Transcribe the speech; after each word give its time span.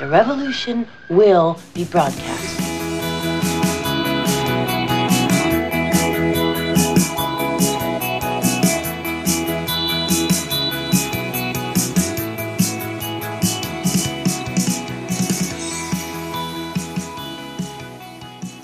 The 0.00 0.06
revolution 0.06 0.86
will 1.10 1.56
be 1.74 1.84
broadcast. 1.84 2.58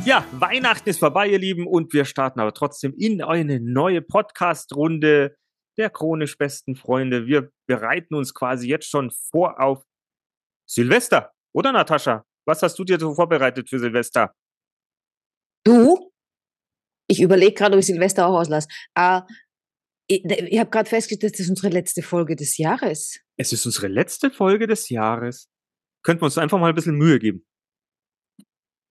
Ja, 0.06 0.24
Weihnachten 0.32 0.88
ist 0.88 1.00
vorbei, 1.00 1.28
ihr 1.28 1.38
Lieben, 1.38 1.66
und 1.66 1.92
wir 1.92 2.06
starten 2.06 2.40
aber 2.40 2.54
trotzdem 2.54 2.94
in 2.96 3.20
eine 3.20 3.60
neue 3.60 4.00
Podcast-Runde 4.00 5.36
der 5.76 5.90
chronisch 5.90 6.38
besten 6.38 6.76
Freunde. 6.76 7.26
Wir 7.26 7.50
bereiten 7.66 8.14
uns 8.14 8.32
quasi 8.32 8.68
jetzt 8.68 8.88
schon 8.88 9.10
vor 9.10 9.60
auf 9.60 9.82
Silvester, 10.66 11.32
oder 11.52 11.72
Natascha? 11.72 12.24
Was 12.46 12.62
hast 12.62 12.78
du 12.78 12.84
dir 12.84 12.98
so 12.98 13.14
vorbereitet 13.14 13.68
für 13.68 13.78
Silvester? 13.78 14.34
Du? 15.64 16.12
Ich 17.08 17.20
überlege 17.20 17.54
gerade, 17.54 17.74
ob 17.74 17.80
ich 17.80 17.86
Silvester 17.86 18.26
auch 18.26 18.38
auslasse. 18.38 18.68
Äh, 18.94 19.22
ich 20.08 20.24
ich 20.24 20.58
habe 20.58 20.70
gerade 20.70 20.88
festgestellt, 20.88 21.32
das 21.34 21.40
ist 21.40 21.50
unsere 21.50 21.68
letzte 21.68 22.02
Folge 22.02 22.36
des 22.36 22.56
Jahres. 22.58 23.18
Es 23.36 23.52
ist 23.52 23.66
unsere 23.66 23.88
letzte 23.88 24.30
Folge 24.30 24.66
des 24.66 24.88
Jahres. 24.88 25.48
Könnten 26.02 26.22
wir 26.22 26.26
uns 26.26 26.38
einfach 26.38 26.58
mal 26.58 26.68
ein 26.68 26.74
bisschen 26.74 26.96
Mühe 26.96 27.18
geben. 27.18 27.44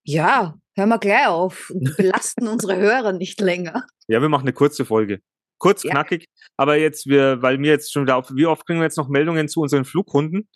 Ja, 0.06 0.60
hören 0.76 0.90
wir 0.90 1.00
gleich 1.00 1.28
auf 1.28 1.70
und 1.70 1.96
belasten 1.98 2.48
unsere 2.48 2.76
Hörer 2.76 3.14
nicht 3.14 3.40
länger. 3.40 3.88
Ja, 4.08 4.22
wir 4.22 4.30
machen 4.30 4.44
eine 4.44 4.54
kurze 4.54 4.86
Folge. 4.86 5.22
Kurz, 5.58 5.84
Ja. 5.84 5.92
knackig. 5.92 6.26
Aber 6.58 6.76
jetzt, 6.78 7.08
wir, 7.08 7.42
weil 7.42 7.58
mir 7.58 7.72
jetzt 7.72 7.92
schon 7.92 8.04
wieder 8.04 8.18
auf, 8.18 8.30
wie 8.36 8.46
oft 8.46 8.66
kriegen 8.66 8.80
wir 8.80 8.84
jetzt 8.84 8.98
noch 8.98 9.08
Meldungen 9.08 9.48
zu 9.48 9.62
unseren 9.62 9.86
Flughunden? 9.86 10.50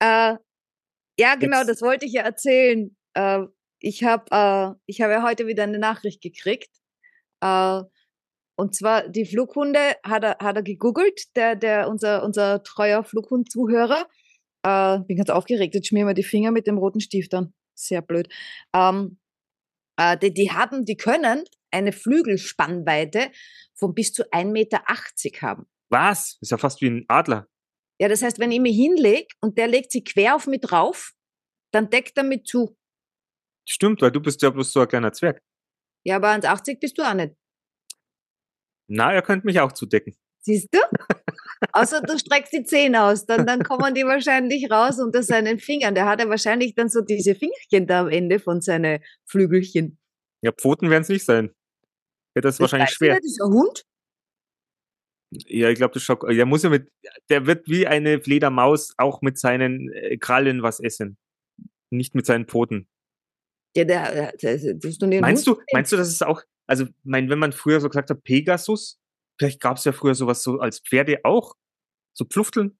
Äh, 0.00 0.36
ja, 1.18 1.34
genau, 1.36 1.58
Jetzt- 1.58 1.68
das 1.68 1.82
wollte 1.82 2.06
ich 2.06 2.12
ja 2.12 2.22
erzählen. 2.22 2.96
Äh, 3.14 3.44
ich 3.80 4.04
habe 4.04 4.24
äh, 4.30 4.78
ich 4.86 5.00
hab 5.00 5.10
ja 5.10 5.22
heute 5.22 5.46
wieder 5.46 5.62
eine 5.62 5.78
Nachricht 5.78 6.22
gekriegt. 6.22 6.70
Äh, 7.42 7.82
und 8.58 8.74
zwar 8.74 9.08
die 9.08 9.26
Flughunde 9.26 9.96
hat 10.02 10.24
er, 10.24 10.38
hat 10.40 10.56
er 10.56 10.62
gegoogelt, 10.62 11.36
der, 11.36 11.56
der, 11.56 11.88
unser, 11.88 12.24
unser 12.24 12.62
treuer 12.62 13.04
Flughund-Zuhörer. 13.04 14.06
Äh, 14.62 15.00
bin 15.00 15.18
ganz 15.18 15.28
aufgeregt, 15.30 15.74
jetzt 15.74 15.88
schmier 15.88 16.06
mir 16.06 16.14
die 16.14 16.22
Finger 16.22 16.50
mit 16.52 16.66
dem 16.66 16.78
roten 16.78 17.00
Stift 17.00 17.34
an. 17.34 17.52
Sehr 17.74 18.00
blöd. 18.00 18.32
Ähm, 18.74 19.18
äh, 19.98 20.16
die, 20.16 20.32
die 20.32 20.50
haben, 20.52 20.84
die 20.86 20.96
können 20.96 21.44
eine 21.70 21.92
Flügelspannweite 21.92 23.30
von 23.74 23.94
bis 23.94 24.12
zu 24.12 24.22
1,80 24.30 24.44
Meter 24.52 24.82
haben. 25.42 25.66
Was? 25.90 26.38
Ist 26.40 26.50
ja 26.50 26.56
fast 26.58 26.80
wie 26.80 26.88
ein 26.88 27.04
Adler. 27.08 27.46
Ja, 27.98 28.08
das 28.08 28.22
heißt, 28.22 28.38
wenn 28.38 28.52
ich 28.52 28.60
mich 28.60 28.76
hinlege 28.76 29.28
und 29.40 29.56
der 29.58 29.68
legt 29.68 29.90
sie 29.92 30.04
quer 30.04 30.36
auf 30.36 30.46
mich 30.46 30.60
drauf, 30.60 31.12
dann 31.72 31.90
deckt 31.90 32.16
er 32.16 32.24
mich 32.24 32.44
zu. 32.44 32.76
Stimmt, 33.68 34.02
weil 34.02 34.12
du 34.12 34.20
bist 34.20 34.42
ja 34.42 34.50
bloß 34.50 34.72
so 34.72 34.80
ein 34.80 34.88
kleiner 34.88 35.12
Zwerg. 35.12 35.42
Ja, 36.04 36.16
aber 36.16 36.28
1,80 36.30 36.78
bist 36.78 36.98
du 36.98 37.02
auch 37.02 37.14
nicht. 37.14 37.34
Na, 38.88 39.12
er 39.12 39.22
könnte 39.22 39.46
mich 39.46 39.58
auch 39.58 39.72
zudecken. 39.72 40.16
Siehst 40.40 40.68
du? 40.72 40.78
Außer 41.72 42.02
du 42.02 42.16
streckst 42.18 42.52
die 42.52 42.62
Zähne 42.62 43.02
aus, 43.02 43.26
dann, 43.26 43.46
dann 43.46 43.64
kommen 43.64 43.94
die 43.94 44.04
wahrscheinlich 44.04 44.70
raus 44.70 45.00
unter 45.00 45.22
seinen 45.22 45.58
Fingern. 45.58 45.94
Der 45.94 46.06
hat 46.06 46.20
ja 46.20 46.28
wahrscheinlich 46.28 46.74
dann 46.74 46.88
so 46.88 47.00
diese 47.00 47.34
Fingerchen 47.34 47.86
da 47.86 48.02
am 48.02 48.08
Ende 48.08 48.38
von 48.38 48.60
seinen 48.60 49.02
Flügelchen. 49.24 49.98
Ja, 50.42 50.52
Pfoten 50.52 50.90
werden 50.90 51.02
es 51.02 51.08
nicht 51.08 51.24
sein. 51.24 51.50
Ja, 52.36 52.42
das 52.42 52.56
ist 52.56 52.60
wahrscheinlich 52.60 52.90
schwer. 52.90 53.14
nicht, 53.14 53.24
Das 53.24 53.32
ist 53.32 53.42
ein 53.42 53.52
Hund. 53.52 53.84
Ja, 55.30 55.68
ich 55.70 55.76
glaube, 55.76 55.94
das 55.94 56.02
schaut, 56.02 56.22
der 56.22 56.46
muss 56.46 56.62
ja 56.62 56.70
mit, 56.70 56.90
der 57.28 57.46
wird 57.46 57.68
wie 57.68 57.86
eine 57.86 58.20
Fledermaus 58.20 58.94
auch 58.96 59.22
mit 59.22 59.38
seinen 59.38 59.92
äh, 59.92 60.16
Krallen 60.18 60.62
was 60.62 60.78
essen. 60.80 61.16
Nicht 61.90 62.14
mit 62.14 62.26
seinen 62.26 62.46
Pfoten. 62.46 62.88
Ja, 63.76 63.84
der, 63.84 64.32
der, 64.36 64.56
der, 64.58 64.74
der 64.74 65.06
ein 65.08 65.20
Meinst 65.20 65.46
du, 65.46 65.60
meinst 65.72 65.92
du, 65.92 65.96
das 65.96 66.08
ist 66.08 66.24
auch, 66.24 66.42
also, 66.66 66.86
mein, 67.04 67.28
wenn 67.28 67.38
man 67.38 67.52
früher 67.52 67.80
so 67.80 67.88
gesagt 67.88 68.10
hat, 68.10 68.22
Pegasus, 68.22 68.98
vielleicht 69.38 69.60
gab 69.60 69.76
es 69.76 69.84
ja 69.84 69.92
früher 69.92 70.14
sowas 70.14 70.42
so 70.42 70.60
als 70.60 70.80
Pferde 70.80 71.20
auch, 71.24 71.54
so 72.14 72.24
Pflufteln, 72.24 72.78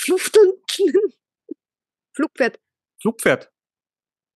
Flufteln. 0.00 0.52
Flugpferd. 2.16 2.60
Flugpferd. 3.00 3.50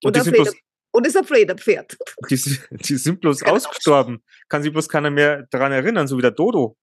Und 0.02 0.10
Oder 0.10 0.20
die 0.20 0.24
sind, 0.24 0.34
bloß, 0.34 0.48
Fleder. 0.48 0.62
Und 0.92 1.06
ist 1.06 1.16
ein 1.16 1.24
Flederpferd. 1.24 1.96
die, 2.30 2.36
sind- 2.36 2.88
die 2.88 2.96
sind 2.96 3.20
bloß 3.20 3.40
Genau. 3.44 3.52
ausgestorben. 3.52 4.22
Kann 4.48 4.62
sich 4.62 4.72
bloß 4.72 4.88
keiner 4.88 5.10
mehr 5.10 5.46
daran 5.50 5.72
erinnern, 5.72 6.08
so 6.08 6.16
wie 6.16 6.22
der 6.22 6.30
Dodo. 6.30 6.76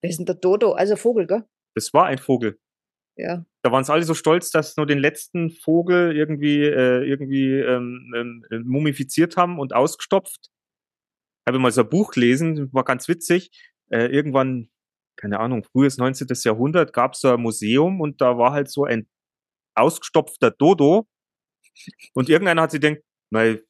Wer 0.00 0.10
ist 0.10 0.18
denn 0.18 0.26
der 0.26 0.36
Dodo? 0.36 0.72
Also 0.72 0.96
Vogel, 0.96 1.26
gell? 1.26 1.44
Das 1.74 1.92
war 1.92 2.06
ein 2.06 2.18
Vogel. 2.18 2.58
Ja. 3.16 3.44
Da 3.62 3.72
waren 3.72 3.84
sie 3.84 3.92
alle 3.92 4.04
so 4.04 4.14
stolz, 4.14 4.50
dass 4.50 4.76
nur 4.76 4.86
den 4.86 4.98
letzten 4.98 5.50
Vogel 5.50 6.16
irgendwie, 6.16 6.62
äh, 6.62 7.04
irgendwie 7.04 7.52
ähm, 7.52 8.12
ähm, 8.16 8.46
äh, 8.50 8.58
mumifiziert 8.60 9.36
haben 9.36 9.58
und 9.58 9.74
ausgestopft. 9.74 10.50
Habe 11.46 11.58
mal 11.58 11.70
so 11.70 11.82
ein 11.82 11.88
Buch 11.88 12.12
gelesen, 12.12 12.72
war 12.72 12.84
ganz 12.84 13.08
witzig. 13.08 13.50
Äh, 13.90 14.06
irgendwann, 14.06 14.70
keine 15.16 15.40
Ahnung, 15.40 15.64
frühes 15.64 15.98
19. 15.98 16.28
Jahrhundert 16.44 16.92
gab 16.92 17.14
es 17.14 17.20
so 17.20 17.32
ein 17.32 17.40
Museum 17.40 18.00
und 18.00 18.20
da 18.20 18.38
war 18.38 18.52
halt 18.52 18.70
so 18.70 18.84
ein 18.84 19.08
ausgestopfter 19.74 20.50
Dodo. 20.50 21.06
Und 22.14 22.28
irgendeiner 22.28 22.62
hat 22.62 22.70
sich 22.70 22.80
gedacht, 22.80 23.02
nein, 23.30 23.60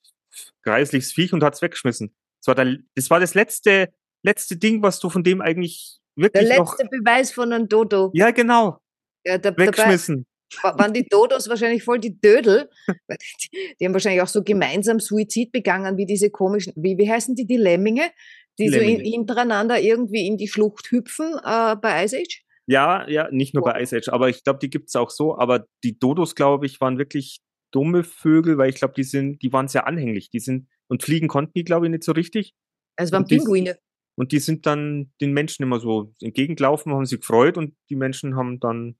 greisliches 0.62 1.12
Viech 1.12 1.32
und 1.32 1.42
hat's 1.42 1.62
weggeschmissen. 1.62 2.14
Das 2.40 2.46
war, 2.48 2.54
der, 2.54 2.78
das 2.94 3.10
war 3.10 3.20
das 3.20 3.34
letzte, 3.34 3.92
letzte 4.22 4.56
Ding, 4.56 4.82
was 4.82 5.00
du 5.00 5.10
von 5.10 5.24
dem 5.24 5.40
eigentlich 5.40 6.00
Der 6.20 6.34
wirklich 6.34 6.58
noch. 6.58 6.78
letzte 6.78 6.88
Beweis 6.90 7.32
von 7.32 7.52
einem 7.52 7.68
Dodo. 7.68 8.10
Ja, 8.14 8.30
genau. 8.30 8.78
Ja, 9.24 9.38
da, 9.38 9.50
dabei, 9.50 9.66
Weggeschmissen. 9.66 10.26
wa- 10.62 10.78
waren 10.78 10.92
die 10.92 11.04
Dodos 11.06 11.48
wahrscheinlich 11.48 11.82
voll 11.84 11.98
die 11.98 12.18
Dödel. 12.20 12.68
Die, 13.08 13.74
die 13.78 13.84
haben 13.86 13.92
wahrscheinlich 13.92 14.22
auch 14.22 14.28
so 14.28 14.42
gemeinsam 14.42 14.98
Suizid 15.00 15.52
begangen, 15.52 15.96
wie 15.96 16.06
diese 16.06 16.30
komischen, 16.30 16.72
wie, 16.76 16.96
wie 16.98 17.10
heißen 17.10 17.34
die, 17.34 17.46
die 17.46 17.56
Lemminge, 17.56 18.10
die 18.58 18.68
so 18.68 18.76
in, 18.78 18.82
Lemminge. 18.96 19.10
hintereinander 19.10 19.80
irgendwie 19.80 20.26
in 20.26 20.36
die 20.36 20.48
Schlucht 20.48 20.90
hüpfen 20.90 21.34
äh, 21.44 21.76
bei 21.76 22.04
Ice 22.04 22.16
Age. 22.18 22.42
Ja, 22.66 23.08
ja, 23.08 23.28
nicht 23.32 23.52
nur 23.54 23.64
Boah. 23.64 23.72
bei 23.74 23.82
Ice 23.82 23.96
Age, 23.96 24.08
aber 24.10 24.28
ich 24.28 24.44
glaube, 24.44 24.58
die 24.60 24.70
gibt's 24.70 24.94
auch 24.96 25.10
so. 25.10 25.36
Aber 25.38 25.66
die 25.84 25.98
Dodos, 25.98 26.34
glaube 26.34 26.66
ich, 26.66 26.80
waren 26.80 26.98
wirklich 26.98 27.40
dumme 27.72 28.04
Vögel, 28.04 28.58
weil 28.58 28.68
ich 28.70 28.76
glaube, 28.76 28.94
die 28.96 29.04
sind, 29.04 29.42
die 29.42 29.52
waren 29.52 29.68
sehr 29.68 29.86
anhänglich. 29.86 30.30
Die 30.30 30.40
sind, 30.40 30.68
und 30.88 31.02
fliegen 31.02 31.28
konnten 31.28 31.52
die, 31.56 31.64
glaube 31.64 31.86
ich, 31.86 31.90
nicht 31.90 32.04
so 32.04 32.12
richtig. 32.12 32.54
Also 32.96 33.12
waren 33.12 33.22
Und 33.22 33.28
Pinguine. 33.28 33.76
Und 34.20 34.32
die 34.32 34.38
sind 34.38 34.66
dann 34.66 35.10
den 35.22 35.32
Menschen 35.32 35.62
immer 35.62 35.80
so 35.80 36.12
entgegengelaufen, 36.20 36.92
haben 36.92 37.06
sich 37.06 37.20
gefreut 37.20 37.56
und 37.56 37.74
die 37.88 37.96
Menschen 37.96 38.36
haben 38.36 38.60
dann 38.60 38.98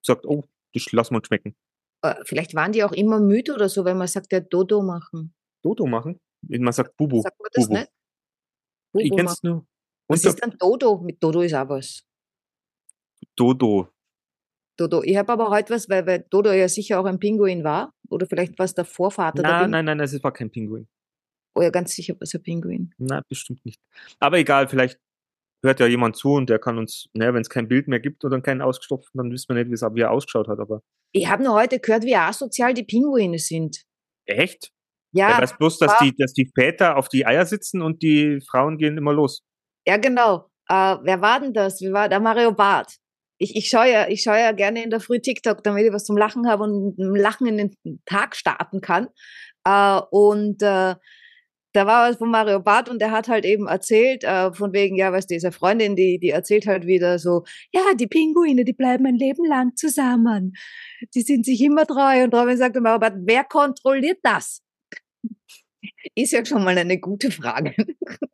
gesagt, 0.00 0.24
oh, 0.24 0.42
das 0.72 0.90
lassen 0.90 1.12
wir 1.12 1.18
uns 1.18 1.26
schmecken. 1.26 1.54
Äh, 2.00 2.14
vielleicht 2.24 2.54
waren 2.54 2.72
die 2.72 2.82
auch 2.82 2.92
immer 2.92 3.20
müde 3.20 3.52
oder 3.52 3.68
so, 3.68 3.84
wenn 3.84 3.98
man 3.98 4.08
sagt, 4.08 4.32
der 4.32 4.40
Dodo 4.40 4.80
machen. 4.80 5.34
Dodo 5.62 5.84
machen. 5.84 6.18
Man 6.48 6.72
sagt 6.72 6.96
Bubu. 6.96 7.20
Sagt 7.20 7.38
man 7.40 7.50
das 7.52 7.66
Bubu. 7.66 7.78
nicht? 7.78 7.92
Ich 8.96 9.10
Bubu 9.10 9.16
kenn's 9.16 9.42
machen. 9.42 9.48
nur. 9.56 9.66
Was 10.08 10.20
Unter 10.20 10.28
ist 10.30 10.42
dann 10.42 10.56
Dodo? 10.58 10.96
Mit 10.96 11.22
Dodo 11.22 11.42
ist 11.42 11.52
auch 11.52 11.68
was. 11.68 12.02
Dodo. 13.36 13.90
Dodo. 14.78 15.02
Ich 15.02 15.18
habe 15.18 15.30
aber 15.30 15.50
heute 15.50 15.74
was, 15.74 15.90
weil, 15.90 16.06
weil 16.06 16.26
Dodo 16.30 16.50
ja 16.52 16.70
sicher 16.70 17.00
auch 17.00 17.04
ein 17.04 17.18
Pinguin 17.18 17.64
war. 17.64 17.92
Oder 18.08 18.26
vielleicht 18.26 18.58
war 18.58 18.64
es 18.64 18.72
der 18.72 18.86
Vorvater 18.86 19.42
der 19.42 19.50
Nein, 19.50 19.70
nein, 19.72 19.84
nein, 19.84 19.98
das 19.98 20.24
war 20.24 20.32
kein 20.32 20.50
Pinguin. 20.50 20.88
Oh 21.54 21.62
ja, 21.62 21.70
ganz 21.70 21.94
sicher 21.94 22.14
war 22.14 22.22
es 22.22 22.34
ein 22.34 22.42
Pinguin. 22.42 22.92
Na, 22.98 23.22
bestimmt 23.28 23.64
nicht. 23.64 23.80
Aber 24.18 24.38
egal, 24.38 24.68
vielleicht 24.68 24.98
hört 25.62 25.80
ja 25.80 25.86
jemand 25.86 26.16
zu 26.16 26.32
und 26.34 26.50
der 26.50 26.58
kann 26.58 26.78
uns, 26.78 27.06
naja, 27.14 27.32
wenn 27.32 27.40
es 27.42 27.48
kein 27.48 27.68
Bild 27.68 27.88
mehr 27.88 28.00
gibt 28.00 28.24
oder 28.24 28.40
keinen 28.40 28.60
ausgestopften, 28.60 29.18
dann 29.18 29.30
wissen 29.32 29.54
wir 29.54 29.64
nicht, 29.64 29.80
wie 29.94 30.00
er 30.00 30.10
ausgeschaut 30.10 30.48
hat. 30.48 30.58
Aber 30.58 30.82
Ich 31.12 31.28
habe 31.28 31.42
nur 31.44 31.54
heute 31.54 31.78
gehört, 31.78 32.04
wie 32.04 32.16
asozial 32.16 32.74
die 32.74 32.82
Pinguine 32.84 33.38
sind. 33.38 33.82
echt? 34.26 34.70
Ja, 35.12 35.30
er 35.30 35.42
weiß 35.42 35.56
bloß, 35.58 35.78
dass 35.78 35.92
war- 35.92 35.98
die, 36.02 36.14
dass 36.16 36.32
die 36.32 36.50
Väter 36.54 36.96
auf 36.96 37.08
die 37.08 37.24
Eier 37.24 37.46
sitzen 37.46 37.82
und 37.82 38.02
die 38.02 38.40
Frauen 38.50 38.78
gehen 38.78 38.98
immer 38.98 39.12
los. 39.12 39.42
ja 39.86 39.96
genau. 39.96 40.50
Äh, 40.68 40.96
wer 41.02 41.20
war 41.20 41.40
denn 41.40 41.52
das? 41.52 41.80
Wie 41.82 41.92
war 41.92 42.08
der 42.08 42.18
Mario 42.20 42.50
Barth? 42.52 42.96
Ich, 43.38 43.54
ich 43.54 43.68
schaue 43.68 43.90
ja, 43.92 44.08
ich 44.08 44.22
schaue 44.22 44.38
ja 44.40 44.50
gerne 44.52 44.82
in 44.82 44.90
der 44.90 44.98
Früh 45.00 45.20
TikTok, 45.20 45.62
damit 45.62 45.84
ich 45.86 45.92
was 45.92 46.04
zum 46.04 46.16
Lachen 46.16 46.48
habe 46.48 46.64
und 46.64 46.86
mit 46.86 46.98
dem 46.98 47.14
Lachen 47.14 47.46
in 47.46 47.58
den 47.58 48.00
Tag 48.06 48.34
starten 48.34 48.80
kann. 48.80 49.08
Äh, 49.64 50.00
und 50.10 50.62
äh, 50.62 50.96
da 51.74 51.86
war 51.86 52.08
was 52.08 52.16
von 52.18 52.30
Mario 52.30 52.60
Barth 52.60 52.88
und 52.88 53.00
der 53.00 53.10
hat 53.10 53.28
halt 53.28 53.44
eben 53.44 53.66
erzählt, 53.66 54.22
äh, 54.22 54.52
von 54.52 54.72
wegen, 54.72 54.96
ja, 54.96 55.12
was 55.12 55.26
diese 55.26 55.50
Freundin, 55.50 55.96
die, 55.96 56.18
die 56.20 56.30
erzählt 56.30 56.66
halt 56.66 56.86
wieder 56.86 57.18
so, 57.18 57.44
ja, 57.72 57.82
die 57.94 58.06
Pinguine, 58.06 58.64
die 58.64 58.72
bleiben 58.72 59.06
ein 59.06 59.16
Leben 59.16 59.44
lang 59.44 59.74
zusammen. 59.74 60.54
Die 61.14 61.22
sind 61.22 61.44
sich 61.44 61.60
immer 61.60 61.84
treu. 61.84 62.24
Und 62.24 62.34
Robin 62.34 62.56
sagte 62.56 62.80
Mario 62.80 63.00
Barth, 63.00 63.16
wer 63.18 63.42
kontrolliert 63.44 64.18
das? 64.22 64.62
Ist 66.14 66.32
ja 66.32 66.44
schon 66.44 66.62
mal 66.62 66.78
eine 66.78 66.98
gute 66.98 67.32
Frage. 67.32 67.74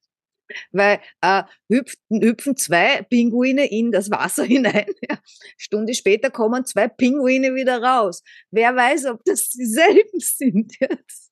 Weil 0.72 1.00
äh, 1.22 1.44
hüpfen, 1.68 2.22
hüpfen 2.22 2.56
zwei 2.56 3.02
Pinguine 3.02 3.70
in 3.70 3.90
das 3.90 4.10
Wasser 4.10 4.44
hinein. 4.44 4.92
Ja. 5.08 5.18
Stunde 5.56 5.94
später 5.94 6.30
kommen 6.30 6.66
zwei 6.66 6.88
Pinguine 6.88 7.54
wieder 7.54 7.82
raus. 7.82 8.22
Wer 8.50 8.76
weiß, 8.76 9.06
ob 9.06 9.24
das 9.24 9.48
dieselben 9.48 10.18
sind. 10.20 10.74
Jetzt. 10.78 11.29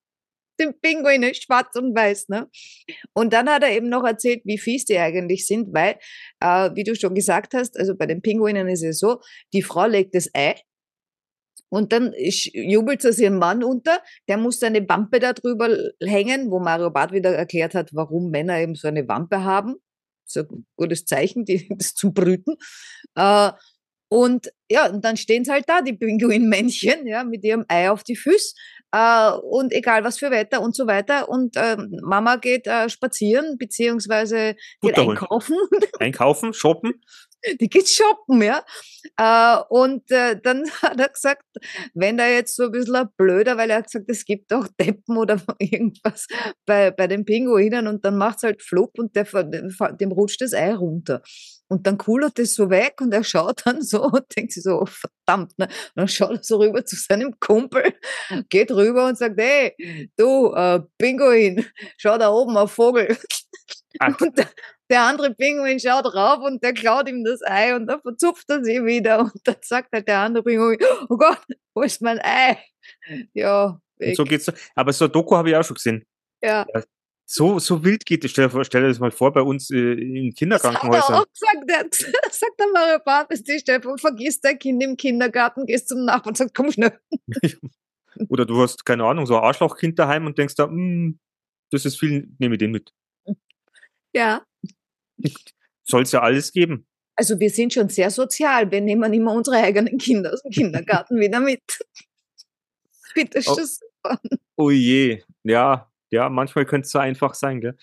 Sind 0.59 0.81
Pinguine, 0.81 1.35
schwarz 1.35 1.75
und 1.77 1.97
weiß. 1.97 2.29
Ne? 2.29 2.49
Und 3.15 3.33
dann 3.33 3.49
hat 3.49 3.63
er 3.63 3.71
eben 3.71 3.89
noch 3.89 4.05
erzählt, 4.05 4.43
wie 4.45 4.59
fies 4.59 4.85
die 4.85 4.99
eigentlich 4.99 5.47
sind, 5.47 5.73
weil, 5.73 5.97
äh, 6.41 6.71
wie 6.75 6.85
du 6.85 6.95
schon 6.95 7.15
gesagt 7.15 7.55
hast, 7.55 7.79
also 7.79 7.97
bei 7.97 8.07
den 8.07 8.23
Pinguinen 8.23 8.69
ist 8.69 8.83
es 8.83 8.99
so, 8.99 9.21
die 9.53 9.63
Frau 9.63 9.87
legt 9.87 10.15
das 10.15 10.29
Ei 10.35 10.55
Und 11.71 11.93
dann 11.93 12.13
jubelt 12.17 13.05
es 13.05 13.19
ihren 13.19 13.39
Mann 13.39 13.63
unter, 13.63 14.01
der 14.29 14.39
muss 14.39 14.61
seine 14.61 14.89
Wampe 14.89 15.21
da 15.21 15.33
drüber 15.33 15.77
hängen, 16.03 16.51
wo 16.51 16.61
Mario 16.61 16.91
Barth 16.91 17.13
wieder 17.13 17.35
erklärt 17.35 17.75
hat, 17.75 17.91
warum 17.93 18.31
Männer 18.31 18.59
eben 18.59 18.75
so 18.75 18.89
eine 18.89 19.07
Wampe 19.09 19.45
haben. 19.45 19.77
Ist 20.27 20.39
ein 20.39 20.67
gutes 20.77 21.05
Zeichen, 21.05 21.45
die, 21.45 21.69
das 21.77 21.95
zum 21.95 22.13
Brüten. 22.13 22.57
Äh, 23.15 23.53
und 24.09 24.51
ja, 24.71 24.89
und 24.89 25.05
dann 25.05 25.17
stehen 25.17 25.45
sie 25.45 25.53
halt 25.53 25.69
da, 25.69 25.81
die 25.81 25.93
Pinguinmännchen, 25.93 27.07
ja, 27.07 27.25
mit 27.25 27.45
ihrem 27.45 27.65
Ei 27.69 27.91
auf 27.91 28.05
die 28.05 28.17
Füße. 28.17 28.55
Äh, 28.93 29.33
und 29.33 29.73
egal 29.73 30.03
was 30.05 30.19
für 30.19 30.31
Wetter 30.31 30.63
und 30.63 30.75
so 30.75 30.87
weiter. 30.87 31.29
Und 31.29 31.57
äh, 31.57 31.77
Mama 32.03 32.37
geht 32.37 32.67
äh, 32.67 32.89
spazieren, 32.89 33.59
beziehungsweise 33.59 34.57
geht 34.81 34.99
einkaufen. 34.99 35.57
Einkaufen, 35.99 36.55
shoppen 36.55 37.01
die 37.61 37.69
geht 37.69 37.89
shoppen, 37.89 38.43
ja. 38.43 38.65
Äh, 39.17 39.63
und 39.69 40.11
äh, 40.11 40.41
dann 40.41 40.65
hat 40.83 40.99
er 41.01 41.09
gesagt, 41.09 41.45
wenn 41.95 42.17
da 42.17 42.27
jetzt 42.27 42.57
so 42.57 42.65
ein 42.65 42.73
bisschen 42.73 42.97
ein 42.97 43.09
blöder, 43.17 43.57
weil 43.57 43.71
er 43.71 43.79
hat 43.79 43.87
gesagt, 43.87 44.07
es 44.09 44.25
gibt 44.25 44.53
auch 44.53 44.67
Deppen 44.81 45.17
oder 45.17 45.41
irgendwas 45.59 46.27
bei, 46.67 46.91
bei 46.91 47.07
den 47.07 47.25
Pinguinen 47.25 47.87
und 47.87 48.05
dann 48.05 48.19
macht's 48.19 48.43
halt 48.43 48.63
flupp 48.63 48.99
und 48.99 49.17
der, 49.17 49.25
dem 49.25 50.13
rutscht 50.13 50.41
das 50.41 50.53
Ei 50.53 50.75
runter. 50.75 51.23
Und 51.69 51.87
dann 51.87 51.99
kullert 51.99 52.38
es 52.38 52.55
so 52.55 52.70
weg 52.70 53.00
und 53.00 53.12
er 53.12 53.25
schaut 53.25 53.62
dann 53.67 53.82
so 53.82 54.05
und 54.05 54.25
denkt 54.37 54.53
sich 54.53 54.62
so, 54.62 54.81
oh, 54.81 54.87
verdammt, 54.87 55.59
ne? 55.59 55.67
Und 55.67 55.97
dann 55.97 56.09
schaut 56.09 56.31
er 56.31 56.43
so 56.43 56.59
rüber 56.59 56.85
zu 56.85 56.97
seinem 56.97 57.38
Kumpel, 57.38 57.94
geht 58.49 58.70
rüber 58.70 59.06
und 59.06 59.19
sagt, 59.19 59.38
hey, 59.38 60.11
du, 60.17 60.53
äh, 60.55 60.81
Pinguin, 60.99 61.67
schau 61.99 62.17
da 62.19 62.31
oben 62.31 62.56
auf 62.56 62.73
Vogel. 62.73 63.17
Ach. 64.00 64.20
Und 64.20 64.38
der, 64.38 64.49
der 64.91 65.03
andere 65.03 65.35
Pinguin 65.35 65.81
schaut 65.81 66.15
rauf 66.15 66.41
und 66.43 66.62
der 66.62 66.73
klaut 66.73 67.09
ihm 67.09 67.25
das 67.25 67.43
Ei 67.43 67.75
und 67.75 67.87
dann 67.87 68.00
verzupft 68.00 68.49
er 68.49 68.64
sie 68.64 68.85
wieder 68.85 69.21
und 69.21 69.41
dann 69.44 69.56
sagt 69.61 69.93
halt 69.93 70.09
der 70.09 70.21
andere 70.21 70.44
Pinguin, 70.44 70.79
oh 71.09 71.17
Gott, 71.17 71.41
wo 71.75 71.82
ist 71.82 72.00
mein 72.00 72.21
Ei? 72.21 72.59
Ja, 73.35 73.81
weg. 73.99 74.11
Und 74.11 74.17
so 74.17 74.25
geht's. 74.25 74.50
Aber 74.75 74.93
so 74.93 75.06
ein 75.06 75.12
Doku 75.12 75.37
habe 75.37 75.50
ich 75.50 75.56
auch 75.56 75.64
schon 75.64 75.75
gesehen. 75.75 76.06
Ja. 76.43 76.67
So, 77.31 77.59
so 77.59 77.85
wild 77.85 78.07
geht 78.07 78.25
es. 78.25 78.31
Stell, 78.31 78.49
stell 78.65 78.81
dir 78.81 78.89
das 78.89 79.01
mal 79.01 79.11
vor 79.11 79.35
bei 79.35 79.43
uns 79.43 79.71
äh, 79.71 79.77
in 79.77 80.33
Kinderkrankenhäusern. 80.33 80.99
Das 80.99 81.09
hat 81.09 81.15
er 81.15 81.21
auch 81.21 81.61
gesagt, 81.61 81.71
der, 81.71 82.11
sagt 82.31 82.59
der 82.59 82.67
Mario 82.73 82.99
Barth, 83.05 83.47
die 83.47 83.59
Stefan, 83.59 83.99
vergiss 83.99 84.41
dein 84.41 84.59
Kind 84.59 84.83
im 84.83 84.97
Kindergarten, 84.97 85.67
gehst 85.67 85.91
zum 85.91 86.07
Nachbarn 86.07 86.31
und 86.31 86.39
sagst, 86.39 86.55
komm 86.55 86.73
schnell. 86.73 86.99
Oder 88.31 88.47
du 88.47 88.63
hast, 88.63 88.87
keine 88.87 89.05
Ahnung, 89.05 89.27
so 89.27 89.37
ein 89.37 89.45
Arschlochkind 89.45 89.99
daheim 89.99 90.25
und 90.25 90.39
denkst 90.39 90.55
da, 90.55 90.69
mm, 90.69 91.19
das 91.71 91.85
ist 91.85 92.01
viel, 92.01 92.31
nehme 92.39 92.55
ich 92.55 92.61
den 92.61 92.71
mit. 92.71 92.95
Ja. 94.15 94.43
Soll 95.85 96.05
es 96.05 96.13
ja 96.13 96.23
alles 96.23 96.51
geben. 96.51 96.87
Also 97.15 97.39
wir 97.39 97.51
sind 97.51 97.75
schon 97.75 97.91
sehr 97.91 98.11
sozial. 98.11 98.71
Wir 98.71 98.81
nehmen 98.81 99.13
immer 99.13 99.35
unsere 99.35 99.59
eigenen 99.59 99.99
Kinder 99.99 100.33
aus 100.33 100.43
dem 100.43 100.51
Kindergarten 100.51 101.17
wieder 101.21 101.41
mit. 101.41 101.61
Bitte 103.15 103.43
oh. 103.45 103.55
super. 103.55 104.19
Oh 104.57 104.71
je, 104.71 105.23
ja, 105.43 105.91
ja, 106.11 106.29
manchmal 106.29 106.65
könnte 106.67 106.87
es 106.87 106.93
so 106.93 106.99
einfach 106.99 107.35
sein, 107.35 107.61
gell? 107.61 107.77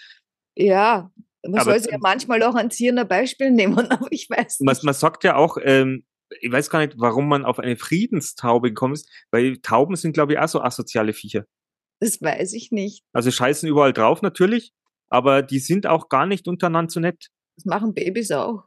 Ja, 0.56 1.12
man 1.44 1.62
aber, 1.62 1.72
soll 1.72 1.80
sich 1.80 1.92
ja 1.92 1.98
manchmal 2.00 2.42
auch 2.44 2.56
ein 2.56 2.72
zierender 2.72 3.06
Beispiel 3.06 3.52
nehmen, 3.52 3.78
aber 3.92 4.08
ich 4.12 4.30
weiß 4.30 4.60
nicht. 4.60 4.66
Man, 4.66 4.78
man 4.84 4.94
sagt 4.94 5.24
ja 5.24 5.36
auch, 5.36 5.58
ähm, 5.62 6.06
ich 6.42 6.52
weiß 6.52 6.70
gar 6.70 6.80
nicht, 6.80 6.94
warum 6.98 7.28
man 7.28 7.46
auf 7.46 7.60
eine 7.60 7.78
Friedenstaube 7.78 8.70
gekommen 8.70 8.94
ist, 8.94 9.10
weil 9.32 9.58
Tauben 9.58 9.96
sind, 9.96 10.14
glaube 10.14 10.34
ich, 10.34 10.40
auch 10.40 10.48
so 10.48 10.62
asoziale 10.62 11.14
Viecher. 11.14 11.46
Das 12.00 12.22
weiß 12.22 12.54
ich 12.54 12.72
nicht. 12.72 13.04
Also 13.14 13.32
scheißen 13.32 13.70
überall 13.70 13.94
drauf 13.94 14.22
natürlich, 14.22 14.74
aber 15.08 15.44
die 15.44 15.60
sind 15.60 15.88
auch 15.88 16.10
gar 16.10 16.26
nicht 16.26 16.48
untereinander 16.48 16.92
so 16.92 17.00
nett. 17.00 17.30
Das 17.56 17.66
machen 17.66 17.94
Babys 17.94 18.32
auch. 18.32 18.64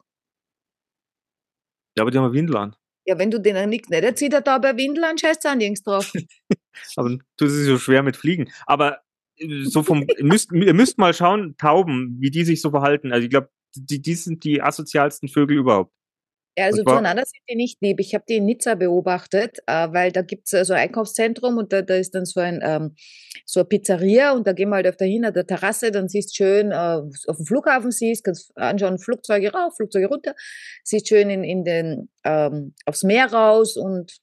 Ja, 1.97 2.03
aber 2.03 2.11
die 2.11 2.19
haben 2.19 2.33
Windel 2.33 2.57
an. 2.57 2.77
Ja, 3.07 3.19
wenn 3.19 3.31
du 3.31 3.41
denen 3.41 3.71
nichts 3.71 3.89
nicht 3.89 4.05
erzählst, 4.05 4.47
da 4.47 4.59
bei 4.59 4.77
Windel 4.77 5.05
an, 5.05 5.19
scheißt 5.19 5.45
du 5.45 5.57
nirgends 5.57 5.83
drauf. 5.83 6.13
aber 6.97 7.19
du 7.37 7.45
ist 7.45 7.65
so 7.65 7.79
schwer 7.79 8.03
mit 8.03 8.17
Fliegen. 8.17 8.51
Aber 8.67 9.01
so 9.65 9.83
vom, 9.83 10.05
ihr, 10.17 10.25
müsst, 10.25 10.53
ihr 10.53 10.75
müsst 10.75 10.99
mal 10.99 11.15
schauen, 11.15 11.57
Tauben, 11.57 12.17
wie 12.21 12.31
die 12.31 12.45
sich 12.45 12.61
so 12.61 12.71
verhalten. 12.71 13.13
Also 13.13 13.25
ich 13.25 13.31
glaube, 13.31 13.49
die, 13.75 14.01
die 14.01 14.15
sind 14.15 14.45
die 14.45 14.63
asozialsten 14.63 15.29
Vögel 15.29 15.59
überhaupt. 15.59 15.93
Ja, 16.59 16.65
also 16.65 16.83
zueinander 16.83 17.23
sind 17.25 17.41
die 17.49 17.55
nicht 17.55 17.81
lieb. 17.81 18.01
Ich 18.01 18.15
habe 18.15 18.25
die 18.29 18.39
in 18.39 18.45
Nizza 18.45 18.75
beobachtet, 18.75 19.59
äh, 19.69 19.93
weil 19.93 20.11
da 20.11 20.23
gibt 20.23 20.49
es 20.49 20.53
äh, 20.55 20.65
so 20.65 20.73
ein 20.73 20.81
Einkaufszentrum 20.81 21.57
und 21.57 21.73
da, 21.73 21.83
da 21.83 21.95
ist 21.95 22.17
dann 22.17 22.25
so 22.25 22.41
ein 22.41 22.59
ähm, 22.65 22.97
so 23.47 23.61
eine 23.61 23.69
Pizzeria 23.69 24.33
und 24.33 24.45
da 24.45 24.53
gehen 24.53 24.71
wir 24.71 24.77
halt 24.77 24.89
auf 24.89 24.97
der 24.97 25.07
hin 25.07 25.23
der 25.23 25.47
Terrasse, 25.47 25.93
dann 25.93 26.09
siehst 26.09 26.35
schön 26.35 26.73
äh, 26.73 26.75
auf 26.75 27.37
dem 27.37 27.47
Flughafen 27.47 27.93
siehst, 27.93 28.25
kannst 28.25 28.51
anschauen, 28.57 28.99
Flugzeuge 28.99 29.53
rauf, 29.53 29.77
Flugzeuge 29.77 30.09
runter, 30.09 30.35
siehst 30.83 31.07
schön 31.07 31.31
in, 31.31 31.45
in 31.45 31.63
den 31.63 32.11
ähm, 32.25 32.75
aufs 32.87 33.05
Meer 33.05 33.33
raus 33.33 33.77
und 33.77 34.19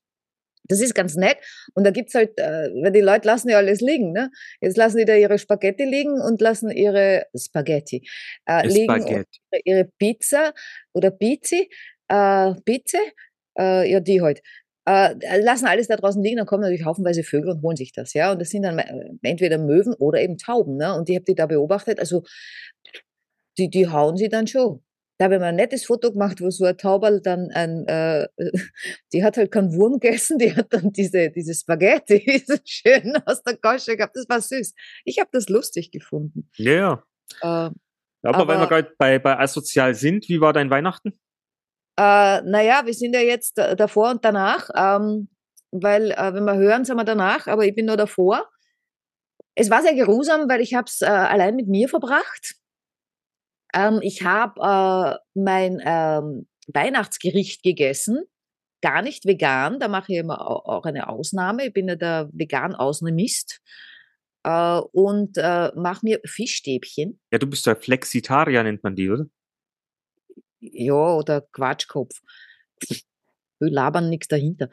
das 0.68 0.82
ist 0.82 0.96
ganz 0.96 1.16
nett. 1.16 1.38
Und 1.74 1.86
da 1.86 1.92
gibt's 1.92 2.14
halt, 2.16 2.38
äh, 2.40 2.70
weil 2.82 2.92
die 2.92 3.02
Leute 3.02 3.28
lassen 3.28 3.50
ja 3.50 3.58
alles 3.58 3.82
liegen, 3.82 4.12
ne? 4.12 4.32
Jetzt 4.62 4.78
lassen 4.78 4.98
die 4.98 5.06
da 5.06 5.16
ihre 5.16 5.38
Spaghetti 5.40 5.84
liegen 5.86 6.22
und 6.22 6.42
lassen 6.42 6.70
ihre 6.72 7.26
Spaghetti, 7.36 8.08
äh, 8.48 8.68
liegen 8.68 9.02
Spaghetti. 9.02 9.40
ihre 9.64 9.86
Pizza 10.00 10.54
oder 10.94 11.12
Pizzi 11.12 11.70
äh, 12.08 12.54
bitte, 12.66 12.98
äh, 13.58 13.90
ja, 13.90 14.00
die 14.00 14.22
halt, 14.22 14.42
äh, 14.88 15.16
lassen 15.42 15.66
alles 15.66 15.88
da 15.88 15.96
draußen 15.96 16.22
liegen, 16.22 16.38
dann 16.38 16.46
kommen 16.46 16.62
natürlich 16.62 16.86
haufenweise 16.86 17.24
Vögel 17.24 17.52
und 17.52 17.62
holen 17.64 17.78
sich 17.78 17.92
das, 17.92 18.14
ja. 18.14 18.32
Und 18.32 18.40
das 18.42 18.50
sind 18.50 18.64
dann 18.64 18.80
äh, 18.80 19.10
entweder 19.24 19.58
Möwen 19.58 19.94
oder 19.96 20.22
eben 20.22 20.38
Tauben, 20.38 20.78
ne? 20.78 20.94
Und 20.96 21.10
die 21.10 21.16
habt 21.18 21.30
ihr 21.30 21.36
da 21.36 21.48
beobachtet, 21.48 22.00
also 22.00 22.24
die, 23.58 23.70
die 23.70 23.88
hauen 23.88 24.18
sie 24.18 24.30
dann 24.30 24.48
schon. 24.48 24.85
Da 25.18 25.26
habe 25.26 25.36
ich 25.36 25.40
mal 25.40 25.48
ein 25.48 25.56
nettes 25.56 25.86
Foto 25.86 26.12
gemacht, 26.12 26.42
wo 26.42 26.50
so 26.50 26.66
ein 26.66 26.78
Tauberl 26.78 27.22
dann 27.22 27.50
ein, 27.52 27.88
äh, 27.88 28.28
die 29.14 29.24
hat 29.24 29.38
halt 29.38 29.52
keinen 29.52 29.74
Wurm 29.74 30.00
gegessen, 30.00 30.38
die 30.38 30.54
hat 30.54 30.74
dann 30.74 30.92
diese, 30.92 31.30
diese 31.32 31.54
Spaghetti 31.54 32.44
so 32.48 32.56
schön 32.66 33.16
aus 33.26 33.42
der 33.44 33.58
Kosche 33.58 33.96
gehabt. 33.96 34.16
Das 34.16 34.28
war 34.28 34.42
süß. 34.42 34.74
Ich 35.06 35.20
habe 35.20 35.30
das 35.32 35.48
lustig 35.48 35.92
gefunden. 35.92 36.50
Ja, 36.58 37.04
yeah. 37.42 37.68
äh, 37.68 37.72
aber, 38.28 38.38
aber, 38.40 38.54
wenn 38.54 38.60
wir 38.60 38.68
gerade 38.68 38.92
bei, 38.98 39.20
bei 39.20 39.38
asozial 39.38 39.94
sind, 39.94 40.28
wie 40.30 40.42
war 40.42 40.52
dein 40.52 40.70
Weihnachten? 40.70 41.14
Äh, 41.98 42.42
naja, 42.42 42.82
wir 42.86 42.94
sind 42.94 43.14
ja 43.14 43.22
jetzt 43.22 43.58
davor 43.58 44.12
und 44.12 44.26
danach, 44.26 44.70
ähm, 44.76 45.30
weil 45.72 46.12
äh, 46.12 46.34
wenn 46.34 46.44
wir 46.44 46.56
hören, 46.56 46.84
sind 46.86 46.98
wir 46.98 47.06
danach, 47.06 47.48
aber 47.48 47.66
ich 47.66 47.76
bin 47.76 47.86
nur 47.86 47.98
davor. 47.98 48.50
Es 49.54 49.70
war 49.70 49.82
sehr 49.82 49.94
geruhsam, 49.94 50.50
weil 50.50 50.60
ich 50.60 50.74
habe 50.74 50.86
es 50.88 51.02
äh, 51.02 51.06
allein 51.06 51.56
mit 51.56 51.68
mir 51.68 51.88
verbracht. 51.88 52.56
Ähm, 53.74 54.00
ich 54.02 54.24
habe 54.24 54.60
äh, 54.62 55.40
mein 55.40 55.82
ähm, 55.84 56.48
Weihnachtsgericht 56.68 57.64
gegessen, 57.64 58.24
gar 58.82 59.02
nicht 59.02 59.26
vegan, 59.26 59.80
da 59.80 59.88
mache 59.88 60.14
ich 60.14 60.20
immer 60.20 60.48
auch 60.48 60.86
eine 60.86 61.10
Ausnahme. 61.10 61.68
Ich 61.68 61.74
bin 61.74 61.88
ja 61.88 61.96
der 61.96 62.30
vegan-Ausnahmist 62.34 63.62
äh, 64.44 64.80
und 64.92 65.38
äh, 65.38 65.72
mache 65.76 66.06
mir 66.06 66.20
Fischstäbchen. 66.26 67.20
Ja, 67.32 67.40
du 67.40 67.48
bist 67.48 67.66
ja 67.66 67.76
Flexitarier, 67.76 68.64
nennt 68.64 68.84
man 68.84 68.96
die, 68.96 69.10
oder? 69.10 69.26
ja, 70.72 71.16
oder 71.16 71.42
Quatschkopf. 71.42 72.22
Wir 73.60 73.72
labern 73.72 74.10
nichts 74.10 74.28
dahinter. 74.28 74.70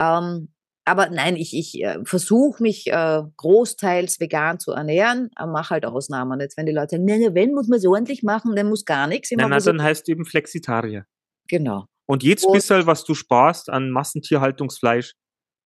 Ähm, 0.00 0.48
aber 0.86 1.10
nein, 1.10 1.34
ich, 1.34 1.52
ich 1.52 1.82
äh, 1.82 1.98
versuche 2.04 2.62
mich 2.62 2.86
äh, 2.86 3.22
großteils 3.36 4.20
vegan 4.20 4.60
zu 4.60 4.70
ernähren, 4.70 5.30
mache 5.36 5.70
halt 5.70 5.84
Ausnahmen. 5.84 6.40
Jetzt, 6.40 6.56
wenn 6.56 6.66
die 6.66 6.72
Leute 6.72 6.90
sagen, 6.92 7.04
nein, 7.04 7.34
wenn 7.34 7.52
muss 7.52 7.66
man 7.66 7.78
es 7.78 7.86
ordentlich 7.86 8.22
machen, 8.22 8.54
dann 8.54 8.68
muss 8.68 8.84
gar 8.84 9.08
nichts. 9.08 9.32
Nein, 9.32 9.50
nein, 9.50 9.62
dann 9.62 9.82
heißt 9.82 10.08
eben 10.08 10.24
Flexitarier. 10.24 11.04
Genau. 11.48 11.86
Und 12.06 12.22
jetzt 12.22 12.44
Und, 12.44 12.52
bisschen, 12.52 12.86
was 12.86 13.04
du 13.04 13.14
sparst 13.14 13.68
an 13.68 13.90
Massentierhaltungsfleisch, 13.90 15.14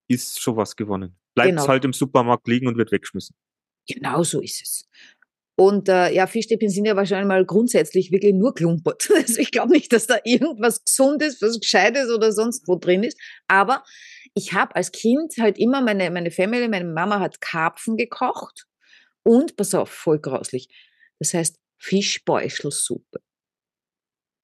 ist 0.08 0.40
schon 0.40 0.56
was 0.56 0.74
gewonnen. 0.74 1.16
Bleibt 1.34 1.50
genau. 1.50 1.68
halt 1.68 1.84
im 1.84 1.92
Supermarkt 1.92 2.48
liegen 2.48 2.66
und 2.66 2.78
wird 2.78 2.90
weggeschmissen. 2.90 3.36
Genau 3.86 4.22
so 4.22 4.40
ist 4.40 4.62
es. 4.62 4.88
Und 5.60 5.90
äh, 5.90 6.14
ja, 6.14 6.26
Fischstäbchen 6.26 6.70
sind 6.70 6.86
ja 6.86 6.96
wahrscheinlich 6.96 7.28
mal 7.28 7.44
grundsätzlich 7.44 8.10
wirklich 8.10 8.32
nur 8.32 8.54
klumpert. 8.54 9.10
Also 9.14 9.38
ich 9.38 9.50
glaube 9.50 9.74
nicht, 9.74 9.92
dass 9.92 10.06
da 10.06 10.16
irgendwas 10.24 10.82
Gesundes, 10.82 11.42
was 11.42 11.60
Gescheites 11.60 12.10
oder 12.10 12.32
sonst 12.32 12.66
wo 12.66 12.76
drin 12.76 13.02
ist. 13.02 13.18
Aber 13.46 13.84
ich 14.34 14.52
habe 14.52 14.76
als 14.76 14.92
Kind 14.92 15.34
halt 15.38 15.58
immer 15.58 15.80
meine, 15.80 16.10
meine 16.10 16.30
Family, 16.30 16.68
meine 16.68 16.84
Mama 16.84 17.20
hat 17.20 17.40
Karpfen 17.40 17.96
gekocht 17.96 18.66
und, 19.22 19.56
pass 19.56 19.74
auf, 19.74 19.90
voll 19.90 20.18
grauslich, 20.18 20.68
das 21.18 21.34
heißt 21.34 21.58
Fischbeuschelsuppe. 21.78 23.20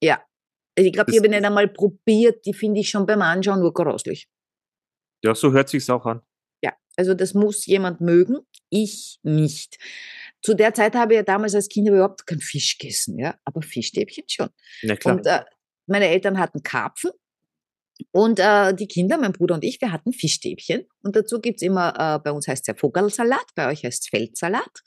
Ja, 0.03 0.23
ich 0.75 0.93
glaube, 0.93 1.11
ich 1.11 1.17
habe 1.17 1.29
nicht 1.29 1.43
einmal 1.43 1.67
probiert, 1.67 2.45
die 2.45 2.53
finde 2.53 2.81
ich 2.81 2.89
schon 2.89 3.05
beim 3.05 3.21
Anschauen 3.21 3.59
nur 3.59 3.73
grauslich. 3.73 4.27
Ja, 5.23 5.33
so 5.33 5.51
hört 5.51 5.69
sich's 5.69 5.89
auch 5.89 6.05
an. 6.05 6.21
Ja, 6.63 6.73
also 6.95 7.13
das 7.13 7.33
muss 7.33 7.65
jemand 7.65 8.01
mögen, 8.01 8.37
ich 8.69 9.19
nicht. 9.23 9.77
Zu 10.43 10.53
der 10.53 10.73
Zeit 10.73 10.93
habe 10.95 11.13
ich 11.13 11.17
ja 11.17 11.23
damals 11.23 11.55
als 11.55 11.67
Kind 11.67 11.87
überhaupt 11.87 12.27
keinen 12.27 12.41
Fisch 12.41 12.77
gegessen, 12.77 13.17
ja, 13.17 13.35
aber 13.43 13.61
Fischstäbchen 13.61 14.25
schon. 14.27 14.49
Ja, 14.81 14.95
klar. 14.95 15.15
Und 15.15 15.25
äh, 15.25 15.43
meine 15.87 16.07
Eltern 16.07 16.37
hatten 16.37 16.61
Karpfen 16.61 17.11
und 18.11 18.39
äh, 18.39 18.73
die 18.73 18.87
Kinder, 18.87 19.17
mein 19.17 19.33
Bruder 19.33 19.55
und 19.55 19.63
ich, 19.63 19.81
wir 19.81 19.91
hatten 19.91 20.13
Fischstäbchen. 20.13 20.85
Und 21.01 21.15
dazu 21.15 21.39
gibt 21.39 21.57
es 21.57 21.61
immer, 21.61 21.93
äh, 21.97 22.19
bei 22.19 22.31
uns 22.31 22.47
heißt 22.47 22.63
es 22.63 22.67
ja 22.67 22.75
Vogelsalat, 22.75 23.45
bei 23.55 23.69
euch 23.69 23.83
heißt 23.83 24.03
es 24.03 24.09
Feldsalat. 24.09 24.83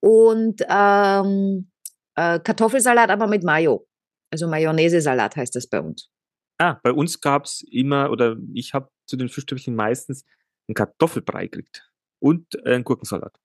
Und 0.00 0.62
ähm, 0.68 1.70
äh, 2.16 2.40
Kartoffelsalat 2.40 3.10
aber 3.10 3.26
mit 3.26 3.44
Mayo. 3.44 3.86
Also 4.30 4.48
Mayonnaise-Salat 4.48 5.36
heißt 5.36 5.54
das 5.54 5.68
bei 5.68 5.80
uns. 5.80 6.10
Ah, 6.58 6.78
bei 6.82 6.92
uns 6.92 7.20
gab's 7.20 7.62
immer, 7.70 8.10
oder 8.10 8.36
ich 8.54 8.74
habe 8.74 8.90
zu 9.06 9.16
den 9.16 9.28
Fischstäbchen 9.28 9.74
meistens 9.74 10.24
einen 10.68 10.74
Kartoffelbrei 10.74 11.46
gekriegt 11.46 11.90
und 12.20 12.54
äh, 12.64 12.74
einen 12.74 12.84
Gurkensalat. 12.84 13.36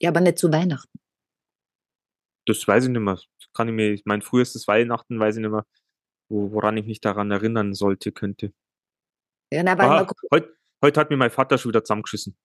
Ja, 0.00 0.10
aber 0.10 0.20
nicht 0.20 0.38
zu 0.38 0.52
Weihnachten. 0.52 0.98
Das 2.46 2.66
weiß 2.66 2.84
ich 2.84 2.90
nicht 2.90 3.00
mehr. 3.00 3.18
Kann 3.54 3.68
ich 3.68 3.74
mir, 3.74 3.92
ich 3.92 4.02
mein 4.04 4.22
frühestes 4.22 4.66
Weihnachten 4.68 5.18
weiß 5.18 5.36
ich 5.36 5.42
nicht 5.42 5.50
mehr, 5.50 5.66
wo, 6.28 6.52
woran 6.52 6.76
ich 6.76 6.86
mich 6.86 7.00
daran 7.00 7.30
erinnern 7.30 7.74
sollte, 7.74 8.12
könnte. 8.12 8.52
Ja, 9.52 9.62
na, 9.62 9.72
Ah, 9.72 9.76
man, 10.04 10.06
heute 10.32 10.52
heut 10.82 10.96
hat 10.96 11.10
mir 11.10 11.16
mein 11.16 11.30
Vater 11.30 11.58
schon 11.58 11.70
wieder 11.70 11.82
zusammengeschissen, 11.84 12.36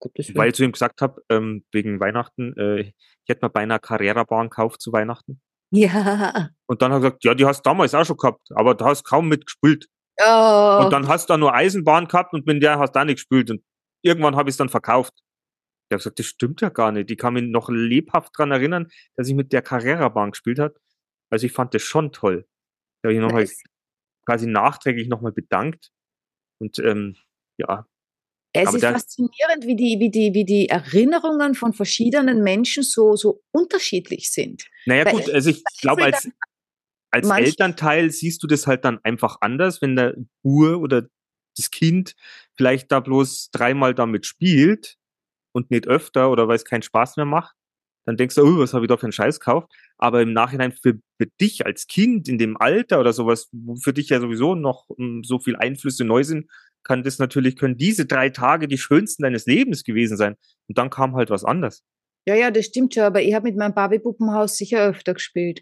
Gottes 0.00 0.28
Willen. 0.28 0.36
weil 0.36 0.48
ich 0.50 0.54
zu 0.54 0.64
ihm 0.64 0.72
gesagt 0.72 1.00
habe, 1.00 1.22
ähm, 1.28 1.64
wegen 1.72 2.00
Weihnachten, 2.00 2.56
äh, 2.56 2.80
ich 2.80 2.94
hätte 3.28 3.44
mir 3.44 3.50
beinahe 3.50 3.78
Carrera-Bahn 3.80 4.48
gekauft 4.50 4.80
zu 4.80 4.92
Weihnachten. 4.92 5.40
Ja. 5.70 6.50
Und 6.66 6.82
dann 6.82 6.92
hat 6.92 6.98
er 6.98 7.10
gesagt, 7.10 7.24
ja, 7.24 7.34
die 7.34 7.44
hast 7.46 7.64
du 7.64 7.70
damals 7.70 7.94
auch 7.94 8.04
schon 8.04 8.16
gehabt, 8.16 8.48
aber 8.54 8.74
da 8.74 8.86
hast 8.86 9.04
kaum 9.04 9.28
mitgespielt. 9.28 9.86
Oh. 10.20 10.80
Und 10.84 10.92
dann 10.92 11.06
hast 11.08 11.28
du 11.28 11.34
da 11.34 11.38
nur 11.38 11.54
Eisenbahn 11.54 12.08
gehabt 12.08 12.32
und 12.34 12.46
mit 12.46 12.62
der 12.62 12.78
hast 12.78 12.92
du 12.92 13.00
auch 13.00 13.04
nicht 13.04 13.16
gespielt. 13.16 13.50
Und 13.50 13.62
irgendwann 14.02 14.34
habe 14.36 14.48
ich 14.50 14.54
es 14.54 14.56
dann 14.56 14.68
verkauft. 14.68 15.12
Der 15.90 15.96
hat 15.96 16.00
gesagt, 16.00 16.18
das 16.18 16.26
stimmt 16.26 16.60
ja 16.60 16.70
gar 16.70 16.90
nicht. 16.92 17.08
Die 17.08 17.16
kann 17.16 17.34
mich 17.34 17.44
noch 17.44 17.68
lebhaft 17.68 18.36
dran 18.36 18.50
erinnern, 18.50 18.88
dass 19.16 19.28
ich 19.28 19.34
mit 19.34 19.52
der 19.52 19.62
Carrera-Bahn 19.62 20.32
gespielt 20.32 20.58
hat. 20.58 20.76
Also 21.30 21.46
ich 21.46 21.52
fand 21.52 21.72
das 21.74 21.82
schon 21.82 22.12
toll. 22.12 22.46
Da 23.02 23.08
habe 23.08 23.14
ich 23.14 23.20
nochmal 23.20 23.42
Nice. 23.42 23.62
quasi 24.26 24.46
nachträglich 24.46 25.08
nochmal 25.08 25.32
bedankt. 25.32 25.90
Und 26.60 26.78
ähm, 26.80 27.16
ja, 27.58 27.86
Es 28.52 28.66
aber 28.66 28.76
ist 28.76 28.84
faszinierend, 28.84 29.66
wie 29.66 29.76
die, 29.76 30.00
wie, 30.00 30.10
die, 30.10 30.34
wie 30.34 30.44
die 30.44 30.68
Erinnerungen 30.68 31.54
von 31.54 31.72
verschiedenen 31.72 32.42
Menschen 32.42 32.82
so, 32.82 33.16
so 33.16 33.42
unterschiedlich 33.52 34.32
sind. 34.32 34.68
naja 34.86 35.04
Weil 35.04 35.12
gut, 35.12 35.30
also 35.30 35.50
ich 35.50 35.62
glaube, 35.80 36.04
als, 36.04 36.28
als 37.10 37.28
Elternteil 37.28 38.10
siehst 38.10 38.42
du 38.42 38.46
das 38.46 38.66
halt 38.66 38.84
dann 38.84 38.98
einfach 39.04 39.38
anders, 39.40 39.80
wenn 39.80 39.96
der 39.96 40.14
Bur 40.42 40.80
oder 40.80 41.08
das 41.56 41.70
Kind 41.70 42.14
vielleicht 42.56 42.90
da 42.92 43.00
bloß 43.00 43.50
dreimal 43.50 43.94
damit 43.94 44.26
spielt 44.26 44.96
und 45.52 45.70
nicht 45.70 45.86
öfter 45.86 46.30
oder 46.30 46.48
weil 46.48 46.56
es 46.56 46.64
keinen 46.64 46.82
Spaß 46.82 47.16
mehr 47.16 47.26
macht, 47.26 47.56
dann 48.08 48.16
denkst 48.16 48.36
du, 48.36 48.42
oh, 48.42 48.58
was 48.58 48.72
habe 48.72 48.86
ich 48.86 48.88
da 48.88 48.96
für 48.96 49.02
einen 49.02 49.12
Scheiß 49.12 49.38
gekauft? 49.38 49.70
Aber 49.98 50.22
im 50.22 50.32
Nachhinein 50.32 50.72
für, 50.72 50.94
für 51.20 51.26
dich 51.38 51.66
als 51.66 51.86
Kind 51.86 52.26
in 52.26 52.38
dem 52.38 52.56
Alter 52.56 53.00
oder 53.00 53.12
sowas, 53.12 53.50
wo 53.52 53.76
für 53.76 53.92
dich 53.92 54.08
ja 54.08 54.18
sowieso 54.18 54.54
noch 54.54 54.86
mm, 54.96 55.24
so 55.24 55.38
viel 55.38 55.56
Einflüsse 55.56 56.06
neu 56.06 56.24
sind, 56.24 56.50
kann 56.84 57.02
das 57.02 57.18
natürlich, 57.18 57.56
können 57.56 57.76
diese 57.76 58.06
drei 58.06 58.30
Tage 58.30 58.66
die 58.66 58.78
schönsten 58.78 59.24
deines 59.24 59.44
Lebens 59.44 59.84
gewesen 59.84 60.16
sein. 60.16 60.36
Und 60.68 60.78
dann 60.78 60.88
kam 60.88 61.16
halt 61.16 61.28
was 61.28 61.44
anderes. 61.44 61.84
Ja, 62.26 62.34
ja, 62.34 62.50
das 62.50 62.64
stimmt 62.64 62.94
schon, 62.94 63.02
aber 63.02 63.20
ich 63.20 63.34
habe 63.34 63.46
mit 63.46 63.58
meinem 63.58 63.74
Barbie-Puppenhaus 63.74 64.56
sicher 64.56 64.88
öfter 64.88 65.12
gespielt. 65.12 65.60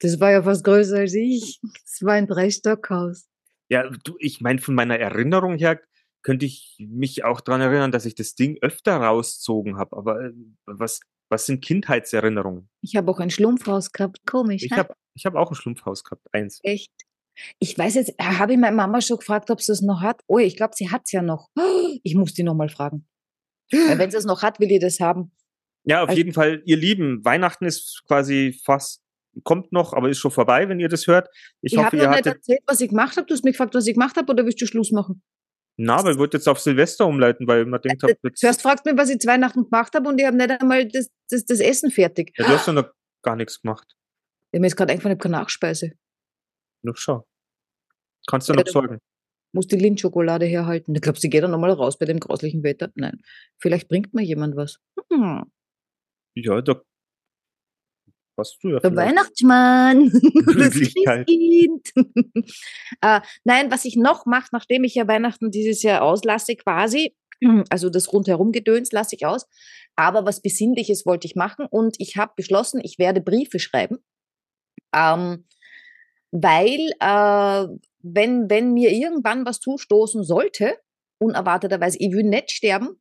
Das 0.00 0.18
war 0.18 0.30
ja 0.30 0.42
fast 0.42 0.64
größer 0.64 1.00
als 1.00 1.12
ich. 1.12 1.60
Das 1.62 1.98
war 2.00 2.14
ein 2.14 2.26
Drei-Stock-Haus. 2.26 3.28
Ja, 3.68 3.86
du, 4.02 4.16
ich 4.18 4.40
meine, 4.40 4.60
von 4.62 4.74
meiner 4.74 4.98
Erinnerung 4.98 5.58
her 5.58 5.78
könnte 6.26 6.44
ich 6.44 6.74
mich 6.80 7.22
auch 7.22 7.40
dran 7.40 7.60
erinnern, 7.60 7.92
dass 7.92 8.04
ich 8.04 8.16
das 8.16 8.34
Ding 8.34 8.58
öfter 8.60 8.96
rauszogen 8.96 9.76
habe. 9.78 9.96
Aber 9.96 10.24
äh, 10.24 10.32
was, 10.66 10.98
was 11.28 11.46
sind 11.46 11.64
Kindheitserinnerungen? 11.64 12.68
Ich 12.80 12.96
habe 12.96 13.08
auch 13.12 13.20
ein 13.20 13.30
Schlumpfhaus 13.30 13.92
gehabt. 13.92 14.18
Komisch, 14.26 14.64
Ich 14.64 14.72
ne? 14.72 14.78
habe 14.78 14.94
ich 15.14 15.24
hab 15.24 15.36
auch 15.36 15.52
ein 15.52 15.54
Schlumpfhaus 15.54 16.02
gehabt, 16.02 16.26
eins. 16.32 16.58
Echt. 16.64 16.90
Ich 17.60 17.78
weiß 17.78 17.94
jetzt, 17.94 18.12
habe 18.20 18.54
ich 18.54 18.58
meine 18.58 18.74
Mama 18.74 19.00
schon 19.00 19.18
gefragt, 19.18 19.50
ob 19.52 19.62
sie 19.62 19.70
es 19.70 19.82
noch 19.82 20.00
hat? 20.00 20.20
Oh, 20.26 20.38
ich 20.38 20.56
glaube, 20.56 20.74
sie 20.74 20.90
hat 20.90 21.02
es 21.04 21.12
ja 21.12 21.22
noch. 21.22 21.48
Ich 22.02 22.16
muss 22.16 22.34
die 22.34 22.42
noch 22.42 22.54
mal 22.56 22.68
fragen. 22.68 23.06
Weil 23.70 23.98
wenn 23.98 24.10
sie 24.10 24.16
es 24.16 24.24
noch 24.24 24.42
hat, 24.42 24.58
will 24.58 24.70
ich 24.72 24.80
das 24.80 24.98
haben. 24.98 25.30
Ja, 25.84 26.02
auf 26.02 26.08
Also- 26.08 26.18
jeden 26.18 26.32
Fall, 26.32 26.60
ihr 26.66 26.76
Lieben, 26.76 27.24
Weihnachten 27.24 27.66
ist 27.66 28.02
quasi 28.08 28.60
fast, 28.64 29.00
kommt 29.44 29.70
noch, 29.70 29.92
aber 29.92 30.08
ist 30.08 30.18
schon 30.18 30.32
vorbei, 30.32 30.68
wenn 30.68 30.80
ihr 30.80 30.88
das 30.88 31.06
hört. 31.06 31.28
Ich, 31.62 31.72
Ich, 31.72 31.78
hoffe, 31.78 31.86
habe 31.86 31.96
noch 31.98 32.10
nicht 32.16 32.26
erzählt, 32.26 32.60
was 32.66 32.80
ich 32.80 32.88
gemacht 32.90 33.16
habe. 33.16 33.26
Du 33.28 33.34
hast 33.34 33.44
mich 33.44 33.52
gefragt, 33.54 33.74
was 33.76 33.86
ich 33.86 33.94
gemacht 33.94 34.16
habe, 34.16 34.32
oder 34.32 34.44
willst 34.44 34.60
du 34.60 34.66
Schluss 34.66 34.90
machen? 34.90 35.22
Na, 35.76 35.96
aber 35.96 36.12
ich 36.12 36.18
wollte 36.18 36.36
jetzt 36.38 36.48
auf 36.48 36.58
Silvester 36.58 37.06
umleiten, 37.06 37.46
weil 37.46 37.66
man 37.66 37.80
denkt, 37.82 38.02
hab, 38.02 38.10
jetzt, 38.10 38.38
Zuerst 38.38 38.62
fragst 38.62 38.86
du 38.86 38.90
mich, 38.90 38.98
was 38.98 39.10
ich 39.10 39.18
zu 39.18 39.28
Weihnachten 39.28 39.64
gemacht 39.64 39.94
habe, 39.94 40.08
und 40.08 40.18
ich 40.18 40.26
habe 40.26 40.36
nicht 40.36 40.50
einmal 40.50 40.86
das, 40.88 41.10
das, 41.30 41.44
das 41.44 41.60
Essen 41.60 41.90
fertig. 41.90 42.32
ja, 42.36 42.46
du 42.46 42.50
hast 42.50 42.66
ja 42.66 42.72
noch 42.72 42.90
gar 43.22 43.36
nichts 43.36 43.60
gemacht. 43.60 43.94
Ja, 44.52 44.60
mir 44.60 44.68
ist 44.68 44.76
gerade 44.76 44.94
ich 44.94 45.04
habe 45.04 45.16
keine 45.16 45.32
Nachspeise. 45.36 45.92
Nur 46.82 46.96
schau. 46.96 47.26
Kannst 48.26 48.48
du 48.48 48.54
Ja, 48.54 48.60
noch 48.60 48.66
sorgen. 48.68 48.98
Muss 49.52 49.66
die 49.66 49.76
Lindschokolade 49.76 50.46
herhalten. 50.46 50.94
Ich 50.94 51.00
glaube, 51.00 51.18
sie 51.20 51.30
geht 51.30 51.42
dann 51.42 51.50
nochmal 51.50 51.70
raus 51.70 51.98
bei 51.98 52.06
dem 52.06 52.20
grauslichen 52.20 52.62
Wetter. 52.62 52.90
Nein. 52.94 53.22
Vielleicht 53.58 53.88
bringt 53.88 54.14
mir 54.14 54.22
jemand 54.22 54.56
was. 54.56 54.78
Hm. 55.12 55.44
Ja, 56.34 56.60
da 56.60 56.82
hast 58.38 58.58
du 58.62 58.70
ja. 58.70 58.96
Weihnachtsmann. 58.96 60.10
das. 60.58 60.74
Christkind. 60.74 61.92
äh, 63.00 63.20
nein, 63.44 63.70
was 63.70 63.84
ich 63.84 63.96
noch 63.96 64.26
mache, 64.26 64.48
nachdem 64.52 64.84
ich 64.84 64.94
ja 64.94 65.08
Weihnachten 65.08 65.50
dieses 65.50 65.82
Jahr 65.82 66.02
auslasse, 66.02 66.56
quasi, 66.56 67.16
also 67.70 67.90
das 67.90 68.12
rundherum 68.12 68.52
Gedöns 68.52 68.92
lasse 68.92 69.16
ich 69.16 69.26
aus, 69.26 69.46
aber 69.96 70.26
was 70.26 70.42
Besinnliches 70.42 71.06
wollte 71.06 71.26
ich 71.26 71.34
machen 71.34 71.66
und 71.70 71.96
ich 71.98 72.16
habe 72.16 72.32
beschlossen, 72.36 72.80
ich 72.82 72.98
werde 72.98 73.20
Briefe 73.20 73.58
schreiben, 73.58 73.98
ähm, 74.94 75.46
weil 76.30 76.90
äh, 77.00 77.66
wenn, 78.02 78.50
wenn 78.50 78.72
mir 78.72 78.92
irgendwann 78.92 79.46
was 79.46 79.60
zustoßen 79.60 80.22
sollte, 80.22 80.78
unerwarteterweise, 81.18 81.98
ich 81.98 82.12
will 82.12 82.24
nicht 82.24 82.50
sterben, 82.50 83.00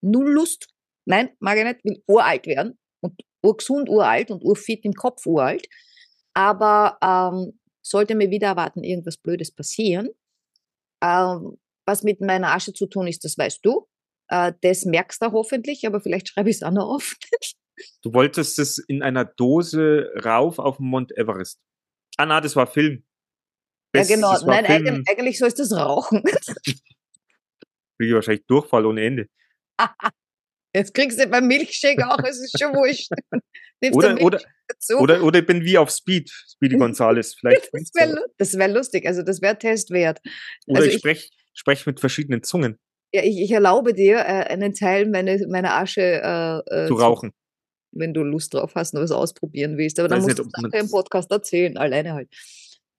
null 0.00 0.30
Lust, 0.30 0.68
nein, 1.06 1.30
mag 1.40 1.58
ich 1.58 1.64
nicht, 1.64 1.84
will 1.84 2.02
uralt 2.06 2.46
werden 2.46 2.78
und 3.00 3.20
urgesund 3.42 3.88
uralt 3.88 4.30
und 4.30 4.42
urfit 4.44 4.84
im 4.84 4.94
Kopf 4.94 5.26
uralt. 5.26 5.66
Aber 6.34 6.98
ähm, 7.02 7.58
sollte 7.82 8.14
mir 8.14 8.30
wieder 8.30 8.48
erwarten, 8.48 8.84
irgendwas 8.84 9.16
Blödes 9.16 9.50
passieren, 9.52 10.08
ähm, 11.02 11.58
was 11.86 12.02
mit 12.02 12.20
meiner 12.20 12.52
Asche 12.54 12.72
zu 12.72 12.86
tun 12.86 13.06
ist, 13.06 13.24
das 13.24 13.38
weißt 13.38 13.60
du. 13.64 13.88
Äh, 14.28 14.52
das 14.60 14.84
merkst 14.84 15.22
du 15.22 15.32
hoffentlich, 15.32 15.86
aber 15.86 16.00
vielleicht 16.00 16.28
schreibe 16.28 16.50
ich 16.50 16.56
es 16.56 16.62
auch 16.62 16.70
noch 16.72 16.88
auf. 16.94 17.16
Du 18.02 18.12
wolltest 18.12 18.58
es 18.58 18.78
in 18.78 19.04
einer 19.04 19.24
Dose 19.24 20.10
rauf 20.24 20.58
auf 20.58 20.78
den 20.78 20.86
Mount 20.86 21.16
Everest. 21.16 21.60
Ah, 22.16 22.26
na, 22.26 22.40
das 22.40 22.56
war 22.56 22.66
Film. 22.66 23.04
ja, 23.94 24.00
Das- 24.00 24.08
genau. 24.08 24.32
das 24.32 24.44
war 24.44 24.60
Nein, 24.62 24.82
Film, 24.84 25.04
eigentlich, 25.08 25.38
soll 25.38 25.46
es 25.46 25.54
das 25.54 25.72
Rauchen. 25.72 26.24
kriege 26.64 26.80
ich 28.00 28.12
wahrscheinlich 28.14 28.44
Durchfall 28.48 28.84
ohne 28.84 29.04
Ende. 29.04 29.28
Jetzt 30.74 30.94
kriegst 30.94 31.18
du 31.18 31.26
beim 31.26 31.46
Milchshake 31.46 32.06
auch, 32.06 32.18
es 32.24 32.40
ist 32.40 32.58
schon 32.58 32.74
wurscht. 32.74 33.10
Oder, 33.92 34.20
oder, 34.20 34.40
dazu. 34.66 34.96
oder, 34.98 35.22
oder 35.22 35.38
ich 35.38 35.46
bin 35.46 35.62
wie 35.62 35.78
auf 35.78 35.90
Speed, 35.90 36.28
Speedy 36.30 36.76
Gonzales. 36.78 37.34
Vielleicht 37.34 37.70
das 37.72 37.94
wäre 37.94 38.24
wär 38.58 38.68
lustig, 38.68 39.06
also 39.06 39.22
das 39.22 39.40
wäre 39.40 39.56
Test 39.56 39.90
wert. 39.90 40.20
Oder 40.66 40.80
also 40.80 40.90
ich 40.90 40.98
spreche 40.98 41.28
sprech 41.54 41.86
mit 41.86 42.00
verschiedenen 42.00 42.42
Zungen 42.42 42.76
Ja, 43.12 43.22
ich, 43.22 43.40
ich 43.40 43.52
erlaube 43.52 43.94
dir, 43.94 44.16
äh, 44.18 44.48
einen 44.48 44.74
Teil 44.74 45.08
meine, 45.08 45.46
meiner 45.48 45.74
Asche 45.74 46.00
äh, 46.02 46.84
äh, 46.84 46.88
zu 46.88 46.94
rauchen. 46.94 47.32
wenn 47.92 48.12
du 48.12 48.24
Lust 48.24 48.54
drauf 48.54 48.72
hast 48.74 48.94
und 48.94 49.00
was 49.00 49.12
ausprobieren 49.12 49.78
willst. 49.78 50.00
Aber 50.00 50.08
dann 50.08 50.22
musst 50.22 50.38
nicht, 50.38 50.40
du 50.40 50.68
es 50.72 50.82
im 50.82 50.90
Podcast 50.90 51.30
erzählen, 51.30 51.76
alleine 51.76 52.14
halt. 52.14 52.28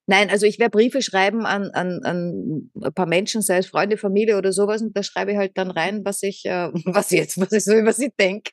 Nein, 0.09 0.29
also 0.29 0.45
ich 0.45 0.59
werde 0.59 0.71
Briefe 0.71 1.01
schreiben 1.01 1.45
an, 1.45 1.69
an, 1.71 2.01
an 2.03 2.71
ein 2.81 2.93
paar 2.93 3.05
Menschen, 3.05 3.41
sei 3.41 3.57
es 3.59 3.67
Freunde, 3.67 3.97
Familie 3.97 4.37
oder 4.37 4.51
sowas, 4.51 4.81
und 4.81 4.97
da 4.97 5.03
schreibe 5.03 5.31
ich 5.31 5.37
halt 5.37 5.57
dann 5.57 5.71
rein, 5.71 6.03
was 6.03 6.23
ich, 6.23 6.45
äh, 6.45 6.69
was 6.85 7.11
jetzt, 7.11 7.39
was 7.39 7.51
ich 7.51 7.63
so 7.63 7.75
über 7.75 7.93
sie 7.93 8.11
denke, 8.19 8.51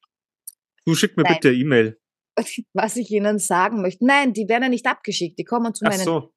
Du 0.87 0.95
schick 0.95 1.17
mir 1.17 1.25
Nein. 1.25 1.35
bitte 1.35 1.53
E-Mail. 1.53 1.99
was 2.75 2.97
ich 2.97 3.11
ihnen 3.11 3.39
sagen 3.39 3.83
möchte. 3.83 4.07
Nein, 4.07 4.33
die 4.33 4.49
werden 4.49 4.63
ja 4.65 4.69
nicht 4.69 4.87
abgeschickt, 4.87 5.39
die 5.39 5.45
kommen 5.45 5.75
zu 5.75 5.85
Ach 5.85 5.91
meinen 5.91 6.05
so. 6.05 6.33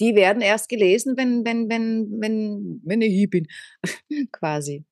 die 0.00 0.14
werden 0.14 0.42
erst 0.42 0.68
gelesen, 0.68 1.16
wenn, 1.16 1.44
wenn, 1.44 1.68
wenn, 1.70 2.10
wenn, 2.20 2.80
wenn 2.84 3.00
ich 3.00 3.12
hier 3.12 3.30
bin, 3.30 3.46
quasi. 4.32 4.84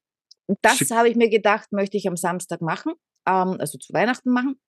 Und 0.47 0.59
das 0.63 0.91
habe 0.91 1.11
ich 1.11 1.17
mir 1.17 1.29
gedacht, 1.29 1.73
möchte 1.73 1.99
ich 1.99 2.09
am 2.09 2.17
Samstag 2.17 2.63
machen, 2.63 2.93
ähm, 3.27 3.57
also 3.59 3.77
zu 3.77 3.93
Weihnachten 3.93 4.31
machen, 4.31 4.59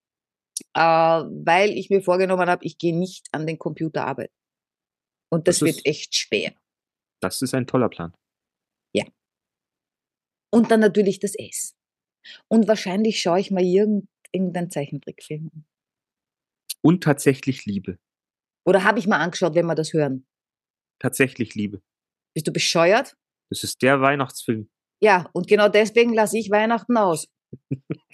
äh, 0.74 0.80
weil 0.80 1.70
ich 1.70 1.88
mir 1.88 2.02
vorgenommen 2.02 2.50
habe, 2.50 2.64
ich 2.64 2.76
gehe 2.76 2.96
nicht 2.96 3.28
an 3.32 3.46
den 3.46 3.58
Computer 3.58 4.06
arbeiten. 4.06 4.34
Und 5.32 5.46
das, 5.48 5.60
Das 5.60 5.66
wird 5.66 5.76
ist- 5.76 5.86
echt 5.86 6.14
schwer. 6.14 6.54
Das 7.22 7.42
ist 7.42 7.54
ein 7.54 7.66
toller 7.66 7.88
Plan. 7.88 8.14
Und 10.52 10.72
dann 10.72 10.80
natürlich 10.80 11.20
das 11.20 11.36
S. 11.38 11.76
Und 12.48 12.66
wahrscheinlich 12.66 13.22
schaue 13.22 13.38
ich 13.38 13.52
mal 13.52 13.62
irgend, 13.62 14.08
irgendeinen 14.32 14.68
Zeichentrickfilm 14.68 15.48
an. 15.54 15.64
Und 16.82 17.04
tatsächlich 17.04 17.66
Liebe. 17.66 18.00
Oder 18.66 18.82
habe 18.82 18.98
ich 18.98 19.06
mal 19.06 19.18
angeschaut, 19.20 19.54
wenn 19.54 19.66
wir 19.66 19.76
das 19.76 19.92
hören. 19.92 20.26
Tatsächlich 20.98 21.54
Liebe. 21.54 21.80
Bist 22.34 22.48
du 22.48 22.52
bescheuert? 22.52 23.16
Das 23.48 23.62
ist 23.62 23.80
der 23.82 24.00
Weihnachtsfilm. 24.00 24.68
Ja, 25.00 25.30
und 25.34 25.46
genau 25.46 25.68
deswegen 25.68 26.12
lasse 26.14 26.36
ich 26.36 26.50
Weihnachten 26.50 26.96
aus. 26.96 27.28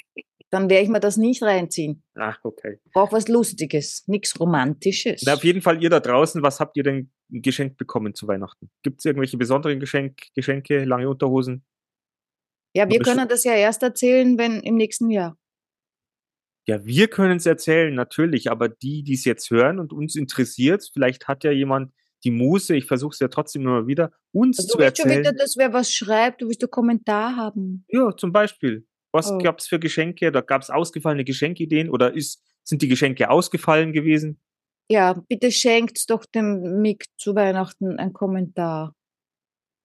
Dann 0.50 0.70
werde 0.70 0.84
ich 0.84 0.88
mir 0.88 1.00
das 1.00 1.16
nicht 1.16 1.42
reinziehen. 1.42 2.04
Ach, 2.14 2.38
okay. 2.44 2.78
Brauch 2.92 3.12
was 3.12 3.26
Lustiges, 3.28 4.04
nichts 4.06 4.38
Romantisches. 4.38 5.22
Na, 5.26 5.34
auf 5.34 5.44
jeden 5.44 5.60
Fall, 5.60 5.82
ihr 5.82 5.90
da 5.90 6.00
draußen, 6.00 6.42
was 6.42 6.60
habt 6.60 6.76
ihr 6.76 6.84
denn 6.84 7.10
geschenkt 7.28 7.76
bekommen 7.78 8.14
zu 8.14 8.28
Weihnachten? 8.28 8.70
Gibt 8.82 9.00
es 9.00 9.04
irgendwelche 9.04 9.36
besonderen 9.36 9.80
Geschenk, 9.80 10.22
Geschenke, 10.34 10.84
lange 10.84 11.08
Unterhosen? 11.08 11.64
ja, 12.76 12.88
wir 12.90 13.00
können 13.00 13.26
das 13.26 13.44
ja 13.44 13.54
erst 13.54 13.82
erzählen, 13.82 14.36
wenn 14.36 14.60
im 14.60 14.76
nächsten 14.76 15.08
Jahr. 15.08 15.38
Ja, 16.66 16.84
wir 16.84 17.08
können 17.08 17.38
es 17.38 17.46
erzählen, 17.46 17.94
natürlich, 17.94 18.50
aber 18.50 18.68
die, 18.68 19.02
die 19.02 19.14
es 19.14 19.24
jetzt 19.24 19.50
hören 19.50 19.78
und 19.78 19.92
uns 19.92 20.14
interessiert, 20.14 20.86
vielleicht 20.92 21.26
hat 21.26 21.42
ja 21.44 21.52
jemand 21.52 21.92
die 22.24 22.30
Muße, 22.30 22.76
ich 22.76 22.86
versuche 22.86 23.14
es 23.14 23.20
ja 23.20 23.28
trotzdem 23.28 23.62
immer 23.62 23.86
wieder, 23.86 24.12
uns 24.32 24.58
Also 24.58 24.72
zu 24.72 24.78
du 24.78 24.84
willst 24.84 24.98
schon 24.98 25.06
erzählen. 25.06 25.24
wieder, 25.24 25.32
dass 25.32 25.56
wer 25.56 25.72
was 25.72 25.92
schreibt, 25.92 26.42
du 26.42 26.48
willst 26.48 26.62
einen 26.62 26.70
Kommentar 26.70 27.36
haben. 27.36 27.84
Ja, 27.88 28.14
zum 28.16 28.32
Beispiel. 28.32 28.86
Was 29.16 29.30
Oh. 29.32 29.38
gab's 29.38 29.66
für 29.66 29.78
Geschenke? 29.78 30.28
Oder 30.28 30.42
gab's 30.42 30.70
ausgefallene 30.70 31.24
Geschenkideen? 31.24 31.90
Oder 31.90 32.14
ist, 32.14 32.42
sind 32.62 32.82
die 32.82 32.88
Geschenke 32.88 33.30
ausgefallen 33.30 33.92
gewesen? 33.92 34.40
Ja, 34.88 35.14
bitte 35.28 35.50
schenkt 35.50 36.08
doch 36.10 36.24
dem 36.26 36.80
Mick 36.80 37.06
zu 37.18 37.34
Weihnachten 37.34 37.98
einen 37.98 38.12
Kommentar. 38.12 38.94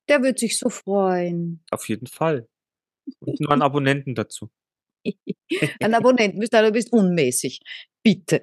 Der 0.08 0.22
wird 0.22 0.38
sich 0.38 0.58
so 0.58 0.68
freuen. 0.68 1.64
Auf 1.70 1.88
jeden 1.88 2.06
Fall. 2.06 2.48
Und 3.20 3.40
nur 3.40 3.50
einen 3.52 3.62
Abonnenten 3.62 4.14
dazu. 4.14 4.50
Ein 5.80 5.94
Abonnent, 5.94 6.38
bist 6.38 6.52
du 6.52 6.70
bist 6.72 6.92
unmäßig. 6.92 7.60
Bitte. 8.04 8.42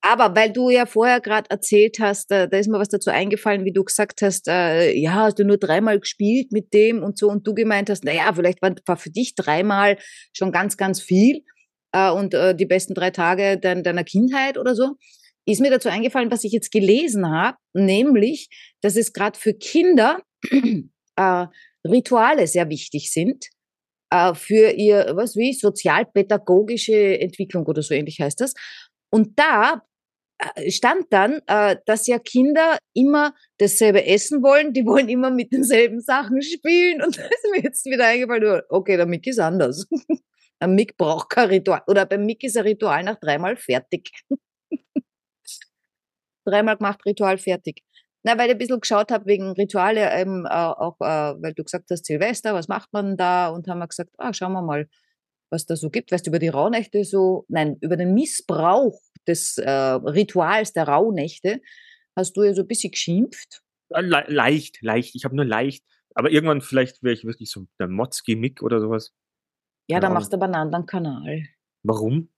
Aber 0.00 0.34
weil 0.34 0.52
du 0.52 0.68
ja 0.68 0.84
vorher 0.84 1.20
gerade 1.20 1.48
erzählt 1.48 1.98
hast, 2.00 2.30
da, 2.30 2.46
da 2.46 2.58
ist 2.58 2.68
mir 2.68 2.78
was 2.78 2.88
dazu 2.88 3.10
eingefallen, 3.10 3.64
wie 3.64 3.72
du 3.72 3.84
gesagt 3.84 4.20
hast, 4.20 4.48
äh, 4.48 4.92
ja, 4.92 5.14
hast 5.14 5.38
du 5.38 5.44
nur 5.44 5.58
dreimal 5.58 6.00
gespielt 6.00 6.50
mit 6.50 6.74
dem 6.74 7.02
und 7.02 7.16
so 7.16 7.28
und 7.28 7.46
du 7.46 7.54
gemeint 7.54 7.88
hast, 7.88 8.04
naja, 8.04 8.32
vielleicht 8.34 8.62
war, 8.62 8.74
war 8.86 8.96
für 8.96 9.10
dich 9.10 9.36
dreimal 9.36 9.96
schon 10.32 10.50
ganz, 10.50 10.76
ganz 10.76 11.00
viel 11.00 11.42
äh, 11.92 12.10
und 12.10 12.34
äh, 12.34 12.54
die 12.54 12.66
besten 12.66 12.94
drei 12.94 13.10
Tage 13.10 13.58
dein, 13.58 13.84
deiner 13.84 14.04
Kindheit 14.04 14.58
oder 14.58 14.74
so. 14.74 14.96
Ist 15.46 15.60
mir 15.60 15.70
dazu 15.70 15.88
eingefallen, 15.88 16.30
was 16.30 16.42
ich 16.42 16.52
jetzt 16.52 16.72
gelesen 16.72 17.30
habe, 17.30 17.58
nämlich, 17.74 18.48
dass 18.80 18.96
es 18.96 19.12
gerade 19.12 19.38
für 19.38 19.54
Kinder 19.54 20.20
äh, 21.16 21.46
Rituale 21.86 22.46
sehr 22.46 22.68
wichtig 22.70 23.12
sind 23.12 23.46
äh, 24.14 24.34
für 24.34 24.70
ihr, 24.70 25.12
was 25.14 25.36
wie, 25.36 25.52
sozialpädagogische 25.52 27.18
Entwicklung 27.20 27.66
oder 27.66 27.82
so 27.82 27.94
ähnlich 27.94 28.20
heißt 28.20 28.40
das. 28.40 28.54
Und 29.10 29.38
da 29.38 29.82
äh, 30.38 30.70
stand 30.70 31.06
dann, 31.10 31.40
äh, 31.46 31.76
dass 31.86 32.06
ja 32.06 32.18
Kinder 32.18 32.78
immer 32.94 33.34
dasselbe 33.58 34.06
essen 34.06 34.42
wollen, 34.42 34.72
die 34.72 34.86
wollen 34.86 35.08
immer 35.08 35.30
mit 35.30 35.52
denselben 35.52 36.00
Sachen 36.00 36.42
spielen. 36.42 37.02
Und 37.02 37.18
da 37.18 37.22
ist 37.22 37.50
mir 37.50 37.62
jetzt 37.62 37.84
wieder 37.86 38.06
eingefallen, 38.06 38.62
okay, 38.68 38.96
der 38.96 39.06
Mick 39.06 39.26
ist 39.26 39.40
anders. 39.40 39.86
Der 40.60 40.68
Mick 40.68 40.96
braucht 40.96 41.30
kein 41.30 41.48
Ritual. 41.48 41.82
Oder 41.88 42.06
beim 42.06 42.24
Mick 42.24 42.44
ist 42.44 42.56
ein 42.56 42.62
Ritual 42.62 43.02
nach 43.02 43.18
dreimal 43.18 43.56
fertig. 43.56 44.12
dreimal 46.46 46.76
gemacht, 46.76 47.04
Ritual 47.04 47.38
fertig. 47.38 47.82
Na, 48.26 48.38
weil 48.38 48.46
ich 48.46 48.52
ein 48.52 48.58
bisschen 48.58 48.80
geschaut 48.80 49.10
habe 49.10 49.26
wegen 49.26 49.52
Rituale, 49.52 50.10
ähm, 50.12 50.46
äh, 50.48 50.52
auch 50.54 50.96
äh, 51.00 51.34
weil 51.42 51.52
du 51.52 51.62
gesagt 51.62 51.90
hast, 51.90 52.06
Silvester, 52.06 52.54
was 52.54 52.68
macht 52.68 52.92
man 52.92 53.16
da? 53.18 53.48
Und 53.48 53.68
haben 53.68 53.78
wir 53.78 53.86
gesagt, 53.86 54.10
ah, 54.16 54.32
schauen 54.32 54.52
wir 54.52 54.62
mal, 54.62 54.88
was 55.50 55.66
da 55.66 55.76
so 55.76 55.90
gibt. 55.90 56.10
Weißt 56.10 56.26
du, 56.26 56.30
über 56.30 56.38
die 56.38 56.48
Rauhnächte 56.48 57.04
so, 57.04 57.44
nein, 57.48 57.76
über 57.82 57.96
den 57.96 58.14
Missbrauch 58.14 58.98
des 59.26 59.58
äh, 59.58 59.70
Rituals 59.70 60.72
der 60.72 60.88
Rauhnächte 60.88 61.60
hast 62.16 62.36
du 62.36 62.42
ja 62.44 62.54
so 62.54 62.62
ein 62.62 62.68
bisschen 62.68 62.92
geschimpft. 62.92 63.62
Äh, 63.90 64.00
Le 64.00 64.24
leicht, 64.28 64.80
leicht. 64.80 65.14
Ich 65.14 65.24
habe 65.24 65.36
nur 65.36 65.44
leicht. 65.44 65.84
Aber 66.14 66.30
irgendwann 66.30 66.62
vielleicht 66.62 67.02
wäre 67.02 67.12
ich 67.12 67.24
wirklich 67.24 67.50
so 67.50 67.66
der 67.78 67.88
Motzki-Mick 67.88 68.62
oder 68.62 68.80
sowas. 68.80 69.12
Ja, 69.88 69.96
Keine 69.96 70.00
da 70.00 70.06
Ahnung. 70.06 70.14
machst 70.14 70.32
du 70.32 70.36
aber 70.36 70.46
einen 70.46 70.54
anderen 70.54 70.86
Kanal. 70.86 71.42
Warum? 71.82 72.30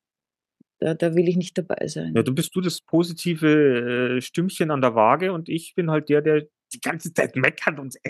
Da, 0.78 0.95
da 0.95 1.14
will 1.14 1.28
ich 1.28 1.37
nicht 1.37 1.56
dabei 1.56 1.87
sein. 1.88 2.12
Ja, 2.14 2.23
du 2.23 2.35
bist 2.35 2.54
du 2.54 2.61
das 2.61 2.80
positive 2.83 4.16
äh, 4.16 4.21
Stimmchen 4.21 4.71
an 4.71 4.83
der 4.83 4.95
Waage 4.95 5.33
und 5.33 5.49
ich 5.49 5.75
bin 5.75 5.90
halt 5.90 6.09
der, 6.09 6.21
der 6.21 6.47
die 6.73 6.80
ganze 6.80 7.14
Zeit 7.14 7.37
meckert 7.37 7.78
und 7.78 7.92
sich 7.92 8.02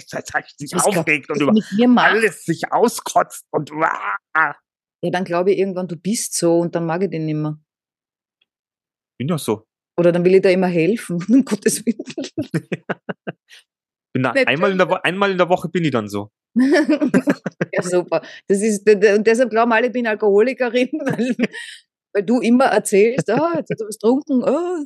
Was 0.72 0.84
aufregt 0.84 1.30
und 1.30 1.40
das 1.40 1.72
über 1.78 2.02
alles 2.02 2.44
sich 2.44 2.72
auskotzt 2.72 3.46
und 3.50 3.70
wah. 3.70 4.16
ja, 4.34 5.10
dann 5.10 5.24
glaube 5.24 5.52
ich 5.52 5.58
irgendwann, 5.58 5.88
du 5.88 5.96
bist 5.96 6.34
so 6.34 6.58
und 6.58 6.74
dann 6.74 6.86
mag 6.86 7.02
ich 7.02 7.10
den 7.10 7.26
nicht 7.26 7.36
mehr. 7.36 7.58
bin 9.18 9.28
ja 9.28 9.38
so. 9.38 9.66
Oder 9.98 10.12
dann 10.12 10.24
will 10.24 10.34
ich 10.34 10.42
da 10.42 10.50
immer 10.50 10.66
helfen, 10.66 11.24
um 11.28 11.44
Gottes 11.44 11.84
Willen. 11.86 11.98
Nicht 14.14 14.48
einmal, 14.48 14.72
in 14.72 14.78
der 14.78 15.04
einmal 15.04 15.30
in 15.30 15.38
der 15.38 15.48
Woche 15.48 15.68
bin 15.68 15.84
ich 15.84 15.90
dann 15.90 16.08
so. 16.08 16.30
ja, 16.56 17.82
super. 17.82 18.22
Das 18.48 18.62
ist, 18.62 18.88
und 18.88 19.26
deshalb 19.26 19.50
glauben 19.50 19.72
alle, 19.72 19.88
ich 19.88 19.92
bin 19.92 20.06
Alkoholikerin, 20.06 20.88
weil, 21.04 21.36
weil 22.16 22.24
du 22.24 22.40
immer 22.40 22.64
erzählst, 22.64 23.28
ah, 23.30 23.52
jetzt 23.56 23.70
hat 23.70 23.80
er 23.80 23.86
was 23.88 23.98
getrunken. 23.98 24.42
Oh. 24.42 24.84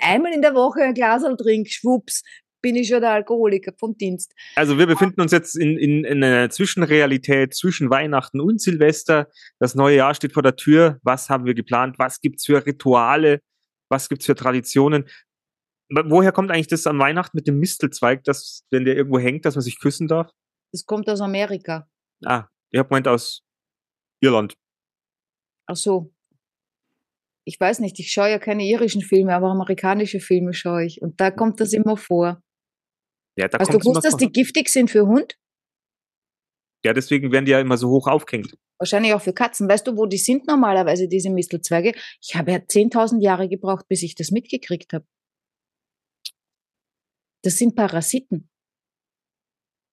Einmal 0.00 0.32
in 0.34 0.42
der 0.42 0.54
Woche 0.54 0.82
ein 0.82 0.92
Glas 0.94 1.22
trinke, 1.38 1.70
schwupps, 1.70 2.22
bin 2.62 2.76
ich 2.76 2.88
schon 2.88 3.00
der 3.00 3.10
Alkoholiker 3.12 3.72
vom 3.78 3.96
Dienst. 3.96 4.32
Also 4.56 4.78
wir 4.78 4.86
befinden 4.86 5.20
uns 5.22 5.32
jetzt 5.32 5.56
in, 5.56 5.78
in, 5.78 6.04
in 6.04 6.22
einer 6.22 6.50
Zwischenrealität 6.50 7.54
zwischen 7.54 7.88
Weihnachten 7.90 8.40
und 8.40 8.60
Silvester. 8.60 9.28
Das 9.58 9.74
neue 9.74 9.96
Jahr 9.96 10.14
steht 10.14 10.32
vor 10.32 10.42
der 10.42 10.56
Tür. 10.56 10.98
Was 11.02 11.30
haben 11.30 11.44
wir 11.46 11.54
geplant? 11.54 11.98
Was 11.98 12.20
gibt's 12.20 12.44
für 12.44 12.64
Rituale? 12.64 13.40
Was 13.90 14.08
gibt's 14.08 14.26
für 14.26 14.34
Traditionen? 14.34 15.04
Wo- 15.90 16.02
Woher 16.10 16.32
kommt 16.32 16.50
eigentlich 16.50 16.68
das 16.68 16.86
an 16.86 16.98
Weihnachten 16.98 17.36
mit 17.36 17.46
dem 17.46 17.58
Mistelzweig, 17.58 18.24
dass, 18.24 18.64
wenn 18.70 18.84
der 18.84 18.96
irgendwo 18.96 19.18
hängt, 19.18 19.44
dass 19.44 19.54
man 19.54 19.62
sich 19.62 19.78
küssen 19.78 20.08
darf? 20.08 20.30
Das 20.72 20.84
kommt 20.86 21.08
aus 21.08 21.20
Amerika. 21.20 21.86
Ah, 22.24 22.48
ich 22.70 22.78
hab 22.78 22.88
gemeint 22.88 23.08
aus 23.08 23.42
Irland. 24.22 24.54
Ach 25.66 25.76
so. 25.76 26.12
Ich 27.46 27.60
weiß 27.60 27.80
nicht, 27.80 27.98
ich 27.98 28.10
schaue 28.10 28.30
ja 28.30 28.38
keine 28.38 28.64
irischen 28.64 29.02
Filme, 29.02 29.34
aber 29.34 29.48
amerikanische 29.48 30.20
Filme 30.20 30.54
schaue 30.54 30.86
ich. 30.86 31.02
Und 31.02 31.20
da 31.20 31.30
kommt 31.30 31.60
das 31.60 31.72
immer 31.72 31.96
vor. 31.96 32.42
Ja, 33.36 33.48
da 33.48 33.58
Hast 33.58 33.72
du 33.72 33.78
gewusst, 33.78 34.04
dass 34.04 34.12
vor. 34.12 34.18
die 34.18 34.32
giftig 34.32 34.68
sind 34.68 34.90
für 34.90 35.06
Hund? 35.06 35.38
Ja, 36.84 36.92
deswegen 36.92 37.32
werden 37.32 37.44
die 37.44 37.52
ja 37.52 37.60
immer 37.60 37.76
so 37.76 37.88
hoch 37.90 38.06
aufgehängt. 38.06 38.56
Wahrscheinlich 38.78 39.14
auch 39.14 39.22
für 39.22 39.32
Katzen. 39.32 39.68
Weißt 39.68 39.86
du, 39.86 39.96
wo 39.96 40.06
die 40.06 40.18
sind 40.18 40.46
normalerweise, 40.46 41.08
diese 41.08 41.30
Mistelzweige? 41.30 41.94
Ich 42.20 42.34
habe 42.36 42.52
ja 42.52 42.58
10.000 42.58 43.22
Jahre 43.22 43.48
gebraucht, 43.48 43.86
bis 43.88 44.02
ich 44.02 44.14
das 44.14 44.30
mitgekriegt 44.30 44.92
habe. 44.92 45.06
Das 47.42 47.58
sind 47.58 47.74
Parasiten. 47.74 48.50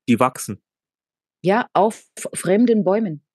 Die 0.08 0.20
wachsen. 0.20 0.62
Ja, 1.44 1.70
auf 1.74 2.10
fremden 2.34 2.84
Bäumen. 2.84 3.26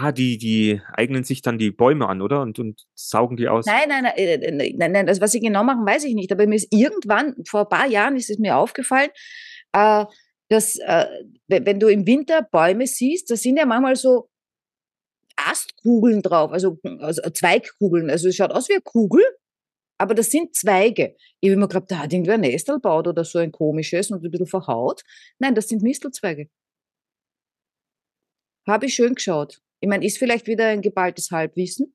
Ah, 0.00 0.12
die, 0.12 0.38
die 0.38 0.80
eignen 0.92 1.24
sich 1.24 1.42
dann 1.42 1.58
die 1.58 1.72
Bäume 1.72 2.08
an, 2.08 2.22
oder? 2.22 2.40
Und, 2.40 2.60
und 2.60 2.86
saugen 2.94 3.36
die 3.36 3.48
aus. 3.48 3.66
Nein, 3.66 3.88
nein, 3.88 4.04
nein, 4.04 4.12
äh, 4.16 4.52
nein, 4.52 4.74
nein, 4.76 4.92
nein, 4.92 5.06
das, 5.06 5.20
was 5.20 5.32
sie 5.32 5.40
genau 5.40 5.64
machen, 5.64 5.84
weiß 5.84 6.04
ich 6.04 6.14
nicht. 6.14 6.30
Aber 6.30 6.46
mir 6.46 6.54
ist 6.54 6.72
irgendwann, 6.72 7.34
vor 7.44 7.62
ein 7.62 7.68
paar 7.68 7.88
Jahren 7.88 8.14
ist 8.14 8.30
es 8.30 8.38
mir 8.38 8.56
aufgefallen, 8.56 9.10
äh, 9.72 10.04
dass, 10.48 10.76
äh, 10.76 11.06
wenn 11.48 11.80
du 11.80 11.88
im 11.88 12.06
Winter 12.06 12.42
Bäume 12.42 12.86
siehst, 12.86 13.28
da 13.28 13.34
sind 13.34 13.56
ja 13.56 13.66
manchmal 13.66 13.96
so 13.96 14.30
Astkugeln 15.34 16.22
drauf, 16.22 16.52
also, 16.52 16.78
also 17.00 17.22
Zweigkugeln. 17.30 18.08
Also 18.08 18.28
es 18.28 18.36
schaut 18.36 18.52
aus 18.52 18.68
wie 18.68 18.74
eine 18.74 18.82
Kugel, 18.82 19.24
aber 19.98 20.14
das 20.14 20.30
sind 20.30 20.54
Zweige. 20.54 21.16
Ich 21.40 21.50
habe 21.50 21.54
immer 21.54 21.66
geglaubt, 21.66 21.90
da 21.90 21.98
hat 21.98 22.12
irgendwer 22.12 22.34
ein 22.34 22.42
Nestel 22.42 22.76
gebaut 22.76 23.08
oder 23.08 23.24
so 23.24 23.40
ein 23.40 23.50
komisches 23.50 24.12
und 24.12 24.24
ein 24.24 24.30
bisschen 24.30 24.46
verhaut. 24.46 25.02
Nein, 25.40 25.56
das 25.56 25.66
sind 25.66 25.82
Mistelzweige. 25.82 26.48
Habe 28.68 28.86
ich 28.86 28.94
schön 28.94 29.16
geschaut. 29.16 29.60
Ich 29.80 29.88
meine, 29.88 30.04
ist 30.04 30.18
vielleicht 30.18 30.46
wieder 30.46 30.68
ein 30.68 30.82
geballtes 30.82 31.30
Halbwissen. 31.30 31.94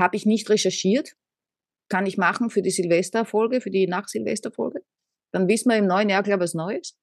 Habe 0.00 0.16
ich 0.16 0.26
nicht 0.26 0.48
recherchiert. 0.48 1.14
Kann 1.88 2.06
ich 2.06 2.16
machen 2.16 2.50
für 2.50 2.62
die 2.62 2.70
Silvesterfolge, 2.70 3.60
für 3.60 3.70
die 3.70 3.86
Nach-Silvesterfolge. 3.86 4.82
Dann 5.32 5.48
wissen 5.48 5.70
wir 5.70 5.76
im 5.76 5.86
neuen 5.86 6.08
Jahr, 6.08 6.22
glaube 6.22 6.42
ich, 6.42 6.44
was 6.44 6.54
Neues. 6.54 6.96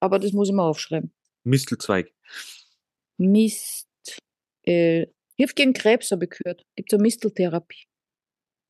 Aber 0.00 0.18
das 0.18 0.32
muss 0.32 0.48
ich 0.48 0.54
mal 0.54 0.68
aufschreiben. 0.68 1.12
Mistelzweig. 1.44 2.12
Mist. 3.18 3.88
Äh, 4.64 5.06
hilft 5.36 5.56
gegen 5.56 5.72
Krebs, 5.72 6.10
habe 6.10 6.24
ich 6.24 6.30
gehört. 6.30 6.64
Gibt 6.76 6.90
so 6.90 6.98
Misteltherapie. 6.98 7.86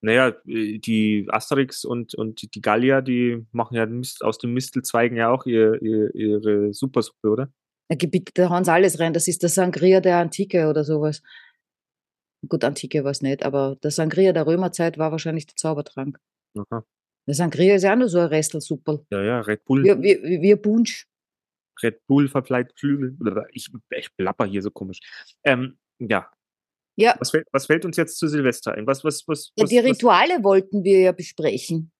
Naja, 0.02 0.36
äh, 0.46 0.78
die 0.78 1.26
Asterix 1.28 1.84
und, 1.84 2.14
und 2.14 2.54
die 2.54 2.60
Gallier, 2.60 3.02
die 3.02 3.46
machen 3.52 3.76
ja 3.76 3.86
aus 4.26 4.38
den 4.38 4.52
Mistelzweigen 4.52 5.16
ja 5.16 5.30
auch 5.30 5.46
ihr, 5.46 5.80
ihr, 5.82 6.14
ihre 6.14 6.72
Supersuppe, 6.72 7.28
oder? 7.28 7.52
Bitte, 7.96 8.32
da 8.34 8.50
hauen 8.50 8.64
sie 8.64 8.72
alles 8.72 9.00
rein. 9.00 9.12
Das 9.12 9.26
ist 9.26 9.42
der 9.42 9.50
Sangria 9.50 10.00
der 10.00 10.18
Antike 10.18 10.68
oder 10.68 10.84
sowas. 10.84 11.22
Gut, 12.48 12.64
Antike 12.64 13.04
war 13.04 13.10
es 13.10 13.20
nicht, 13.20 13.44
aber 13.44 13.76
der 13.82 13.90
Sangria 13.90 14.32
der 14.32 14.46
Römerzeit 14.46 14.96
war 14.96 15.10
wahrscheinlich 15.10 15.46
der 15.46 15.56
Zaubertrank. 15.56 16.18
Aha. 16.56 16.84
Der 17.26 17.34
Sangria 17.34 17.74
ist 17.74 17.82
ja 17.82 17.92
auch 17.92 17.98
nur 17.98 18.08
so 18.08 18.18
ein 18.18 18.26
Restelsuppel. 18.26 19.04
Ja, 19.10 19.22
ja, 19.22 19.40
Red 19.40 19.64
Bull, 19.64 19.84
wie, 19.84 20.40
wie 20.40 20.52
ein 20.52 20.62
Punsch. 20.62 21.06
Red 21.82 22.06
Bull 22.06 22.28
verfleiht 22.28 22.72
Flügel. 22.78 23.16
Ich, 23.52 23.70
ich 23.90 24.16
plapper 24.16 24.46
hier 24.46 24.62
so 24.62 24.70
komisch. 24.70 25.00
Ähm, 25.44 25.78
ja, 25.98 26.30
Ja, 26.96 27.16
was 27.18 27.30
fällt, 27.30 27.46
was 27.52 27.66
fällt 27.66 27.84
uns 27.84 27.96
jetzt 27.96 28.18
zu 28.18 28.28
Silvester 28.28 28.72
ein? 28.72 28.86
Was, 28.86 29.04
was, 29.04 29.26
was, 29.26 29.52
ja 29.56 29.64
was, 29.64 29.70
die 29.70 29.76
was 29.78 29.84
Rituale 29.84 30.42
wollten 30.42 30.84
wir 30.84 31.00
ja 31.00 31.12
besprechen. 31.12 31.92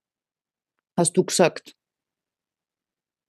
Hast 0.96 1.16
du 1.16 1.24
gesagt. 1.24 1.74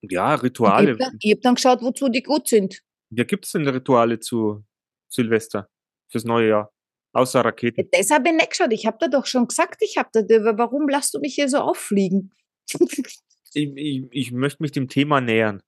Ja, 0.10 0.34
Und 0.34 0.44
Rituale. 0.44 0.92
Ich 0.92 1.00
habe 1.02 1.18
dann, 1.20 1.32
hab 1.32 1.42
dann 1.42 1.56
geschaut, 1.56 1.82
wozu 1.82 2.10
die 2.10 2.24
gut 2.24 2.48
sind. 2.48 2.82
Ja, 3.12 3.24
gibt's 3.24 3.52
denn 3.52 3.68
Rituale 3.68 4.20
zu 4.20 4.64
Silvester? 5.10 5.70
Fürs 6.10 6.24
neue 6.24 6.50
Jahr? 6.50 6.74
Außer 7.14 7.40
Ja, 7.40 7.46
Raketen. 7.46 7.88
Das 7.92 8.10
habe 8.10 8.30
ich 8.30 8.36
nicht 8.36 8.50
geschaut. 8.50 8.72
Ich 8.72 8.86
habe 8.86 8.98
da 9.00 9.08
doch 9.08 9.26
schon 9.26 9.48
gesagt, 9.48 9.82
ich 9.82 9.98
habe 9.98 10.10
da, 10.14 10.22
warum 10.58 10.88
lässt 10.88 11.14
du 11.14 11.20
mich 11.20 11.36
hier 11.36 11.50
so 11.50 11.58
auffliegen? 11.58 12.34
Ich, 13.54 13.70
ich, 13.76 14.08
ich 14.12 14.32
möchte 14.32 14.64
mich 14.64 14.72
dem 14.72 14.88
Thema 14.88 15.20
nähern. 15.20 15.62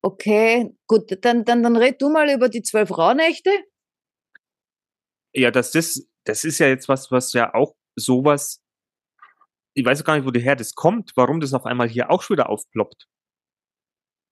okay, 0.00 0.74
gut, 0.86 1.14
dann, 1.22 1.44
dann, 1.44 1.62
dann 1.62 1.76
red 1.76 2.00
du 2.00 2.08
mal 2.08 2.30
über 2.30 2.48
die 2.48 2.62
zwölf 2.62 2.96
Rauhnächte. 2.96 3.50
Ja, 5.34 5.50
dass 5.50 5.72
das, 5.72 6.08
das 6.24 6.44
ist 6.44 6.58
ja 6.58 6.68
jetzt 6.68 6.88
was, 6.88 7.10
was 7.10 7.34
ja 7.34 7.52
auch 7.52 7.74
sowas, 7.96 8.62
ich 9.74 9.84
weiß 9.84 10.02
gar 10.04 10.16
nicht, 10.16 10.26
wo 10.26 10.30
daher 10.30 10.56
das 10.56 10.74
kommt, 10.74 11.12
warum 11.16 11.40
das 11.40 11.52
auf 11.52 11.66
einmal 11.66 11.86
hier 11.86 12.10
auch 12.10 12.22
schon 12.22 12.36
wieder 12.36 12.48
aufploppt. 12.48 13.06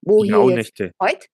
Wo 0.07 0.25
jetzt? 0.25 0.35
Rauhnächte. 0.35 0.93
Heute? 1.01 1.27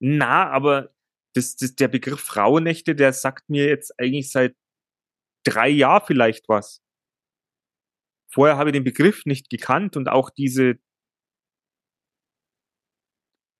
Na, 0.00 0.48
aber 0.50 0.92
das, 1.34 1.56
das, 1.56 1.74
der 1.74 1.88
Begriff 1.88 2.36
Rauhnächte, 2.36 2.94
der 2.94 3.12
sagt 3.12 3.48
mir 3.48 3.66
jetzt 3.66 3.98
eigentlich 3.98 4.30
seit 4.30 4.54
drei 5.44 5.68
Jahren 5.68 6.04
vielleicht 6.06 6.48
was. 6.48 6.82
Vorher 8.32 8.56
habe 8.56 8.70
ich 8.70 8.74
den 8.74 8.84
Begriff 8.84 9.24
nicht 9.26 9.48
gekannt 9.50 9.96
und 9.96 10.08
auch 10.08 10.30
diese, 10.30 10.74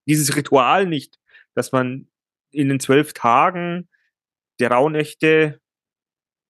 dieses 0.07 0.35
Ritual 0.35 0.85
nicht, 0.87 1.19
dass 1.55 1.71
man 1.71 2.09
in 2.51 2.69
den 2.69 2.79
zwölf 2.79 3.13
Tagen 3.13 3.89
der 4.59 4.71
Rauhnächte, 4.71 5.59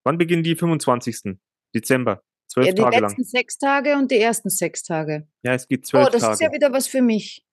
wann 0.04 0.18
beginnen 0.18 0.44
die? 0.44 0.56
25. 0.56 1.38
Dezember. 1.74 2.24
Zwölf 2.52 2.68
Ja, 2.68 2.74
die 2.74 2.82
Tage 2.82 3.00
letzten 3.00 3.22
lang. 3.22 3.30
sechs 3.30 3.58
Tage 3.58 3.96
und 3.96 4.12
die 4.12 4.18
ersten 4.20 4.50
sechs 4.50 4.84
Tage. 4.84 5.28
Ja, 5.44 5.54
es 5.54 5.68
geht 5.68 5.86
zwölf 5.86 6.08
Oh, 6.08 6.10
das 6.12 6.22
Tage. 6.22 6.34
ist 6.34 6.42
ja 6.42 6.52
wieder 6.52 6.74
was 6.74 6.88
für 6.88 7.02
mich. 7.02 7.46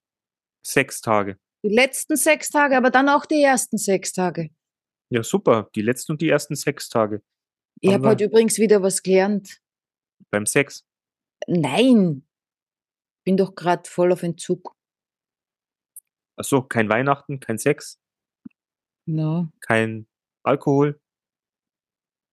Sechs 0.66 1.00
Tage. 1.00 1.38
Die 1.64 1.74
letzten 1.74 2.16
sechs 2.16 2.50
Tage, 2.50 2.76
aber 2.76 2.90
dann 2.90 3.08
auch 3.08 3.26
die 3.26 3.42
ersten 3.42 3.78
sechs 3.78 4.12
Tage. 4.12 4.50
Ja, 5.10 5.22
super. 5.22 5.70
Die 5.74 5.82
letzten 5.82 6.12
und 6.12 6.20
die 6.20 6.28
ersten 6.28 6.54
sechs 6.54 6.88
Tage. 6.88 7.22
Ich 7.80 7.92
habe 7.92 8.08
heute 8.08 8.24
übrigens 8.24 8.58
wieder 8.58 8.82
was 8.82 9.02
gelernt. 9.02 9.60
Beim 10.30 10.46
Sex. 10.46 10.84
Nein, 11.46 12.26
bin 13.24 13.36
doch 13.36 13.54
gerade 13.54 13.88
voll 13.88 14.12
auf 14.12 14.22
Entzug. 14.22 14.74
Ach 16.36 16.44
so, 16.44 16.62
kein 16.62 16.88
Weihnachten, 16.88 17.40
kein 17.40 17.58
Sex, 17.58 18.00
Ja, 19.06 19.48
kein 19.60 20.06
Alkohol. 20.44 21.00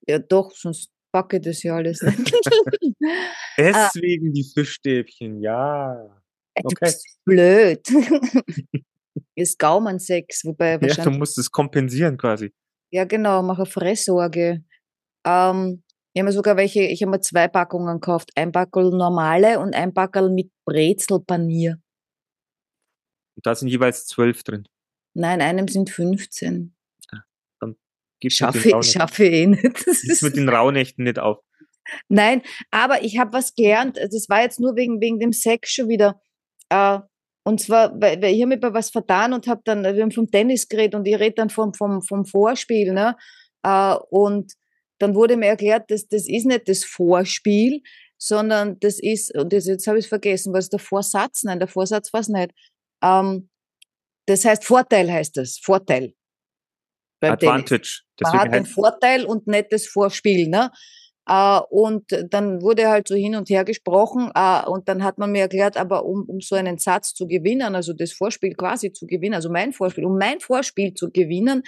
ja 0.07 0.19
doch, 0.19 0.51
sonst 0.51 0.91
packe 1.11 1.37
ich 1.37 1.43
das 1.43 1.63
ja 1.63 1.75
alles 1.75 2.01
nicht. 2.01 2.33
Deswegen 3.57 4.33
die 4.33 4.43
Fischstäbchen, 4.43 5.41
ja. 5.41 6.21
Okay. 6.63 6.93
Blöd. 7.25 7.81
ist 9.35 9.59
Gaumensex, 9.59 10.45
wobei 10.45 10.71
Ja, 10.73 10.77
du 10.77 10.87
wahrscheinlich. 10.87 11.19
musst 11.19 11.37
es 11.37 11.51
kompensieren 11.51 12.17
quasi. 12.17 12.53
Ja, 12.91 13.03
genau, 13.05 13.41
mache 13.43 13.65
Fresssorge. 13.65 14.63
Ähm, 15.25 15.83
ich 16.13 16.21
habe 16.21 16.25
mir 16.29 16.31
sogar 16.31 16.55
welche, 16.55 16.83
ich 16.83 17.01
habe 17.01 17.11
mir 17.11 17.19
zwei 17.19 17.47
Packungen 17.49 17.99
gekauft. 17.99 18.29
Ein 18.35 18.51
Packel 18.51 18.91
normale 18.91 19.59
und 19.59 19.75
ein 19.75 19.93
Packel 19.93 20.29
mit 20.29 20.49
Brezelpanier. 20.65 21.81
Und 23.35 23.45
da 23.45 23.53
sind 23.53 23.67
jeweils 23.67 24.05
zwölf 24.05 24.43
drin. 24.43 24.65
Nein, 25.13 25.41
einem 25.41 25.67
sind 25.67 25.89
15. 25.89 26.73
Gibt's 28.21 28.37
Schaffe, 28.37 28.59
mit 28.59 28.71
den, 28.71 28.79
ich- 28.79 28.91
schaffe 28.91 29.25
ich 29.25 29.33
eh 29.33 29.47
nicht. 29.47 29.87
Das 29.87 30.03
ist, 30.05 30.21
mit 30.23 30.37
den 30.37 30.47
Rauhnächten 30.47 31.03
nicht 31.03 31.19
auf. 31.19 31.39
nein, 32.07 32.41
aber 32.71 33.03
ich 33.03 33.17
habe 33.19 33.33
was 33.33 33.53
gelernt. 33.53 33.97
Das 33.97 34.29
war 34.29 34.41
jetzt 34.41 34.59
nur 34.61 34.77
wegen, 34.77 35.01
wegen 35.01 35.19
dem 35.19 35.33
Sex 35.33 35.73
schon 35.73 35.89
wieder. 35.89 36.21
Äh, 36.69 36.99
und 37.47 37.61
zwar, 37.61 37.93
weil, 38.01 38.21
weil 38.21 38.33
ich 38.33 38.41
habe 38.41 38.55
mir 38.55 38.59
bei 38.59 38.73
was 38.73 38.89
vertan 38.89 39.31
und 39.31 39.47
habe 39.47 39.61
dann, 39.63 39.83
wir 39.83 40.01
haben 40.01 40.11
vom 40.11 40.29
Tennis 40.29 40.67
geredet 40.67 40.95
und 40.95 41.05
ich 41.07 41.19
rede 41.19 41.35
dann 41.35 41.51
vom, 41.51 41.73
vom, 41.75 42.01
vom 42.01 42.25
Vorspiel. 42.25 42.91
Ne? 42.91 43.15
Äh, 43.63 43.95
und 44.09 44.53
dann 44.99 45.13
wurde 45.13 45.37
mir 45.37 45.47
erklärt, 45.47 45.91
dass 45.91 46.07
das 46.07 46.27
ist 46.27 46.45
nicht 46.45 46.67
das 46.67 46.83
Vorspiel, 46.83 47.81
sondern 48.17 48.79
das 48.79 48.99
ist, 48.99 49.35
und 49.37 49.53
das, 49.53 49.67
jetzt 49.67 49.85
habe 49.85 49.99
ich 49.99 50.05
es 50.05 50.09
vergessen, 50.09 50.53
was 50.53 50.65
ist 50.65 50.73
der 50.73 50.79
Vorsatz? 50.79 51.43
Nein, 51.43 51.59
der 51.59 51.67
Vorsatz 51.67 52.11
war 52.13 52.21
es 52.21 52.29
nicht. 52.29 52.51
Ähm, 53.03 53.49
das 54.25 54.43
heißt, 54.43 54.65
Vorteil 54.65 55.11
heißt 55.11 55.37
das, 55.37 55.59
Vorteil. 55.61 56.15
Advantage. 57.21 58.01
Man 58.21 58.33
hat 58.33 58.45
einen 58.45 58.65
heißt, 58.65 58.73
Vorteil 58.73 59.25
und 59.25 59.45
nicht 59.45 59.71
das 59.71 59.85
Vorspiel. 59.85 60.47
Ne? 60.47 60.71
Äh, 61.27 61.59
und 61.69 62.05
dann 62.29 62.61
wurde 62.61 62.89
halt 62.89 63.07
so 63.07 63.15
hin 63.15 63.35
und 63.35 63.49
her 63.49 63.65
gesprochen 63.65 64.31
äh, 64.35 64.65
und 64.65 64.87
dann 64.87 65.03
hat 65.03 65.17
man 65.17 65.31
mir 65.31 65.41
erklärt, 65.41 65.77
aber 65.77 66.05
um, 66.05 66.23
um 66.27 66.41
so 66.41 66.55
einen 66.55 66.77
Satz 66.77 67.13
zu 67.13 67.27
gewinnen, 67.27 67.75
also 67.75 67.93
das 67.93 68.11
Vorspiel 68.13 68.53
quasi 68.55 68.91
zu 68.91 69.07
gewinnen, 69.07 69.35
also 69.35 69.49
mein 69.49 69.73
Vorspiel, 69.73 70.05
um 70.05 70.17
mein 70.17 70.39
Vorspiel 70.39 70.93
zu 70.93 71.11
gewinnen, 71.11 71.63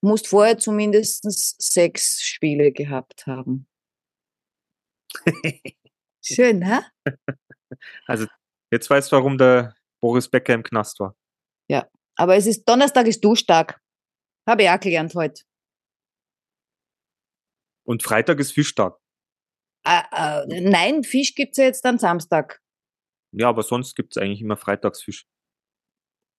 musst 0.00 0.28
vorher 0.28 0.58
zumindest 0.58 1.24
sechs 1.60 2.22
Spiele 2.22 2.72
gehabt 2.72 3.26
haben. 3.26 3.66
Schön, 6.22 6.62
hä? 6.62 6.80
also 8.06 8.26
jetzt 8.70 8.88
weißt 8.88 9.10
du, 9.10 9.16
warum 9.16 9.38
der 9.38 9.74
Boris 10.00 10.28
Becker 10.28 10.54
im 10.54 10.62
Knast 10.62 11.00
war. 11.00 11.14
Aber 12.18 12.34
es 12.36 12.46
ist 12.46 12.68
Donnerstag 12.68 13.06
ist 13.06 13.24
Duschtag. 13.24 13.80
Habe 14.46 14.64
ich 14.64 14.70
auch 14.70 14.80
gelernt 14.80 15.14
heute. 15.14 15.42
Und 17.88 18.02
Freitag 18.02 18.38
ist 18.38 18.52
Fischtag. 18.52 18.98
Äh, 19.86 20.02
äh, 20.12 20.60
nein, 20.60 21.04
Fisch 21.04 21.34
gibt's 21.34 21.56
ja 21.56 21.64
jetzt 21.64 21.86
am 21.86 21.96
Samstag. 21.96 22.60
Ja, 23.32 23.48
aber 23.48 23.62
sonst 23.62 23.96
gibt's 23.96 24.18
eigentlich 24.18 24.42
immer 24.42 24.58
Freitagsfisch. 24.58 25.26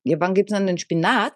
Ja, 0.04 0.20
wann 0.20 0.36
gibt's 0.36 0.54
dann 0.54 0.68
den 0.68 0.78
Spinat? 0.78 1.36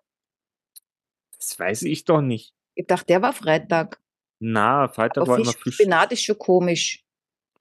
Das 1.35 1.57
weiß 1.57 1.81
ich 1.83 2.05
doch 2.05 2.21
nicht. 2.21 2.53
Ich 2.75 2.85
dachte, 2.85 3.07
der 3.07 3.23
war 3.23 3.33
Freitag. 3.33 3.99
Na, 4.39 4.87
Freitag 4.87 5.23
Aber 5.23 5.31
war 5.31 5.37
Fisch, 5.37 5.47
immer 5.47 5.57
Fisch. 5.63 5.75
Spinat 5.75 6.11
ist 6.11 6.23
schon 6.23 6.37
komisch. 6.37 7.03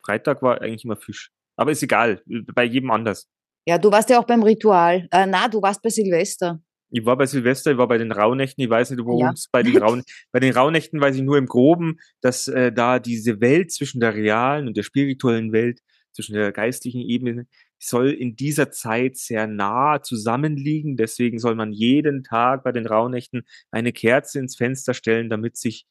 Freitag 0.04 0.42
war 0.42 0.60
eigentlich 0.60 0.84
immer 0.84 0.96
Fisch. 0.96 1.32
Aber 1.56 1.70
ist 1.70 1.82
egal, 1.82 2.22
bei 2.54 2.64
jedem 2.64 2.90
anders. 2.90 3.30
Ja, 3.66 3.78
du 3.78 3.90
warst 3.90 4.10
ja 4.10 4.20
auch 4.20 4.26
beim 4.26 4.42
Ritual. 4.42 5.08
Äh, 5.10 5.24
na, 5.24 5.48
du 5.48 5.62
warst 5.62 5.80
bei 5.80 5.88
Silvester. 5.88 6.60
Ich 6.94 7.07
war 7.07 7.16
bei 7.16 7.24
Silvester, 7.26 7.72
ich 7.72 7.78
war 7.78 7.88
bei 7.88 7.96
den 7.98 8.12
Rauhnächten, 8.12 8.62
ich 8.62 8.68
weiß 8.70 8.90
nicht, 8.90 9.05
worum 9.05 9.20
Ja. 9.20 9.33
es 9.33 9.48
bei 9.48 9.62
den 9.62 9.78
Raun 9.78 10.02
bei 10.33 10.40
den 10.40 10.52
Rauhnächten 10.55 11.00
weiß 11.00 11.16
ich 11.16 11.22
nur 11.22 11.38
im 11.38 11.46
Groben, 11.46 11.98
dass 12.20 12.48
äh, 12.48 12.70
da 12.72 12.98
diese 12.98 13.40
Welt 13.40 13.72
zwischen 13.72 14.00
der 14.00 14.14
realen 14.14 14.66
und 14.68 14.76
der 14.76 14.83
spirituellen 14.83 15.52
Welt, 15.52 15.81
zwischen 16.12 16.35
der 16.35 16.52
geistlichen 16.52 17.00
Ebene, 17.00 17.46
soll 17.78 18.11
in 18.11 18.37
dieser 18.37 18.70
Zeit 18.70 19.16
sehr 19.16 19.46
nah 19.46 20.02
zusammenliegen. 20.02 20.96
Deswegen 20.98 21.38
soll 21.38 21.55
man 21.55 21.72
jeden 21.72 22.22
Tag 22.24 22.62
bei 22.62 22.72
den 22.72 22.87
Rauhnächten 22.87 23.44
eine 23.70 23.92
Kerze 23.92 24.38
ins 24.38 24.57
Fenster 24.57 24.92
stellen, 24.92 25.31
damit 25.31 25.57
sich 25.57 25.87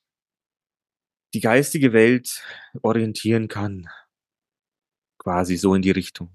die 1.34 1.40
geistige 1.42 1.94
Welt 1.94 2.44
orientieren 2.84 3.48
kann. 3.48 3.90
Quasi 5.18 5.58
so 5.58 5.74
in 5.74 5.82
die 5.82 5.92
Richtung. 5.92 6.30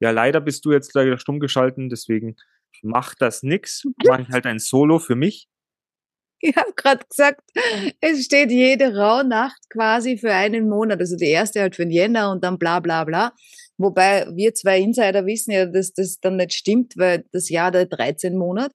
Ja, 0.00 0.10
leider 0.12 0.40
bist 0.40 0.64
du 0.64 0.72
jetzt 0.72 0.94
leider 0.94 1.18
stumm 1.18 1.40
geschalten, 1.40 1.88
deswegen 1.88 2.36
macht 2.82 3.20
das 3.20 3.42
nix. 3.42 3.84
Mache 4.06 4.22
ich 4.22 4.28
halt 4.30 4.46
ein 4.46 4.58
Solo 4.58 4.98
für 4.98 5.16
mich. 5.16 5.46
Ich 6.42 6.56
habe 6.56 6.72
gerade 6.74 7.04
gesagt, 7.06 7.42
es 8.00 8.24
steht 8.24 8.50
jede 8.50 8.96
Rauhnacht 8.96 9.60
quasi 9.68 10.16
für 10.16 10.32
einen 10.32 10.70
Monat. 10.70 10.98
Also 10.98 11.14
die 11.14 11.26
erste 11.28 11.60
halt 11.60 11.76
für 11.76 11.84
den 11.84 11.90
Jänner 11.90 12.30
und 12.30 12.42
dann 12.42 12.58
bla 12.58 12.80
bla 12.80 13.04
bla. 13.04 13.34
Wobei 13.76 14.26
wir 14.34 14.54
zwei 14.54 14.80
Insider 14.80 15.26
wissen 15.26 15.50
ja, 15.50 15.66
dass 15.66 15.92
das 15.92 16.18
dann 16.18 16.36
nicht 16.36 16.54
stimmt, 16.54 16.94
weil 16.96 17.26
das 17.32 17.50
Jahr 17.50 17.70
der 17.70 17.84
13 17.84 18.38
Monat. 18.38 18.72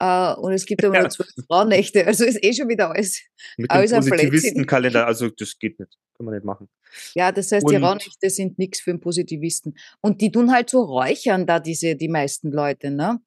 Äh, 0.00 0.34
und 0.34 0.52
es 0.52 0.66
gibt 0.66 0.84
aber 0.84 0.94
Ja. 0.94 1.00
nur 1.00 1.10
zwölf 1.10 1.30
Frauennächte. 1.48 2.06
Also 2.06 2.24
ist 2.24 2.44
eh 2.44 2.52
schon 2.52 2.68
wieder 2.68 2.92
alles. 2.92 3.22
Mit 3.56 3.72
dem 3.72 3.78
Blödsinn. 3.80 4.10
Positivistenkalender. 4.10 5.04
Also 5.04 5.30
das 5.30 5.58
geht 5.58 5.80
nicht. 5.80 5.96
Kann 6.18 6.24
man 6.24 6.34
nicht 6.34 6.44
machen. 6.44 6.68
Ja, 7.14 7.30
das 7.30 7.52
heißt, 7.52 7.68
die 7.70 7.76
Und- 7.76 7.84
Rauhnächte 7.84 8.28
sind 8.28 8.58
nichts 8.58 8.80
für 8.80 8.90
einen 8.90 9.00
Positivisten. 9.00 9.78
Und 10.00 10.20
die 10.20 10.32
tun 10.32 10.52
halt 10.52 10.68
so 10.68 10.82
räuchern 10.82 11.46
da 11.46 11.60
diese, 11.60 11.94
die 11.94 12.08
meisten 12.08 12.50
Leute, 12.50 12.90
ne? 12.90 13.20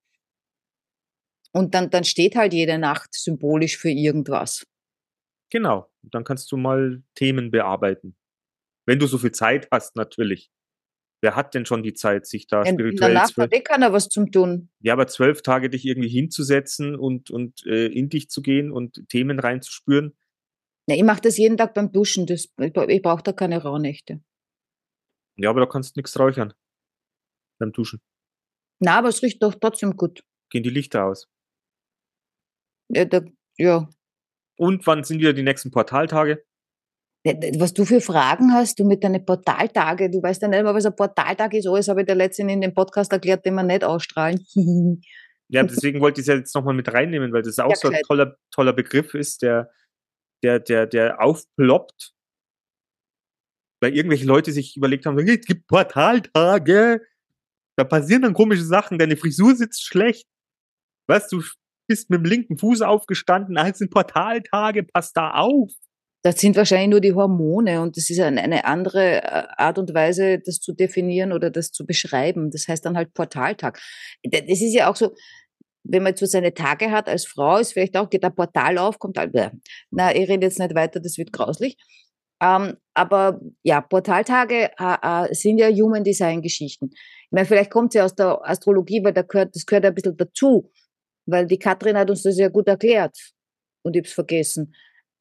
Und 1.54 1.74
dann, 1.74 1.90
dann 1.90 2.04
steht 2.04 2.36
halt 2.36 2.54
jede 2.54 2.78
Nacht 2.78 3.14
symbolisch 3.14 3.78
für 3.78 3.90
irgendwas. 3.90 4.66
Genau. 5.50 5.90
Dann 6.02 6.24
kannst 6.24 6.52
du 6.52 6.58
mal 6.58 7.02
Themen 7.16 7.52
bearbeiten. 7.52 8.16
Wenn 8.86 9.00
du 9.00 9.08
so 9.08 9.18
viel 9.18 9.32
Zeit 9.32 9.68
hast, 9.72 9.96
natürlich. 9.96 10.50
Wer 11.22 11.36
hat 11.36 11.54
denn 11.54 11.66
schon 11.66 11.84
die 11.84 11.94
Zeit, 11.94 12.26
sich 12.26 12.48
da 12.48 12.64
In, 12.64 12.74
spirituell 12.74 13.14
Nacht 13.14 13.34
zwölf, 13.36 13.46
hat 13.52 13.54
eh 13.54 13.62
keiner 13.62 13.94
was 13.94 14.10
zum 14.10 14.32
Tun. 14.32 14.70
ja, 14.80 14.94
aber 14.94 15.08
zwölf 15.08 15.44
Tage 15.44 15.70
dich 15.70 15.86
irgendwie 15.86 16.10
hinzusetzen 16.10 16.96
und, 16.96 17.30
und 17.30 17.64
äh, 17.68 17.86
in 17.88 18.10
dich 18.10 18.30
zu 18.30 18.42
gehen 18.42 18.72
und 18.72 19.08
Themen 19.08 19.40
reinzuspüren? 19.40 20.18
Ja, 20.92 20.98
ich 20.98 21.04
mache 21.04 21.22
das 21.22 21.38
jeden 21.38 21.56
Tag 21.56 21.74
beim 21.74 21.92
Duschen. 21.94 22.26
Das, 22.26 22.50
ich, 22.60 22.74
bra- 22.74 22.88
ich 22.90 23.02
brauche 23.02 23.24
da 23.24 23.32
keine 23.32 23.62
Rauhnächte. 23.64 24.22
Ja, 25.38 25.50
aber 25.50 25.62
da 25.62 25.66
kannst 25.66 25.96
du 25.96 26.00
nichts 26.02 26.20
räuchern. 26.20 26.54
Beim 27.60 27.72
Duschen. 27.72 28.02
Na, 28.80 28.98
aber 28.98 29.08
es 29.08 29.22
riecht 29.22 29.42
doch 29.42 29.56
trotzdem 29.56 29.96
gut. 29.96 30.22
Gehen 30.50 30.64
die 30.64 30.70
Lichter 30.70 31.06
aus. 31.06 31.30
Ja, 32.90 33.06
da, 33.06 33.22
ja. 33.58 33.88
Und 34.58 34.86
wann 34.86 35.06
sind 35.06 35.20
wieder 35.20 35.32
die 35.34 35.44
nächsten 35.44 35.72
Portaltage? 35.72 36.44
Was 37.24 37.74
du 37.74 37.86
für 37.86 38.02
Fragen 38.02 38.52
hast, 38.52 38.80
du 38.80 38.84
mit 38.84 39.04
deinen 39.04 39.24
Portaltage, 39.26 40.10
du 40.10 40.22
weißt 40.22 40.42
ja 40.42 40.48
nicht 40.50 40.64
mal, 40.64 40.74
was 40.74 40.86
ein 40.88 40.96
Portaltag 40.96 41.54
ist. 41.54 41.68
Alles 41.68 41.88
habe 41.88 42.02
ich 42.02 42.08
dir 42.08 42.16
letztens 42.16 42.52
in 42.52 42.60
dem 42.62 42.74
Podcast 42.74 43.14
erklärt, 43.14 43.46
den 43.46 43.54
wir 43.54 43.64
nicht 43.64 43.84
ausstrahlen. 43.86 44.46
Ja, 45.54 45.64
deswegen 45.64 46.00
wollte 46.00 46.22
ich 46.22 46.24
es 46.24 46.28
ja 46.30 46.36
jetzt 46.36 46.56
nochmal 46.56 46.74
mit 46.74 46.94
reinnehmen, 46.94 47.34
weil 47.34 47.42
das 47.42 47.60
auch 47.60 47.70
Ja, 47.72 47.76
so 47.76 47.90
ein 47.90 48.02
toller, 48.08 48.38
toller 48.52 48.72
Begriff 48.72 49.14
ist, 49.16 49.42
der, 49.42 49.70
der, 50.44 50.60
der, 50.60 50.88
der 50.88 51.22
aufploppt. 51.22 52.14
Weil 53.82 53.96
irgendwelche 53.96 54.26
Leute 54.26 54.52
sich 54.52 54.78
überlegt 54.78 55.06
haben, 55.06 55.18
es 55.18 55.46
gibt 55.46 55.68
Portaltage. 55.68 57.02
Da 57.78 57.84
passieren 57.84 58.22
dann 58.22 58.34
komische 58.34 58.64
Sachen, 58.64 59.00
deine 59.00 59.18
Frisur 59.18 59.56
sitzt 59.56 59.84
schlecht. 59.84 60.28
Weißt 61.08 61.32
du, 61.32 61.42
bist 61.88 62.10
mit 62.10 62.20
dem 62.20 62.26
linken 62.26 62.58
Fuß 62.58 62.84
aufgestanden, 62.84 63.58
als 63.58 63.80
sind 63.80 63.92
Portaltage, 63.92 64.84
pass 64.84 65.12
da 65.14 65.32
auf. 65.32 65.72
Das 66.24 66.40
sind 66.40 66.56
wahrscheinlich 66.56 66.90
nur 66.90 67.02
die 67.02 67.14
Hormone 67.14 67.82
und 67.82 67.98
das 67.98 68.10
ist 68.10 68.20
eine, 68.20 68.42
eine 68.42 68.64
andere 68.66 69.24
äh, 69.24 69.48
Art 69.58 69.80
und 69.80 69.94
Weise, 69.94 70.40
das 70.40 70.60
zu 70.60 70.72
definieren 70.72 71.34
oder 71.34 71.50
das 71.50 71.72
zu 71.72 71.86
beschreiben. 71.86 72.52
Das 72.52 72.68
heißt 72.68 72.86
dann 72.86 72.96
halt 72.96 73.14
Portaltag. 73.14 73.82
Das 74.24 74.62
ist 74.62 74.74
ja 74.74 74.90
auch 74.90 74.96
so, 74.96 75.16
wenn 75.84 76.04
man 76.04 76.12
jetzt 76.12 76.20
so 76.20 76.26
seine 76.26 76.54
Tage 76.54 76.92
hat 76.92 77.10
als 77.10 77.26
Frau, 77.26 77.58
ist 77.58 77.74
vielleicht 77.74 77.98
auch, 77.98 78.10
geht 78.10 78.24
ein 78.24 78.36
Portal 78.36 78.78
auf, 78.78 79.00
kommt 79.00 79.18
halt, 79.18 79.34
na, 79.90 80.16
ich 80.16 80.30
rede 80.30 80.46
jetzt 80.46 80.60
nicht 80.60 80.76
weiter, 80.76 81.00
das 81.00 81.18
wird 81.18 81.34
grauslich. 81.34 81.78
Ähm, 82.42 82.78
aber 82.96 83.40
ja, 83.64 83.82
Portaltage 83.82 84.72
äh, 84.78 84.98
äh, 85.02 85.34
sind 85.34 85.60
ja 85.60 85.70
Human 85.70 86.04
Design 86.04 86.42
Geschichten. 86.42 86.90
Ich 86.92 87.32
meine, 87.32 87.46
vielleicht 87.46 87.70
kommt 87.70 87.94
sie 87.94 88.02
aus 88.02 88.16
der 88.16 88.40
Astrologie, 88.44 89.04
weil 89.04 89.14
da 89.14 89.22
gehört, 89.22 89.56
das 89.56 89.66
gehört 89.66 89.86
ein 89.86 89.94
bisschen 89.94 90.18
dazu, 90.18 90.72
weil 91.28 91.46
die 91.46 91.60
Katrin 91.60 91.98
hat 91.98 92.10
uns 92.10 92.24
das 92.24 92.38
ja 92.38 92.50
gut 92.50 92.68
erklärt 92.68 93.16
und 93.84 93.96
ich 93.96 94.02
habe 94.02 94.08
es 94.08 94.14
vergessen. 94.14 94.74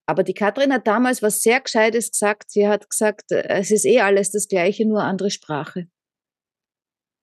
Aber 0.06 0.24
die 0.24 0.34
Katrin 0.34 0.72
hat 0.72 0.86
damals 0.86 1.22
was 1.22 1.42
sehr 1.42 1.60
Gescheites 1.60 2.10
gesagt. 2.10 2.50
Sie 2.50 2.66
hat 2.66 2.88
gesagt, 2.88 3.30
es 3.30 3.70
ist 3.70 3.84
eh 3.84 4.00
alles 4.00 4.32
das 4.32 4.48
Gleiche, 4.48 4.86
nur 4.86 5.02
andere 5.02 5.30
Sprache. 5.30 5.88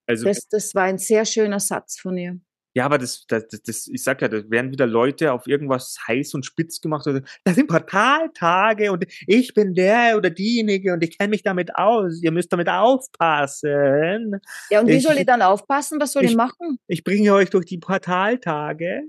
Also, 0.08 0.26
das, 0.26 0.47
das 0.47 0.73
war 0.73 0.84
ein 0.84 0.97
sehr 1.00 1.26
schöner 1.26 1.60
Satz 1.60 2.00
von 2.00 2.17
ihr. 2.17 2.39
Ja, 2.77 2.85
aber 2.85 2.99
das, 2.99 3.25
das, 3.27 3.47
das, 3.47 3.87
ich 3.87 4.03
sag 4.03 4.21
ja, 4.21 4.27
da 4.27 4.47
werden 4.51 4.71
wieder 4.71 4.85
Leute 4.85 5.33
auf 5.33 5.47
irgendwas 5.47 5.97
heiß 6.07 6.35
und 6.35 6.45
spitz 6.45 6.79
gemacht. 6.79 7.07
Das 7.43 7.55
sind 7.55 7.67
Portaltage 7.67 8.91
und 8.91 9.03
ich 9.25 9.55
bin 9.55 9.73
der 9.73 10.15
oder 10.15 10.29
diejenige 10.29 10.93
und 10.93 11.03
ich 11.03 11.17
kenne 11.17 11.31
mich 11.31 11.41
damit 11.41 11.73
aus. 11.73 12.21
Ihr 12.21 12.31
müsst 12.31 12.53
damit 12.53 12.69
aufpassen. 12.69 14.39
Ja, 14.69 14.81
und 14.81 14.89
wie 14.89 14.97
ich, 14.97 15.01
soll 15.03 15.17
ich 15.17 15.25
dann 15.25 15.41
aufpassen? 15.41 15.99
Was 15.99 16.11
soll 16.11 16.25
ich, 16.25 16.31
ich 16.31 16.37
machen? 16.37 16.77
Ich 16.87 17.03
bringe 17.03 17.33
euch 17.33 17.49
durch 17.49 17.65
die 17.65 17.79
Portaltage. 17.79 19.05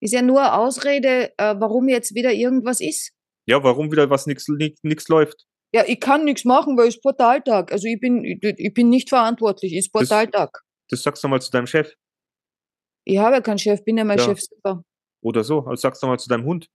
Ist 0.00 0.12
ja 0.12 0.20
nur 0.20 0.54
Ausrede, 0.54 1.32
äh, 1.38 1.54
warum 1.58 1.88
jetzt 1.88 2.14
wieder 2.14 2.34
irgendwas 2.34 2.82
ist. 2.82 3.12
Ja, 3.46 3.62
warum 3.62 3.90
wieder 3.90 4.10
was 4.10 4.26
nichts 4.26 5.08
läuft. 5.08 5.46
Ja, 5.72 5.84
ich 5.86 6.00
kann 6.00 6.24
nichts 6.24 6.44
machen, 6.44 6.76
weil 6.76 6.88
es 6.88 7.00
Portaltag. 7.00 7.72
Also 7.72 7.88
ich 7.88 7.98
bin, 7.98 8.26
ich, 8.26 8.42
ich 8.42 8.74
bin 8.74 8.90
nicht 8.90 9.08
verantwortlich, 9.08 9.74
ist 9.74 9.90
Portaltag. 9.90 10.50
Das, 10.52 10.98
das 10.98 11.02
sagst 11.02 11.24
du 11.24 11.28
mal 11.28 11.40
zu 11.40 11.50
deinem 11.50 11.66
Chef. 11.66 11.94
Ich 13.06 13.18
habe 13.18 13.36
ja 13.36 13.40
keinen 13.40 13.58
Chef, 13.58 13.84
bin 13.84 13.96
ja 13.96 14.04
mein 14.04 14.18
ja. 14.18 14.24
Chef 14.24 14.40
selber. 14.40 14.82
Oder 15.22 15.44
so, 15.44 15.60
also 15.60 15.80
sagst 15.80 16.02
du 16.02 16.08
mal 16.08 16.18
zu 16.18 16.28
deinem 16.28 16.44
Hund. 16.44 16.68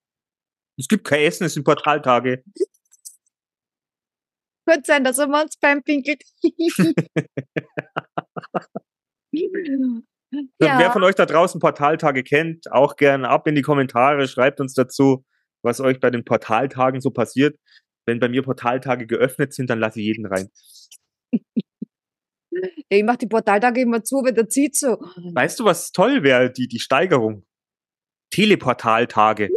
Es 0.78 0.88
gibt 0.88 1.06
kein 1.06 1.22
Essen, 1.22 1.44
es 1.44 1.54
sind 1.54 1.66
Portaltage. 1.66 2.44
Könnte 4.66 4.84
sein, 4.86 5.04
dass 5.04 5.18
er 5.18 5.28
mal 5.28 5.44
ins 5.44 5.58
Bein 5.58 5.84
pinkelt. 5.84 6.24
ja. 9.32 10.80
Wer 10.80 10.92
von 10.92 11.04
euch 11.04 11.16
da 11.16 11.26
draußen 11.26 11.60
Portaltage 11.60 12.24
kennt, 12.24 12.72
auch 12.72 12.96
gerne 12.96 13.28
ab 13.28 13.46
in 13.48 13.56
die 13.56 13.62
Kommentare, 13.62 14.26
schreibt 14.30 14.62
uns 14.62 14.74
dazu, 14.74 15.26
was 15.64 15.82
euch 15.82 16.00
bei 16.00 16.10
den 16.10 16.24
Portaltagen 16.24 17.02
so 17.02 17.12
passiert. 17.12 17.58
Wenn 18.06 18.20
bei 18.20 18.30
mir 18.30 18.42
Portaltage 18.42 19.06
geöffnet 19.06 19.54
sind, 19.54 19.70
dann 19.70 19.80
lasse 19.80 20.00
ich 20.00 20.06
jeden 20.06 20.26
rein. 20.26 20.50
Ich 22.90 23.04
mache 23.04 23.20
die 23.20 23.28
Portaltage 23.28 23.82
immer 23.82 24.04
zu, 24.04 24.18
wenn 24.24 24.36
der 24.36 24.50
zieht 24.50 24.76
so. 24.76 24.98
Weißt 25.34 25.60
du, 25.60 25.66
was 25.66 25.92
toll 25.92 26.24
wäre, 26.24 26.52
die, 26.52 26.68
die 26.68 26.80
Steigerung? 26.80 27.44
Teleportaltage. 28.32 29.50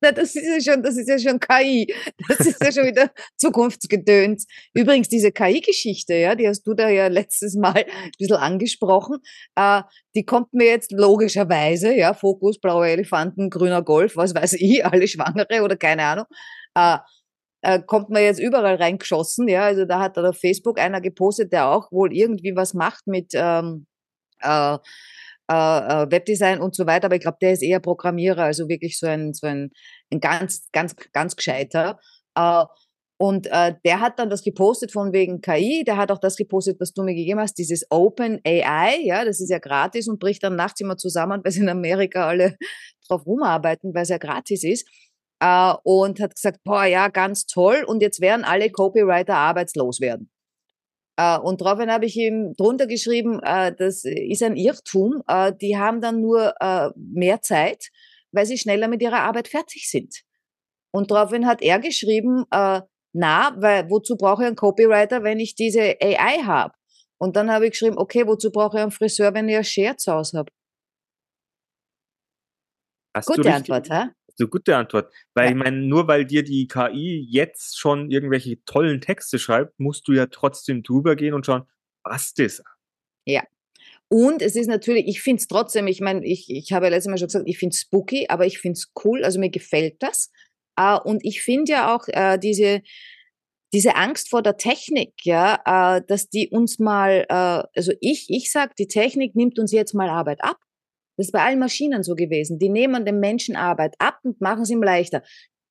Na, 0.00 0.12
das 0.12 0.36
ist 0.36 0.46
ja 0.46 0.72
schon, 0.72 0.82
das 0.82 0.96
ist 0.96 1.08
ja 1.08 1.18
schon 1.18 1.40
KI. 1.40 1.92
Das 2.28 2.40
ist 2.40 2.62
ja 2.62 2.70
schon 2.70 2.86
wieder 2.86 3.10
Zukunftsgedöns. 3.36 4.46
Übrigens, 4.72 5.08
diese 5.08 5.32
KI-Geschichte, 5.32 6.14
ja, 6.14 6.36
die 6.36 6.46
hast 6.46 6.62
du 6.62 6.74
da 6.74 6.88
ja 6.88 7.08
letztes 7.08 7.56
Mal 7.56 7.74
ein 8.04 8.12
bisschen 8.16 8.36
angesprochen, 8.36 9.18
äh, 9.56 9.82
die 10.14 10.24
kommt 10.24 10.52
mir 10.52 10.66
jetzt 10.66 10.92
logischerweise, 10.92 11.94
ja, 11.94 12.14
Fokus, 12.14 12.60
blaue 12.60 12.88
Elefanten, 12.88 13.50
grüner 13.50 13.82
Golf, 13.82 14.16
was 14.16 14.34
weiß 14.34 14.54
ich, 14.54 14.84
alle 14.86 15.08
Schwangere 15.08 15.62
oder 15.62 15.76
keine 15.76 16.04
Ahnung, 16.04 16.26
äh, 16.74 16.98
äh, 17.62 17.80
kommt 17.80 18.10
man 18.10 18.22
jetzt 18.22 18.40
überall 18.40 18.76
reingeschossen. 18.76 19.48
Ja, 19.48 19.64
also 19.64 19.84
da 19.84 20.00
hat 20.00 20.16
da 20.16 20.28
auf 20.28 20.38
Facebook 20.38 20.78
einer 20.78 21.00
gepostet, 21.00 21.52
der 21.52 21.68
auch 21.68 21.90
wohl 21.92 22.12
irgendwie 22.12 22.54
was 22.54 22.74
macht 22.74 23.06
mit 23.06 23.32
ähm, 23.34 23.86
äh, 24.40 24.78
äh, 25.50 26.02
äh, 26.04 26.10
Webdesign 26.10 26.60
und 26.60 26.76
so 26.76 26.86
weiter. 26.86 27.06
Aber 27.06 27.16
ich 27.16 27.22
glaube, 27.22 27.38
der 27.40 27.52
ist 27.52 27.62
eher 27.62 27.80
Programmierer, 27.80 28.44
also 28.44 28.68
wirklich 28.68 28.98
so 28.98 29.06
ein, 29.06 29.32
so 29.32 29.46
ein, 29.46 29.70
ein 30.12 30.20
ganz, 30.20 30.68
ganz, 30.72 30.94
ganz 31.12 31.36
gescheiter. 31.36 31.98
Äh, 32.34 32.64
und 33.20 33.48
äh, 33.48 33.74
der 33.84 34.00
hat 34.00 34.20
dann 34.20 34.30
das 34.30 34.42
gepostet 34.42 34.92
von 34.92 35.12
wegen 35.12 35.40
KI, 35.40 35.82
der 35.84 35.96
hat 35.96 36.12
auch 36.12 36.20
das 36.20 36.36
gepostet, 36.36 36.78
was 36.78 36.92
du 36.92 37.02
mir 37.02 37.16
gegeben 37.16 37.40
hast, 37.40 37.54
dieses 37.54 37.84
Open 37.90 38.40
AI, 38.46 39.00
ja, 39.02 39.24
das 39.24 39.40
ist 39.40 39.50
ja 39.50 39.58
gratis 39.58 40.06
und 40.06 40.20
bricht 40.20 40.44
dann 40.44 40.54
nachts 40.54 40.80
immer 40.80 40.96
zusammen, 40.96 41.40
weil 41.42 41.50
sie 41.50 41.62
in 41.62 41.68
Amerika 41.68 42.28
alle 42.28 42.56
drauf 43.08 43.26
rumarbeiten, 43.26 43.92
weil 43.92 44.02
es 44.02 44.10
ja 44.10 44.18
gratis 44.18 44.62
ist 44.62 44.88
äh, 45.40 45.74
und 45.82 46.20
hat 46.20 46.34
gesagt, 46.34 46.60
boah, 46.64 46.84
ja, 46.84 47.08
ganz 47.08 47.46
toll 47.46 47.84
und 47.86 48.02
jetzt 48.02 48.20
werden 48.20 48.44
alle 48.44 48.70
Copywriter 48.70 49.36
arbeitslos 49.36 50.00
werden. 50.00 50.30
Äh, 51.18 51.38
und 51.38 51.60
daraufhin 51.60 51.90
habe 51.90 52.06
ich 52.06 52.16
ihm 52.16 52.54
drunter 52.56 52.86
geschrieben, 52.86 53.40
äh, 53.42 53.74
das 53.74 54.04
ist 54.04 54.42
ein 54.42 54.56
Irrtum. 54.56 55.22
Äh, 55.26 55.52
die 55.60 55.76
haben 55.76 56.00
dann 56.00 56.20
nur 56.20 56.54
äh, 56.60 56.90
mehr 56.96 57.42
Zeit, 57.42 57.88
weil 58.32 58.46
sie 58.46 58.56
schneller 58.56 58.88
mit 58.88 59.02
ihrer 59.02 59.20
Arbeit 59.20 59.48
fertig 59.48 59.90
sind. 59.90 60.22
Und 60.92 61.10
daraufhin 61.10 61.46
hat 61.46 61.60
er 61.60 61.80
geschrieben, 61.80 62.44
äh, 62.50 62.82
na, 63.12 63.56
weil 63.58 63.90
wozu 63.90 64.16
brauche 64.16 64.42
ich 64.42 64.46
einen 64.46 64.56
Copywriter, 64.56 65.24
wenn 65.24 65.40
ich 65.40 65.54
diese 65.56 65.96
AI 66.00 66.42
habe? 66.44 66.74
Und 67.18 67.34
dann 67.34 67.50
habe 67.50 67.66
ich 67.66 67.72
geschrieben, 67.72 67.98
okay, 67.98 68.26
wozu 68.26 68.52
brauche 68.52 68.76
ich 68.76 68.82
einen 68.82 68.92
Friseur, 68.92 69.34
wenn 69.34 69.48
ich 69.48 69.56
ein 69.56 69.96
Hause 70.06 70.38
habe? 70.38 70.52
Gute 73.26 73.52
Antwort, 73.52 73.90
hä? 73.90 74.10
Eine 74.40 74.48
gute 74.48 74.76
Antwort. 74.76 75.12
Weil 75.34 75.46
ja. 75.46 75.50
ich 75.50 75.56
meine, 75.56 75.76
nur 75.78 76.08
weil 76.08 76.24
dir 76.24 76.42
die 76.42 76.66
KI 76.68 77.26
jetzt 77.28 77.78
schon 77.78 78.10
irgendwelche 78.10 78.62
tollen 78.64 79.00
Texte 79.00 79.38
schreibt, 79.38 79.78
musst 79.78 80.08
du 80.08 80.12
ja 80.12 80.26
trotzdem 80.26 80.82
drüber 80.82 81.16
gehen 81.16 81.34
und 81.34 81.46
schauen, 81.46 81.64
was 82.04 82.34
das? 82.34 82.62
Ja. 83.26 83.42
Und 84.08 84.40
es 84.40 84.56
ist 84.56 84.68
natürlich, 84.68 85.06
ich 85.06 85.20
finde 85.20 85.40
es 85.40 85.48
trotzdem, 85.48 85.86
ich 85.86 86.00
meine, 86.00 86.24
ich, 86.24 86.48
ich 86.48 86.72
habe 86.72 86.86
ja 86.86 86.90
letztes 86.90 87.10
Mal 87.10 87.18
schon 87.18 87.28
gesagt, 87.28 87.48
ich 87.48 87.58
finde 87.58 87.74
es 87.74 87.80
spooky, 87.80 88.26
aber 88.28 88.46
ich 88.46 88.58
finde 88.58 88.78
es 88.78 88.90
cool, 89.04 89.22
also 89.22 89.38
mir 89.38 89.50
gefällt 89.50 90.02
das. 90.02 90.30
Uh, 90.80 90.98
und 91.02 91.24
ich 91.24 91.42
finde 91.42 91.72
ja 91.72 91.94
auch 91.94 92.06
uh, 92.08 92.38
diese, 92.38 92.82
diese 93.74 93.96
Angst 93.96 94.30
vor 94.30 94.42
der 94.42 94.56
Technik, 94.56 95.12
ja, 95.24 95.60
uh, 95.68 96.00
dass 96.06 96.30
die 96.30 96.48
uns 96.48 96.78
mal, 96.78 97.26
also 97.28 97.92
ich, 98.00 98.30
ich 98.30 98.50
sag, 98.50 98.76
die 98.76 98.86
Technik 98.86 99.34
nimmt 99.34 99.58
uns 99.58 99.72
jetzt 99.72 99.92
mal 99.92 100.08
Arbeit 100.08 100.42
ab. 100.42 100.58
Das 101.18 101.26
ist 101.26 101.32
bei 101.32 101.42
allen 101.42 101.58
Maschinen 101.58 102.04
so 102.04 102.14
gewesen. 102.14 102.60
Die 102.60 102.68
nehmen 102.68 103.04
dem 103.04 103.18
Menschen 103.18 103.56
Arbeit 103.56 103.96
ab 103.98 104.20
und 104.22 104.40
machen 104.40 104.62
es 104.62 104.70
ihm 104.70 104.82
leichter. 104.82 105.22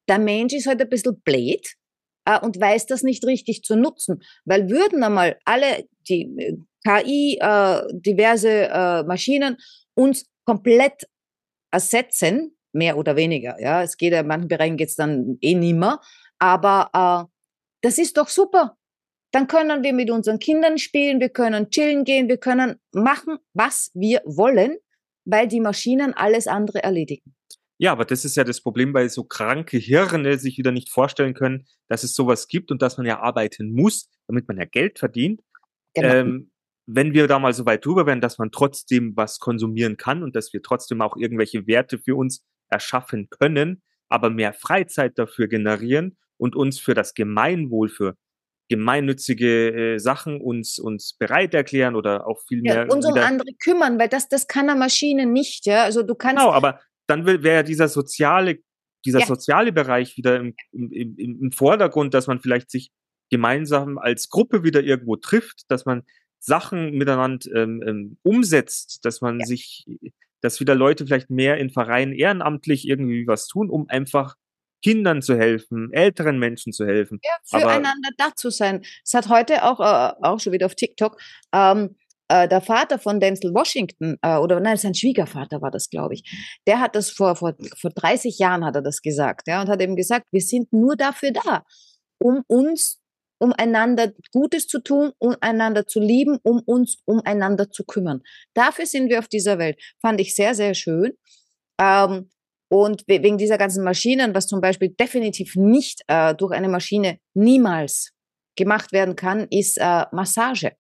Der 0.10 0.20
Mensch 0.20 0.54
ist 0.54 0.68
halt 0.68 0.82
ein 0.82 0.90
bisschen 0.90 1.22
blöd 1.22 1.66
äh, 2.26 2.40
und 2.40 2.60
weiß 2.60 2.86
das 2.86 3.02
nicht 3.02 3.26
richtig 3.26 3.64
zu 3.64 3.78
nutzen. 3.78 4.22
Weil 4.44 4.70
würden 4.70 5.02
einmal 5.04 5.40
alle 5.46 5.88
die 6.10 6.24
äh, 6.38 6.58
KI, 6.86 7.38
äh, 7.40 7.82
diverse 7.94 8.70
äh, 8.70 9.04
Maschinen 9.04 9.58
uns 9.96 10.26
komplett 10.46 11.08
ersetzen, 11.72 12.58
mehr 12.74 12.98
oder 12.98 13.16
weniger. 13.16 13.58
Ja, 13.60 13.82
es 13.82 13.96
geht 13.96 14.12
ja 14.12 14.20
in 14.20 14.28
manchen 14.28 14.50
Bereichen 14.50 14.78
geht's 14.78 14.96
dann 14.96 15.38
eh 15.42 15.56
nimmer. 15.56 16.02
Aber 16.40 16.90
äh, 16.94 17.32
das 17.82 17.98
ist 17.98 18.18
doch 18.18 18.28
super. 18.28 18.76
Dann 19.32 19.48
können 19.48 19.84
wir 19.84 19.94
mit 19.94 20.12
unseren 20.12 20.40
Kindern 20.40 20.78
spielen, 20.78 21.22
wir 21.22 21.30
können 21.30 21.70
chillen 21.70 22.04
gehen, 22.04 22.28
wir 22.28 22.38
können 22.38 22.80
machen, 22.92 23.38
was 23.54 23.92
wir 23.94 24.22
wollen 24.26 24.78
weil 25.28 25.48
die 25.48 25.60
Maschinen 25.60 26.14
alles 26.14 26.48
andere 26.48 26.84
erledigen. 26.84 27.36
Ja, 27.78 27.92
aber 27.92 28.06
das 28.06 28.26
ist 28.26 28.36
ja 28.36 28.44
das 28.44 28.62
Problem, 28.62 28.94
weil 28.94 29.10
so 29.10 29.24
kranke 29.24 29.78
Hirne 29.78 30.40
sich 30.40 30.58
wieder 30.58 30.72
nicht 30.72 30.90
vorstellen 30.90 31.36
können, 31.36 31.68
dass 31.90 32.04
es 32.04 32.16
sowas 32.16 32.48
gibt 32.48 32.72
und 32.72 32.82
dass 32.82 32.98
man 32.98 33.06
ja 33.06 33.20
arbeiten 33.20 33.72
muss, 33.72 34.10
damit 34.28 34.48
man 34.48 34.58
ja 34.58 34.66
Geld 34.66 34.98
verdient. 34.98 35.42
Genau. 35.94 36.14
Ähm, 36.14 36.52
wenn 36.88 37.14
wir 37.14 37.28
da 37.28 37.38
mal 37.38 37.54
so 37.54 37.66
weit 37.66 37.86
drüber 37.86 38.06
wären, 38.06 38.22
dass 38.22 38.38
man 38.38 38.52
trotzdem 38.52 39.16
was 39.16 39.40
konsumieren 39.40 39.98
kann 39.98 40.24
und 40.24 40.36
dass 40.36 40.54
wir 40.54 40.62
trotzdem 40.64 41.02
auch 41.02 41.18
irgendwelche 41.18 41.68
Werte 41.68 42.00
für 42.00 42.16
uns 42.16 42.44
erschaffen 42.70 43.30
können, 43.30 43.84
aber 44.08 44.30
mehr 44.30 44.54
Freizeit 44.54 45.20
dafür 45.20 45.48
generieren 45.48 46.18
und 46.38 46.56
uns 46.56 46.80
für 46.80 46.94
das 46.94 47.14
Gemeinwohl, 47.14 47.90
für 47.90 48.16
gemeinnützige 48.70 49.94
äh, 49.96 49.98
Sachen 49.98 50.42
uns 50.42 50.80
uns 50.80 51.14
bereit 51.14 51.54
erklären 51.54 51.96
oder 51.96 52.28
auch 52.28 52.42
viel 52.48 52.62
mehr 52.62 52.88
ja, 52.88 52.94
uns 52.94 53.06
um 53.06 53.14
andere 53.18 53.54
kümmern, 53.62 53.98
weil 54.00 54.10
das 54.10 54.28
das 54.28 54.48
kann 54.48 54.70
eine 54.70 54.78
Maschine 54.78 55.26
nicht, 55.26 55.66
ja. 55.66 55.84
Also 55.84 56.04
du 56.04 56.16
kannst 56.16 56.38
Genau, 56.38 56.52
aber 56.52 56.82
dann 57.08 57.26
wäre 57.26 57.64
dieser 57.64 57.88
soziale 57.88 58.60
dieser 59.06 59.20
ja. 59.20 59.26
soziale 59.26 59.72
Bereich 59.72 60.18
wieder 60.18 60.38
im, 60.38 60.54
im, 60.72 60.92
im, 60.92 61.42
im 61.42 61.52
Vordergrund, 61.52 62.14
dass 62.14 62.28
man 62.28 62.42
vielleicht 62.42 62.70
sich 62.70 62.92
gemeinsam 63.30 63.98
als 63.98 64.30
Gruppe 64.30 64.64
wieder 64.64 64.82
irgendwo 64.82 65.16
trifft, 65.16 65.64
dass 65.70 65.86
man 65.86 66.04
Sachen 66.40 66.92
miteinander 66.92 67.50
ähm, 67.56 67.84
ähm, 67.86 68.18
umsetzt, 68.24 69.06
dass 69.06 69.22
man 69.22 69.40
ja. 69.40 69.46
sich, 69.46 69.86
dass 70.42 70.60
wieder 70.60 70.76
Leute 70.76 71.06
vielleicht 71.06 71.30
mehr 71.30 71.58
in 71.58 71.70
Vereinen 71.70 72.14
ehrenamtlich 72.14 72.88
irgendwie 72.88 73.28
was 73.28 73.48
tun, 73.48 73.70
um 73.70 73.90
einfach 73.90 74.36
Kindern 74.84 75.22
zu 75.22 75.36
helfen, 75.36 75.92
älteren 75.92 76.40
Menschen 76.40 76.74
zu 76.74 76.86
helfen. 76.86 77.20
Ja, 77.24 77.60
füreinander 77.60 78.10
da 78.18 78.36
zu 78.36 78.50
sein. 78.50 78.84
Es 79.04 79.14
hat 79.14 79.30
heute 79.30 79.64
auch, 79.64 79.80
äh, 79.80 80.14
auch 80.22 80.40
schon 80.40 80.54
wieder 80.54 80.66
auf 80.66 80.76
TikTok, 80.76 81.20
ähm, 81.54 81.96
äh, 82.30 82.48
der 82.48 82.62
Vater 82.62 83.00
von 83.00 83.20
Denzel 83.20 83.54
Washington, 83.54 84.18
äh, 84.22 84.38
oder 84.38 84.60
nein, 84.60 84.78
sein 84.78 84.94
Schwiegervater 84.94 85.62
war 85.62 85.72
das, 85.72 85.90
glaube 85.90 86.16
ich, 86.16 86.24
der 86.68 86.80
hat 86.80 86.96
das 86.96 87.10
vor, 87.10 87.36
vor, 87.36 87.56
vor 87.80 87.92
30 87.92 88.38
Jahren 88.38 88.66
hat 88.66 88.76
er 88.76 88.82
das 88.82 89.02
gesagt, 89.02 89.48
ja, 89.48 89.62
und 89.62 89.70
hat 89.70 89.82
eben 89.82 89.96
gesagt, 89.96 90.28
wir 90.32 90.42
sind 90.42 90.72
nur 90.74 90.96
dafür 90.96 91.32
da, 91.32 91.64
um 92.20 92.44
uns, 92.48 93.00
um 93.40 93.54
einander 93.54 94.12
Gutes 94.32 94.68
zu 94.68 94.80
tun, 94.80 95.12
um 95.20 95.36
einander 95.42 95.86
zu 95.88 96.00
lieben, 96.00 96.38
um 96.44 96.60
uns 96.66 96.98
umeinander 97.06 97.70
zu 97.70 97.86
kümmern. 97.86 98.22
Dafür 98.54 98.86
sind 98.86 99.10
wir 99.10 99.20
auf 99.20 99.28
dieser 99.28 99.58
Welt. 99.58 99.80
Fand 100.02 100.20
ich 100.20 100.36
sehr, 100.36 100.54
sehr 100.56 100.74
schön. 100.74 101.14
Ähm, 101.80 102.30
und 102.70 103.04
wegen 103.08 103.38
dieser 103.38 103.58
ganzen 103.58 103.84
Maschinen, 103.84 104.36
was 104.36 104.48
zum 104.48 104.62
Beispiel 104.62 104.90
definitiv 104.90 105.56
nicht 105.56 106.02
äh, 106.08 106.36
durch 106.36 106.54
eine 106.54 106.70
Maschine 106.70 107.20
niemals 107.34 108.12
gemacht 108.58 108.92
werden 108.92 109.16
kann, 109.16 109.48
ist 109.50 109.78
äh, 109.78 110.06
Massage. 110.12 110.76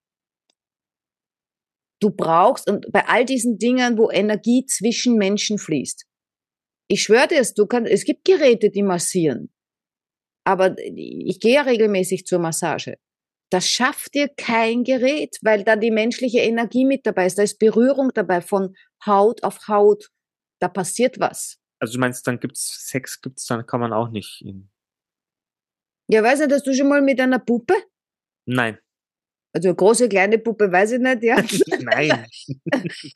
Du 1.99 2.11
brauchst, 2.11 2.69
und 2.69 2.91
bei 2.91 3.07
all 3.07 3.25
diesen 3.25 3.57
Dingen, 3.57 3.97
wo 3.97 4.11
Energie 4.11 4.65
zwischen 4.65 5.15
Menschen 5.15 5.57
fließt, 5.57 6.05
ich 6.89 7.03
schwöre 7.03 7.27
dir, 7.27 7.41
du 7.55 7.65
kannst, 7.65 7.91
es 7.91 8.05
gibt 8.05 8.25
Geräte, 8.25 8.69
die 8.69 8.83
massieren. 8.83 9.51
Aber 10.45 10.75
ich 10.77 11.39
gehe 11.39 11.55
ja 11.55 11.61
regelmäßig 11.63 12.25
zur 12.25 12.39
Massage. 12.39 12.97
Das 13.49 13.67
schafft 13.69 14.13
dir 14.13 14.29
kein 14.29 14.83
Gerät, 14.83 15.37
weil 15.41 15.63
da 15.63 15.75
die 15.75 15.91
menschliche 15.91 16.39
Energie 16.39 16.85
mit 16.85 17.05
dabei 17.05 17.25
ist. 17.25 17.37
Da 17.37 17.43
ist 17.43 17.59
Berührung 17.59 18.11
dabei 18.13 18.41
von 18.41 18.75
Haut 19.05 19.43
auf 19.43 19.67
Haut. 19.67 20.09
Da 20.59 20.67
passiert 20.67 21.19
was. 21.19 21.57
Also 21.79 21.93
du 21.93 21.99
meinst, 21.99 22.25
dann 22.27 22.39
gibt's 22.39 22.87
Sex, 22.87 23.21
gibt's 23.21 23.45
dann 23.45 23.65
kann 23.65 23.79
man 23.79 23.93
auch 23.93 24.09
nicht. 24.09 24.41
In 24.41 24.69
ja, 26.09 26.23
weiß 26.23 26.39
nicht, 26.39 26.51
hast 26.51 26.65
du 26.65 26.73
schon 26.73 26.87
mal 26.87 27.01
mit 27.01 27.19
einer 27.19 27.39
Puppe? 27.39 27.73
Nein. 28.45 28.77
Also 29.53 29.73
große, 29.73 30.07
kleine 30.07 30.39
Puppe, 30.39 30.71
weiß 30.71 30.93
ich 30.93 30.99
nicht, 30.99 31.23
ja. 31.23 31.35
Nein. 31.81 32.25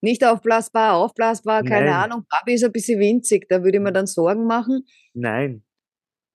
nicht 0.00 0.24
aufblasbar, 0.24 0.94
aufblasbar, 0.94 1.62
keine 1.62 1.86
Nein. 1.86 1.94
Ahnung. 1.94 2.26
Barbie 2.30 2.54
ist 2.54 2.64
ein 2.64 2.72
bisschen 2.72 2.98
winzig, 2.98 3.46
da 3.48 3.62
würde 3.62 3.76
ich 3.76 3.82
mir 3.82 3.92
dann 3.92 4.06
Sorgen 4.06 4.46
machen. 4.46 4.86
Nein. 5.12 5.62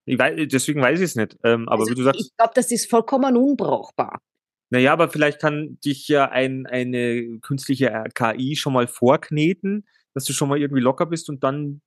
Weiß, 0.06 0.48
deswegen 0.52 0.82
weiß 0.82 1.00
ich 1.00 1.06
es 1.06 1.16
nicht. 1.16 1.36
Ähm, 1.44 1.68
aber 1.68 1.82
also 1.82 1.92
wie 1.92 1.96
du 1.96 2.04
sagst, 2.04 2.22
ich 2.22 2.38
glaube, 2.38 2.52
das 2.54 2.72
ist 2.72 2.88
vollkommen 2.88 3.36
unbrauchbar. 3.36 4.22
naja, 4.70 4.94
aber 4.94 5.10
vielleicht 5.10 5.40
kann 5.42 5.80
dich 5.84 6.08
ja 6.08 6.30
ein, 6.30 6.68
eine 6.68 7.40
künstliche 7.40 7.90
äh, 7.90 8.10
KI 8.14 8.56
schon 8.56 8.74
mal 8.74 8.88
vorkneten, 8.88 9.88
dass 10.16 10.24
du 10.26 10.34
schon 10.34 10.50
mal 10.50 10.58
irgendwie 10.60 10.82
locker 10.82 11.06
bist 11.06 11.30
und 11.30 11.44
dann 11.44 11.82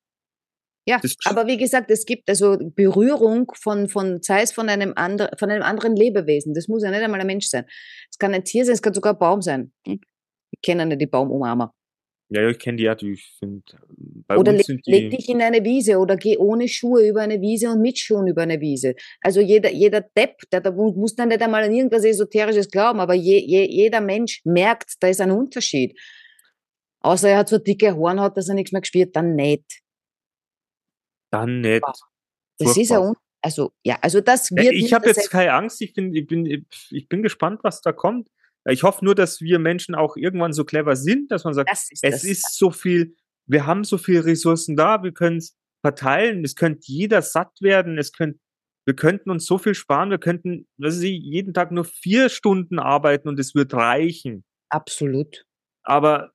Ja, 0.86 1.00
aber 1.24 1.46
wie 1.46 1.56
gesagt, 1.56 1.90
es 1.90 2.04
gibt 2.06 2.28
also 2.28 2.56
Berührung 2.60 3.50
von, 3.60 3.88
von 3.88 4.22
sei 4.22 4.42
es 4.42 4.52
von 4.52 4.68
einem, 4.68 4.92
andre, 4.96 5.30
von 5.38 5.50
einem 5.50 5.62
anderen 5.62 5.96
Lebewesen. 5.96 6.54
Das 6.54 6.68
muss 6.68 6.82
ja 6.84 6.90
nicht 6.90 7.02
einmal 7.02 7.20
ein 7.20 7.26
Mensch 7.26 7.46
sein. 7.48 7.64
Es 8.10 8.18
kann 8.18 8.32
ein 8.34 8.44
Tier 8.44 8.64
sein, 8.64 8.74
es 8.74 8.82
kann 8.82 8.94
sogar 8.94 9.14
ein 9.14 9.18
Baum 9.18 9.42
sein. 9.42 9.72
Hm? 9.86 10.00
Ich 10.50 10.60
kenne 10.62 10.86
nicht 10.86 11.00
die 11.00 11.06
Baumumarmer. 11.06 11.74
Ja, 12.30 12.42
ja, 12.42 12.50
ich 12.50 12.58
kenne 12.58 12.76
die 12.76 12.82
ja, 12.84 12.94
die 12.94 13.18
sind 13.40 13.64
bei 14.26 14.36
Oder 14.36 14.50
uns 14.52 14.58
leg, 14.58 14.66
sind 14.66 14.86
leg 14.86 15.10
die. 15.10 15.16
dich 15.16 15.28
in 15.30 15.40
eine 15.40 15.64
Wiese 15.64 15.98
oder 15.98 16.16
geh 16.16 16.36
ohne 16.36 16.68
Schuhe 16.68 17.06
über 17.08 17.22
eine 17.22 17.40
Wiese 17.40 17.70
und 17.70 17.80
mit 17.80 17.98
Schuhen 17.98 18.26
über 18.26 18.42
eine 18.42 18.60
Wiese. 18.60 18.94
Also 19.22 19.40
jeder, 19.40 19.70
jeder 19.72 20.02
Depp, 20.02 20.42
der, 20.52 20.70
mu- 20.72 20.92
muss 20.92 21.14
dann 21.16 21.28
nicht 21.28 21.40
einmal 21.40 21.64
an 21.64 21.72
irgendwas 21.74 22.04
Esoterisches 22.04 22.70
glauben, 22.70 23.00
aber 23.00 23.14
je, 23.14 23.38
je, 23.38 23.64
jeder 23.70 24.02
Mensch 24.02 24.42
merkt, 24.44 24.96
da 25.00 25.08
ist 25.08 25.22
ein 25.22 25.30
Unterschied. 25.30 25.98
Außer 27.08 27.30
er 27.30 27.38
hat 27.38 27.48
so 27.48 27.56
dicke 27.56 27.96
Hornhaut, 27.96 28.36
dass 28.36 28.50
er 28.50 28.54
nichts 28.54 28.70
mehr 28.70 28.82
gespürt, 28.82 29.16
dann 29.16 29.34
nicht. 29.34 29.80
Dann 31.30 31.62
nicht. 31.62 31.82
Das 32.58 32.76
ist 32.76 32.90
ja, 32.90 32.96
Furchtbar. 32.96 33.08
un 33.08 33.16
also, 33.40 33.72
ja, 33.82 33.98
also 34.02 34.20
das 34.20 34.50
Ja, 34.50 34.56
wird 34.56 34.74
ich 34.74 34.92
habe 34.92 35.06
jetzt 35.06 35.30
keine 35.30 35.54
Angst. 35.54 35.80
Ich 35.80 35.94
bin, 35.94 36.14
ich 36.14 36.26
bin, 36.26 36.66
ich 36.90 37.08
bin 37.08 37.22
gespannt, 37.22 37.60
was 37.62 37.80
da 37.80 37.92
kommt. 37.92 38.28
Ich 38.68 38.82
hoffe 38.82 39.02
nur, 39.06 39.14
dass 39.14 39.40
wir 39.40 39.58
Menschen 39.58 39.94
auch 39.94 40.16
irgendwann 40.16 40.52
so 40.52 40.66
clever 40.66 40.96
sind, 40.96 41.30
dass 41.30 41.44
man 41.44 41.54
sagt, 41.54 41.70
ist 41.70 41.92
es 41.92 42.00
das. 42.00 42.24
ist 42.24 42.58
so 42.58 42.70
viel, 42.70 43.16
wir 43.46 43.64
haben 43.64 43.84
so 43.84 43.96
viele 43.96 44.26
Ressourcen 44.26 44.76
da, 44.76 45.02
wir 45.02 45.12
können 45.12 45.38
es 45.38 45.56
verteilen, 45.80 46.44
es 46.44 46.56
könnte 46.56 46.82
jeder 46.92 47.22
satt 47.22 47.62
werden, 47.62 47.96
es 47.96 48.12
könnte, 48.12 48.38
wir 48.84 48.96
könnten 48.96 49.30
uns 49.30 49.46
so 49.46 49.56
viel 49.56 49.74
sparen, 49.74 50.10
wir 50.10 50.18
könnten, 50.18 50.68
was 50.76 51.00
ich, 51.00 51.22
jeden 51.22 51.54
Tag 51.54 51.72
nur 51.72 51.86
vier 51.86 52.28
Stunden 52.28 52.78
arbeiten 52.78 53.28
und 53.28 53.40
es 53.40 53.54
wird 53.54 53.72
reichen. 53.72 54.44
Absolut. 54.68 55.46
Aber 55.84 56.32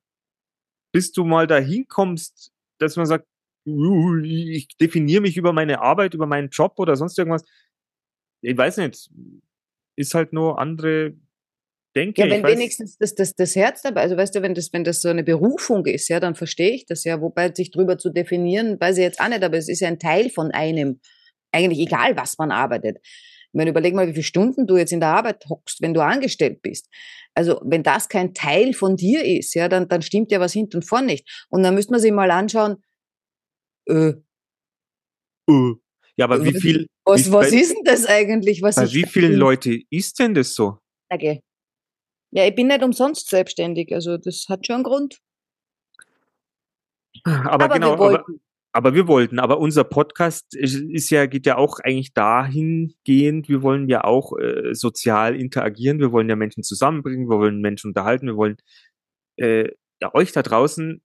bis 0.94 1.10
du 1.10 1.24
mal 1.24 1.46
dahin 1.48 1.86
kommst, 1.88 2.52
dass 2.78 2.96
man 2.96 3.06
sagt, 3.06 3.26
"Uh, 3.66 4.18
ich 4.22 4.68
definiere 4.80 5.22
mich 5.22 5.36
über 5.36 5.52
meine 5.52 5.80
Arbeit, 5.80 6.14
über 6.14 6.26
meinen 6.26 6.50
Job 6.50 6.74
oder 6.78 6.94
sonst 6.94 7.18
irgendwas, 7.18 7.44
ich 8.42 8.56
weiß 8.56 8.76
nicht, 8.76 9.10
ist 9.96 10.14
halt 10.14 10.32
nur 10.32 10.58
andere 10.58 11.14
Denke. 11.96 12.22
Ja, 12.22 12.30
wenn 12.30 12.44
wenigstens 12.44 12.98
das, 12.98 13.14
das, 13.14 13.34
das 13.34 13.54
Herz 13.54 13.82
dabei, 13.82 14.02
also 14.02 14.16
weißt 14.16 14.34
du, 14.34 14.42
wenn 14.42 14.54
das, 14.54 14.72
wenn 14.72 14.82
das 14.82 15.00
so 15.00 15.08
eine 15.08 15.22
Berufung 15.22 15.86
ist, 15.86 16.08
ja, 16.08 16.18
dann 16.18 16.34
verstehe 16.34 16.72
ich 16.72 16.86
das 16.86 17.04
ja. 17.04 17.20
Wobei 17.20 17.52
sich 17.54 17.70
drüber 17.70 17.98
zu 17.98 18.10
definieren, 18.10 18.80
weiß 18.80 18.98
ich 18.98 19.04
jetzt 19.04 19.20
auch 19.20 19.28
nicht, 19.28 19.44
aber 19.44 19.56
es 19.56 19.68
ist 19.68 19.80
ja 19.80 19.88
ein 19.88 19.98
Teil 19.98 20.30
von 20.30 20.50
einem. 20.50 21.00
Eigentlich 21.52 21.86
egal, 21.86 22.16
was 22.16 22.36
man 22.36 22.50
arbeitet. 22.50 22.98
Ich 23.54 23.56
meine, 23.56 23.70
überleg 23.70 23.94
mal, 23.94 24.08
wie 24.08 24.12
viele 24.12 24.24
Stunden 24.24 24.66
du 24.66 24.76
jetzt 24.76 24.92
in 24.92 24.98
der 24.98 25.10
Arbeit 25.10 25.44
hockst, 25.48 25.80
wenn 25.80 25.94
du 25.94 26.00
angestellt 26.00 26.60
bist. 26.60 26.88
Also, 27.34 27.60
wenn 27.62 27.84
das 27.84 28.08
kein 28.08 28.34
Teil 28.34 28.74
von 28.74 28.96
dir 28.96 29.24
ist, 29.24 29.54
ja, 29.54 29.68
dann, 29.68 29.86
dann 29.86 30.02
stimmt 30.02 30.32
ja 30.32 30.40
was 30.40 30.52
hinten 30.52 30.78
und 30.78 30.82
vorn 30.82 31.06
nicht. 31.06 31.46
Und 31.50 31.62
dann 31.62 31.76
müsste 31.76 31.92
man 31.92 32.00
sich 32.00 32.10
mal 32.10 32.32
anschauen, 32.32 32.82
äh, 33.86 34.14
Uh, 35.48 35.74
ja, 36.16 36.24
aber 36.24 36.42
wie 36.44 36.54
was- 36.54 36.60
viel, 36.62 36.86
was, 37.04 37.26
wie, 37.26 37.32
was 37.32 37.50
bei, 37.50 37.56
ist 37.56 37.74
denn 37.76 37.84
das 37.84 38.06
eigentlich, 38.06 38.60
was 38.60 38.74
bei 38.74 38.90
wie 38.92 39.04
vielen? 39.04 39.34
Leute 39.34 39.78
ist 39.90 40.18
denn 40.18 40.34
das 40.34 40.54
so? 40.54 40.78
sage? 41.08 41.40
Ja, 42.32 42.46
ich 42.46 42.54
bin 42.56 42.66
nicht 42.66 42.82
umsonst 42.82 43.28
selbstständig, 43.28 43.92
also 43.94 44.16
das 44.16 44.46
hat 44.48 44.66
schon 44.66 44.76
einen 44.76 44.84
Grund. 44.84 45.20
Aber, 47.24 47.52
Aber 47.52 47.68
genau, 47.74 47.92
aber. 47.92 48.24
Aber 48.74 48.94
wir 48.94 49.06
wollten, 49.08 49.38
aber 49.38 49.58
unser 49.60 49.84
Podcast 49.84 50.54
ist 50.54 50.74
ist 50.74 51.10
ja, 51.10 51.26
geht 51.26 51.46
ja 51.46 51.56
auch 51.56 51.78
eigentlich 51.80 52.12
dahingehend, 52.12 53.48
wir 53.48 53.62
wollen 53.62 53.88
ja 53.88 54.04
auch 54.04 54.36
äh, 54.38 54.74
sozial 54.74 55.36
interagieren, 55.36 56.00
wir 56.00 56.12
wollen 56.12 56.28
ja 56.28 56.36
Menschen 56.36 56.64
zusammenbringen, 56.64 57.28
wir 57.30 57.38
wollen 57.38 57.60
Menschen 57.60 57.90
unterhalten, 57.90 58.26
wir 58.26 58.36
wollen 58.36 58.56
äh, 59.38 59.70
ja, 60.02 60.14
euch 60.14 60.32
da 60.32 60.42
draußen 60.42 61.02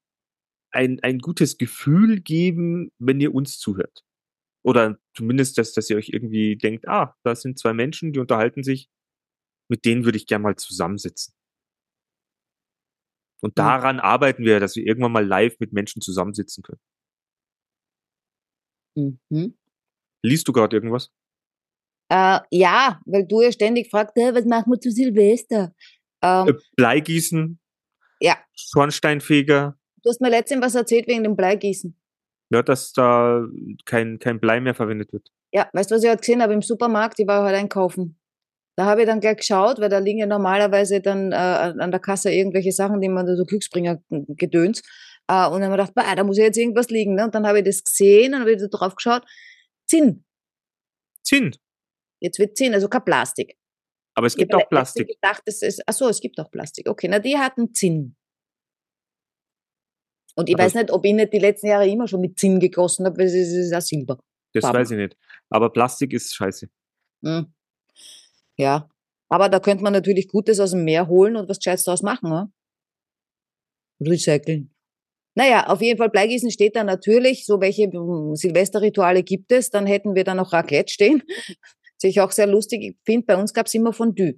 ein, 0.72 1.00
ein 1.04 1.20
gutes 1.20 1.58
Gefühl 1.58 2.22
geben, 2.22 2.92
wenn 3.00 3.22
ihr 3.22 3.34
uns 3.36 3.60
zuhört. 3.60 4.04
Oder 4.64 4.98
zumindest, 5.16 5.58
dass, 5.58 5.74
dass 5.74 5.90
ihr 5.90 5.98
euch 5.98 6.10
irgendwie 6.10 6.58
denkt, 6.58 6.88
ah, 6.88 7.16
da 7.24 7.36
sind 7.36 7.60
zwei 7.60 7.74
Menschen, 7.74 8.14
die 8.14 8.20
unterhalten 8.20 8.64
sich, 8.64 8.90
mit 9.70 9.86
denen 9.86 10.06
würde 10.06 10.18
ich 10.18 10.28
gerne 10.28 10.44
mal 10.44 10.56
zusammensitzen. 10.58 11.36
Und 13.42 13.52
Mhm. 13.52 13.56
daran 13.56 14.00
arbeiten 14.00 14.44
wir, 14.46 14.60
dass 14.60 14.76
wir 14.76 14.86
irgendwann 14.86 15.12
mal 15.14 15.26
live 15.26 15.60
mit 15.60 15.74
Menschen 15.74 16.02
zusammensitzen 16.02 16.64
können. 16.64 16.80
Mhm. 19.30 19.56
Liest 20.24 20.48
du 20.48 20.52
gerade 20.54 20.76
irgendwas? 20.76 21.12
Äh, 22.12 22.40
ja, 22.52 23.00
weil 23.06 23.26
du 23.28 23.42
ja 23.42 23.52
ständig 23.52 23.90
fragst, 23.90 24.16
"Hä, 24.16 24.32
was 24.34 24.46
machen 24.46 24.72
wir 24.72 24.80
zu 24.80 24.92
Silvester? 24.92 25.74
Ähm, 26.24 26.48
Äh, 26.50 26.54
Bleigießen, 26.76 27.60
ja, 28.20 28.38
Schornsteinfeger, 28.56 29.78
du 30.04 30.10
hast 30.10 30.20
mir 30.22 30.30
letztens 30.30 30.62
was 30.66 30.76
erzählt 30.76 31.08
wegen 31.08 31.24
dem 31.24 31.36
Bleigießen. 31.36 31.96
ja, 32.52 32.64
dass 32.64 32.92
da 32.94 33.46
kein, 33.86 34.18
kein 34.20 34.40
Blei 34.40 34.60
mehr 34.60 34.74
verwendet 34.74 35.14
wird. 35.14 35.30
Ja, 35.52 35.70
weißt 35.74 35.92
du, 35.92 35.96
was 35.96 36.04
ich 36.04 36.10
heute 36.10 36.20
gesehen 36.22 36.42
habe 36.42 36.54
im 36.54 36.62
Supermarkt? 36.64 37.20
Ich 37.20 37.28
war 37.28 37.44
heute 37.46 37.58
einkaufen. 37.58 38.18
Da 38.76 38.86
habe 38.86 39.02
ich 39.02 39.08
dann 39.08 39.20
gleich 39.20 39.38
geschaut, 39.38 39.80
weil 39.80 39.90
da 39.90 40.00
liegen 40.00 40.20
ja 40.20 40.26
normalerweise 40.26 41.00
dann 41.02 41.32
äh, 41.32 41.36
an 41.36 41.92
der 41.92 42.00
Kasse 42.00 42.32
irgendwelche 42.32 42.72
Sachen, 42.72 43.02
die 43.02 43.10
man 43.10 43.26
da 43.28 43.36
so 43.36 43.44
Glücksbringer 43.46 44.02
gedöns. 44.10 44.82
Äh, 45.30 45.48
und 45.48 45.62
dann 45.62 45.72
habe 45.72 45.82
ich 45.84 45.88
gedacht, 45.88 45.94
bah, 45.94 46.16
da 46.16 46.24
muss 46.24 46.38
ja 46.38 46.46
jetzt 46.46 46.58
irgendwas 46.58 46.90
liegen. 46.90 47.14
Ne? 47.14 47.24
Und 47.26 47.36
dann 47.36 47.46
habe 47.46 47.60
ich 47.60 47.66
das 47.66 47.84
gesehen 47.84 48.34
und 48.34 48.40
habe 48.42 48.52
ich 48.52 48.60
da 48.60 48.68
drauf 48.68 48.96
geschaut. 48.96 49.24
Zinn. 49.88 50.26
Zinn. 51.24 51.56
Jetzt 52.20 52.40
wird 52.40 52.58
Zinn, 52.58 52.74
also 52.74 52.90
kein 52.90 53.06
Plastik. 53.06 53.56
Aber 54.16 54.26
es 54.28 54.34
Ich 54.34 54.40
gibt 54.40 54.54
habe 54.54 54.66
auch 54.66 54.70
Plastik. 54.70 55.08
letztens 55.08 55.22
gedacht, 55.22 55.44
es 55.46 55.62
ist, 55.62 55.84
ach 55.86 55.94
so, 55.94 56.10
es 56.10 56.20
gibt 56.20 56.40
auch 56.40 56.50
Plastik. 56.50 56.90
Okay, 56.90 57.08
na, 57.08 57.20
die 57.20 57.38
hatten 57.38 57.74
Zinn. 57.74 58.16
Und 60.36 60.50
ich 60.50 60.56
Aber 60.56 60.64
weiß 60.64 60.74
nicht, 60.74 60.92
ob 60.92 61.06
ich 61.06 61.14
nicht 61.14 61.32
die 61.32 61.40
letzten 61.40 61.68
Jahre 61.68 61.88
immer 61.88 62.08
schon 62.08 62.22
mit 62.22 62.40
Zinn 62.40 62.60
gegossen 62.60 63.06
habe, 63.06 63.18
weil 63.18 63.28
es 63.28 63.34
ist, 63.34 63.72
ja 63.72 63.82
Silber. 63.82 64.20
Das 64.54 64.64
Farben. 64.64 64.80
weiß 64.80 64.92
ich 64.92 64.98
nicht. 64.98 65.18
Aber 65.50 65.72
Plastik 65.72 66.12
ist 66.14 66.34
scheiße. 66.36 66.70
Hm. 67.24 67.54
Ja, 68.58 68.90
aber 69.30 69.48
da 69.50 69.60
könnte 69.60 69.84
man 69.84 69.94
natürlich 69.94 70.28
Gutes 70.28 70.60
aus 70.60 70.72
dem 70.72 70.84
Meer 70.86 71.08
holen 71.08 71.36
und 71.36 71.48
was 71.48 71.60
Gescheites 71.60 71.86
draus 71.86 72.02
machen, 72.02 72.30
ne? 72.30 72.52
Recyceln. 74.02 74.74
Naja, 75.40 75.68
auf 75.68 75.82
jeden 75.82 75.98
Fall 75.98 76.10
Bleigießen 76.10 76.52
steht 76.52 76.76
da 76.76 76.84
natürlich. 76.84 77.46
So 77.46 77.62
welche 77.62 77.84
ähm, 77.84 78.36
Silvesterrituale 78.36 79.24
gibt 79.24 79.54
es. 79.54 79.70
Dann 79.70 79.86
hätten 79.86 80.14
wir 80.14 80.26
da 80.26 80.36
noch 80.36 80.52
Raclette 80.52 80.92
stehen. 80.92 81.24
Was 81.28 82.04
ich 82.04 82.20
auch 82.20 82.32
sehr 82.32 82.46
lustig 82.46 82.84
Ich 82.84 82.98
finde. 83.06 83.26
Bei 83.26 83.38
uns 83.38 83.54
gab 83.54 83.68
es 83.68 83.74
immer 83.74 83.94
Fondue. 83.94 84.38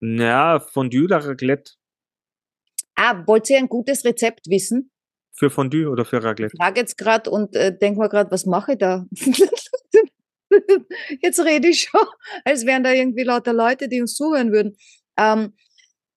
Ja, 0.00 0.60
Fondue 0.60 1.06
oder 1.06 1.26
Raclette? 1.26 1.72
Ah, 2.94 3.26
wollt 3.26 3.50
ihr 3.50 3.58
ein 3.58 3.68
gutes 3.68 4.04
Rezept 4.04 4.46
wissen? 4.46 4.92
Für 5.32 5.50
Fondue 5.50 5.88
oder 5.88 6.04
für 6.04 6.22
Raclette? 6.22 6.54
Ich 6.54 6.62
frage 6.62 6.78
jetzt 6.78 6.96
gerade 6.96 7.28
und 7.28 7.56
äh, 7.56 7.76
denk 7.76 7.98
mal 7.98 8.08
gerade, 8.08 8.30
was 8.30 8.46
mache 8.46 8.74
ich 8.74 8.78
da? 8.78 9.06
jetzt 11.20 11.40
rede 11.40 11.66
ich 11.66 11.88
schon, 11.90 12.06
als 12.44 12.64
wären 12.64 12.84
da 12.84 12.92
irgendwie 12.92 13.24
lauter 13.24 13.52
Leute, 13.52 13.88
die 13.88 14.00
uns 14.00 14.14
zuhören 14.14 14.52
würden. 14.52 14.76
Ähm, 15.18 15.52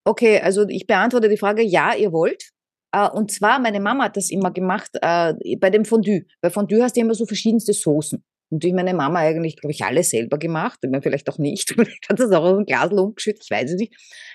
Okay, 0.08 0.40
also 0.40 0.68
ich 0.70 0.86
beantworte 0.86 1.30
die 1.30 1.38
Frage, 1.38 1.64
ja, 1.64 1.96
ihr 1.96 2.12
wollt. 2.12 2.52
Äh, 2.96 3.10
und 3.10 3.30
zwar, 3.30 3.60
meine 3.60 3.82
Mama 3.82 4.06
hat 4.06 4.16
das 4.16 4.32
immer 4.32 4.52
gemacht 4.52 4.92
äh, 5.02 5.34
bei 5.58 5.70
dem 5.70 5.84
Fondue. 5.84 6.26
Bei 6.42 6.50
Fondue 6.50 6.82
hast 6.82 6.96
du 6.96 7.02
immer 7.02 7.14
so 7.14 7.26
verschiedenste 7.26 7.74
Soßen. 7.74 8.24
Und 8.52 8.64
durch 8.64 8.74
meine 8.74 8.94
Mama 8.94 9.20
eigentlich, 9.20 9.58
glaube 9.58 9.74
ich, 9.74 9.84
alles 9.84 10.12
selber 10.12 10.38
gemacht. 10.38 10.80
Ich 10.82 10.90
meine, 10.90 11.02
vielleicht 11.02 11.30
auch 11.30 11.38
nicht. 11.38 11.70
Vielleicht 11.76 12.08
hat 12.08 12.20
das 12.20 12.32
auch 12.32 12.44
aus 12.44 12.56
dem 12.56 12.66
Glas 12.66 12.92
umgeschüttet, 12.92 13.44
ich 13.44 13.52
weiß 13.52 13.72
es 13.72 13.78
nicht. 13.78 13.94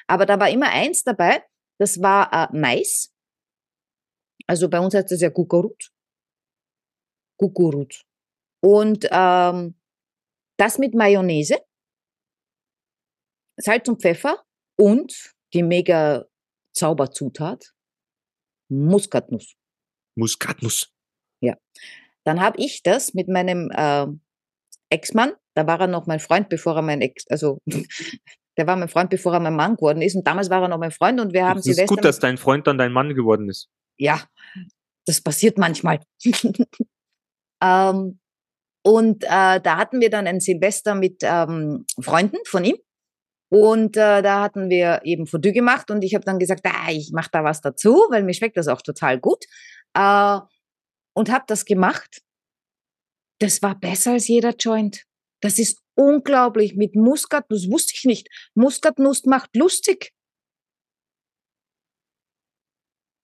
Aber 0.08 0.26
da 0.26 0.38
war 0.38 0.50
immer 0.50 0.70
eins 0.70 1.04
dabei, 1.04 1.42
das 1.78 2.02
war 2.02 2.30
äh, 2.32 2.48
Mais. 2.52 3.14
Also 4.46 4.68
bei 4.68 4.80
uns 4.80 4.94
heißt 4.94 5.10
das 5.10 5.20
ja 5.22 5.30
Kukurut. 5.30 5.90
Kukurut. 7.38 8.02
Und 8.62 9.08
ähm, 9.10 9.80
das 10.58 10.78
mit 10.78 10.94
Mayonnaise, 10.94 11.56
Salz 13.56 13.88
und 13.88 14.02
Pfeffer 14.02 14.44
und 14.76 15.32
die 15.54 15.62
mega 15.62 16.26
Zauberzutat, 16.74 17.72
Muskatnuss. 18.70 19.54
Muskatnuss. 20.16 20.92
Ja. 21.40 21.56
Dann 22.24 22.40
habe 22.40 22.58
ich 22.58 22.82
das 22.82 23.14
mit 23.14 23.28
meinem 23.28 23.70
äh, 23.70 24.06
Ex-Mann, 24.90 25.32
da 25.54 25.66
war 25.66 25.80
er 25.80 25.86
noch 25.86 26.06
mein 26.06 26.20
Freund, 26.20 26.48
bevor 26.48 26.76
er 26.76 26.82
mein 26.82 27.00
Ex, 27.00 27.26
also 27.28 27.60
der 28.56 28.66
war 28.66 28.76
mein 28.76 28.88
Freund, 28.88 29.10
bevor 29.10 29.32
er 29.32 29.40
mein 29.40 29.56
Mann 29.56 29.76
geworden 29.76 30.02
ist. 30.02 30.16
Und 30.16 30.26
damals 30.26 30.50
war 30.50 30.62
er 30.62 30.68
noch 30.68 30.78
mein 30.78 30.90
Freund 30.90 31.20
und 31.20 31.32
wir 31.32 31.46
haben 31.46 31.58
Es 31.58 31.66
ist 31.66 31.86
gut, 31.86 32.04
dass 32.04 32.18
dein 32.18 32.36
Freund 32.36 32.66
dann 32.66 32.78
dein 32.78 32.92
Mann 32.92 33.14
geworden 33.14 33.48
ist. 33.48 33.68
Ja, 33.96 34.22
das 35.06 35.20
passiert 35.20 35.58
manchmal. 35.58 36.00
ähm, 37.62 38.18
und 38.82 39.24
äh, 39.24 39.60
da 39.60 39.76
hatten 39.76 40.00
wir 40.00 40.10
dann 40.10 40.26
ein 40.26 40.40
Silvester 40.40 40.94
mit 40.94 41.20
ähm, 41.22 41.84
Freunden 42.00 42.38
von 42.46 42.64
ihm. 42.64 42.76
Und 43.50 43.96
äh, 43.96 44.22
da 44.22 44.42
hatten 44.42 44.70
wir 44.70 45.00
eben 45.04 45.26
Fondue 45.26 45.52
gemacht 45.52 45.90
und 45.90 46.02
ich 46.02 46.14
habe 46.14 46.24
dann 46.24 46.38
gesagt, 46.38 46.64
ah, 46.64 46.90
ich 46.90 47.10
mache 47.12 47.30
da 47.32 47.42
was 47.42 47.60
dazu, 47.60 48.06
weil 48.08 48.22
mir 48.22 48.32
schmeckt 48.32 48.56
das 48.56 48.68
auch 48.68 48.80
total 48.80 49.18
gut. 49.18 49.44
Äh, 49.94 50.38
und 51.14 51.30
habe 51.30 51.44
das 51.48 51.64
gemacht. 51.64 52.22
Das 53.40 53.60
war 53.60 53.74
besser 53.74 54.12
als 54.12 54.28
jeder 54.28 54.54
Joint. 54.54 55.04
Das 55.40 55.58
ist 55.58 55.80
unglaublich 55.96 56.76
mit 56.76 56.94
Muskatnuss, 56.94 57.68
wusste 57.70 57.94
ich 57.96 58.04
nicht. 58.04 58.28
Muskatnuss 58.54 59.24
macht 59.24 59.56
lustig. 59.56 60.12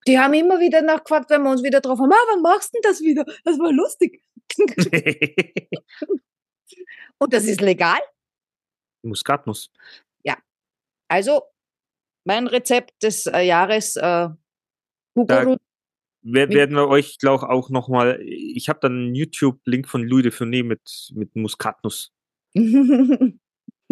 Die 0.07 0.19
haben 0.19 0.33
immer 0.33 0.59
wieder 0.59 0.81
nachgefragt, 0.81 1.29
wenn 1.29 1.43
wir 1.43 1.51
uns 1.51 1.63
wieder 1.63 1.79
drauf 1.79 1.99
haben, 1.99 2.11
ah, 2.11 2.25
wann 2.29 2.41
machst 2.41 2.73
du 2.73 2.81
denn 2.81 2.91
das 2.91 2.99
wieder? 3.01 3.25
Das 3.45 3.59
war 3.59 3.71
lustig. 3.71 4.21
Und 7.19 7.33
das 7.33 7.45
ist 7.45 7.61
legal. 7.61 7.99
Muskatnuss. 9.03 9.69
Also, 11.09 11.41
mein 12.25 12.47
Rezept 12.47 13.01
des 13.03 13.25
äh, 13.27 13.41
Jahres, 13.41 13.95
äh, 13.95 14.01
Da 14.01 14.37
Kukurut. 15.15 15.59
wer- 16.23 16.49
werden 16.49 16.75
wir 16.75 16.87
euch, 16.87 17.17
glaube 17.19 17.45
ich, 17.45 17.49
auch 17.49 17.69
nochmal. 17.69 18.21
Ich 18.21 18.69
habe 18.69 18.79
dann 18.81 18.93
einen 18.93 19.15
YouTube-Link 19.15 19.87
von 19.87 20.03
Louis 20.03 20.23
de 20.23 20.31
Funès 20.31 20.63
mit, 20.63 21.11
mit 21.15 21.35
Muskatnuss. 21.35 22.11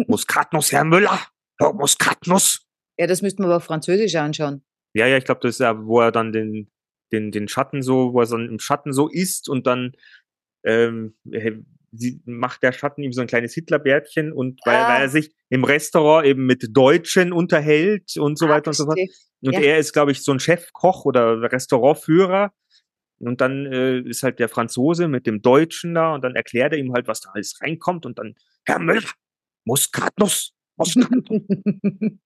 Muskatnuss, 0.06 0.72
Herr 0.72 0.84
Müller! 0.84 1.18
Oh, 1.60 1.72
Muskatnuss! 1.72 2.62
ja, 2.98 3.06
das 3.06 3.22
müssten 3.22 3.42
wir 3.42 3.46
aber 3.46 3.56
auf 3.58 3.64
Französisch 3.64 4.14
anschauen. 4.16 4.64
Ja, 4.94 5.06
ja, 5.06 5.16
ich 5.18 5.24
glaube, 5.24 5.40
das 5.42 5.56
ist 5.56 5.58
ja, 5.60 5.84
wo 5.86 6.00
er 6.00 6.12
dann 6.12 6.32
den, 6.32 6.70
den, 7.12 7.30
den 7.30 7.48
Schatten 7.48 7.82
so, 7.82 8.12
wo 8.14 8.20
er 8.20 8.26
dann 8.26 8.48
im 8.48 8.58
Schatten 8.58 8.92
so 8.92 9.08
isst 9.08 9.48
und 9.48 9.66
dann 9.66 9.92
ähm, 10.64 11.14
äh, 11.30 11.52
sie 11.92 12.20
macht 12.24 12.62
der 12.62 12.72
Schatten 12.72 13.02
ihm 13.02 13.12
so 13.12 13.20
ein 13.20 13.26
kleines 13.26 13.54
Hitlerbärtchen 13.54 14.32
und 14.32 14.60
weil, 14.64 14.76
Ah. 14.84 14.88
weil 14.88 15.02
er 15.02 15.08
sich 15.08 15.34
im 15.50 15.64
Restaurant 15.64 16.26
eben 16.26 16.46
mit 16.46 16.68
Deutschen 16.76 17.32
unterhält 17.32 18.16
und 18.16 18.38
so 18.38 18.46
Ah, 18.46 18.50
weiter 18.50 18.68
und 18.70 18.74
so 18.74 18.84
fort. 18.86 18.98
Und 19.42 19.52
Ja. 19.52 19.60
er 19.60 19.78
ist, 19.78 19.92
glaube 19.92 20.12
ich, 20.12 20.22
so 20.22 20.32
ein 20.32 20.40
Chefkoch 20.40 21.04
oder 21.04 21.40
Restaurantführer. 21.52 22.52
Und 23.18 23.40
dann 23.40 23.64
äh, 23.66 24.00
ist 24.00 24.22
halt 24.22 24.38
der 24.40 24.48
Franzose 24.50 25.08
mit 25.08 25.26
dem 25.26 25.40
Deutschen 25.40 25.94
da 25.94 26.14
und 26.14 26.22
dann 26.22 26.34
erklärt 26.34 26.72
er 26.72 26.78
ihm 26.78 26.92
halt, 26.92 27.08
was 27.08 27.20
da 27.22 27.30
alles 27.32 27.58
reinkommt 27.62 28.04
und 28.04 28.18
dann, 28.18 28.34
Herr 28.66 28.78
Müller, 28.78 29.00
Muskatnuss, 29.64 30.52
Muskatnuss. 30.76 31.40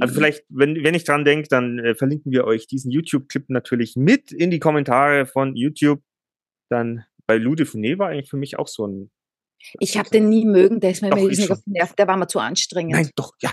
Also 0.00 0.14
vielleicht, 0.14 0.44
wenn, 0.48 0.82
wenn 0.84 0.94
ich 0.94 1.04
dran 1.04 1.26
denke, 1.26 1.48
dann 1.48 1.78
äh, 1.78 1.94
verlinken 1.94 2.32
wir 2.32 2.44
euch 2.46 2.66
diesen 2.66 2.90
YouTube-Clip 2.90 3.44
natürlich 3.50 3.94
mit 3.94 4.32
in 4.32 4.50
die 4.50 4.58
Kommentare 4.58 5.26
von 5.26 5.54
YouTube. 5.54 6.00
Dann 6.70 7.04
bei 7.26 7.36
Louis 7.38 7.56
de 7.56 7.66
Funès 7.66 7.98
war 7.98 8.08
eigentlich 8.08 8.30
für 8.30 8.36
mich 8.36 8.58
auch 8.58 8.68
so 8.68 8.86
ein. 8.86 9.10
Ich 9.80 9.96
habe 9.96 10.10
den 10.10 10.28
nie 10.28 10.44
mögen, 10.44 10.80
der 10.80 10.90
ist 10.90 11.02
mir 11.02 11.10
Doch, 11.10 11.18
immer 11.18 11.52
auf 11.52 11.62
den 11.62 11.72
Nerv, 11.72 11.94
der 11.94 12.06
war 12.06 12.16
mir 12.16 12.26
zu 12.26 12.38
anstrengend. 12.38 12.92
Nein, 12.92 13.10
doch, 13.16 13.32
ja, 13.40 13.52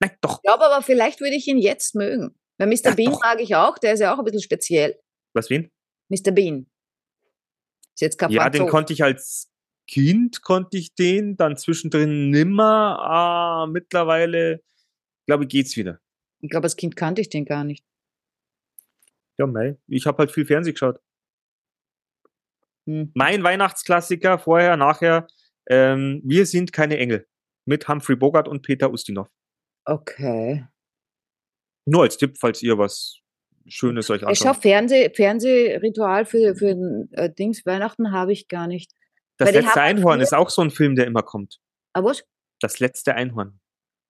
nein, 0.00 0.12
doch. 0.20 0.36
Ich 0.36 0.42
glaube 0.42 0.64
aber, 0.64 0.82
vielleicht 0.82 1.20
würde 1.20 1.36
ich 1.36 1.46
ihn 1.46 1.58
jetzt 1.58 1.94
mögen. 1.94 2.34
Weil 2.58 2.68
Mr. 2.68 2.90
Ja, 2.90 2.94
Bean 2.94 3.12
doch. 3.12 3.20
mag 3.20 3.40
ich 3.40 3.54
auch, 3.56 3.78
der 3.78 3.94
ist 3.94 4.00
ja 4.00 4.14
auch 4.14 4.18
ein 4.18 4.24
bisschen 4.24 4.42
speziell. 4.42 4.98
Was 5.34 5.50
wen? 5.50 5.70
Mr. 6.08 6.30
Bean. 6.30 6.66
Ist 7.94 8.00
jetzt 8.00 8.18
kein 8.18 8.30
Ja, 8.30 8.48
den 8.48 8.66
konnte 8.68 8.92
ich 8.92 9.02
als 9.02 9.50
Kind, 9.86 10.42
konnte 10.42 10.78
ich 10.78 10.94
den, 10.94 11.36
dann 11.36 11.56
zwischendrin 11.56 12.30
nimmer. 12.30 12.98
Ah, 13.00 13.66
mittlerweile, 13.66 14.62
glaube 15.26 15.44
ich, 15.44 15.50
geht's 15.50 15.76
wieder. 15.76 16.00
Ich 16.40 16.50
glaube, 16.50 16.64
als 16.64 16.76
Kind 16.76 16.96
kannte 16.96 17.20
ich 17.20 17.28
den 17.28 17.44
gar 17.44 17.64
nicht. 17.64 17.84
Ja, 19.38 19.46
mei. 19.46 19.76
Ich 19.88 20.06
habe 20.06 20.18
halt 20.18 20.30
viel 20.30 20.46
Fernsehen 20.46 20.74
geschaut. 20.74 21.00
Hm. 22.86 23.10
Mein 23.14 23.42
Weihnachtsklassiker, 23.42 24.38
vorher, 24.38 24.76
nachher, 24.76 25.26
ähm, 25.68 26.20
Wir 26.24 26.46
sind 26.46 26.72
keine 26.72 26.98
Engel. 26.98 27.26
Mit 27.64 27.86
Humphrey 27.88 28.16
Bogart 28.16 28.48
und 28.48 28.62
Peter 28.62 28.90
Ustinov. 28.90 29.28
Okay. 29.84 30.66
Nur 31.86 32.02
als 32.02 32.16
Tipp, 32.16 32.36
falls 32.38 32.62
ihr 32.62 32.78
was 32.78 33.18
Schönes 33.66 34.10
euch 34.10 34.22
Ich 34.22 34.38
schau 34.38 34.48
anschaut. 34.50 34.62
Fernseh, 34.62 35.10
Fernsehritual 35.14 36.24
für, 36.26 36.56
für 36.56 37.06
äh, 37.12 37.30
Dings 37.32 37.64
Weihnachten 37.64 38.10
habe 38.12 38.32
ich 38.32 38.48
gar 38.48 38.66
nicht. 38.66 38.92
Das 39.38 39.48
weil 39.52 39.62
letzte 39.62 39.80
Einhorn 39.80 40.20
ist 40.20 40.34
auch 40.34 40.50
so 40.50 40.62
ein 40.62 40.70
Film, 40.70 40.96
der 40.96 41.06
immer 41.06 41.22
kommt. 41.22 41.60
Ah, 41.92 42.02
was? 42.02 42.24
Das 42.60 42.80
letzte 42.80 43.14
Einhorn. 43.14 43.60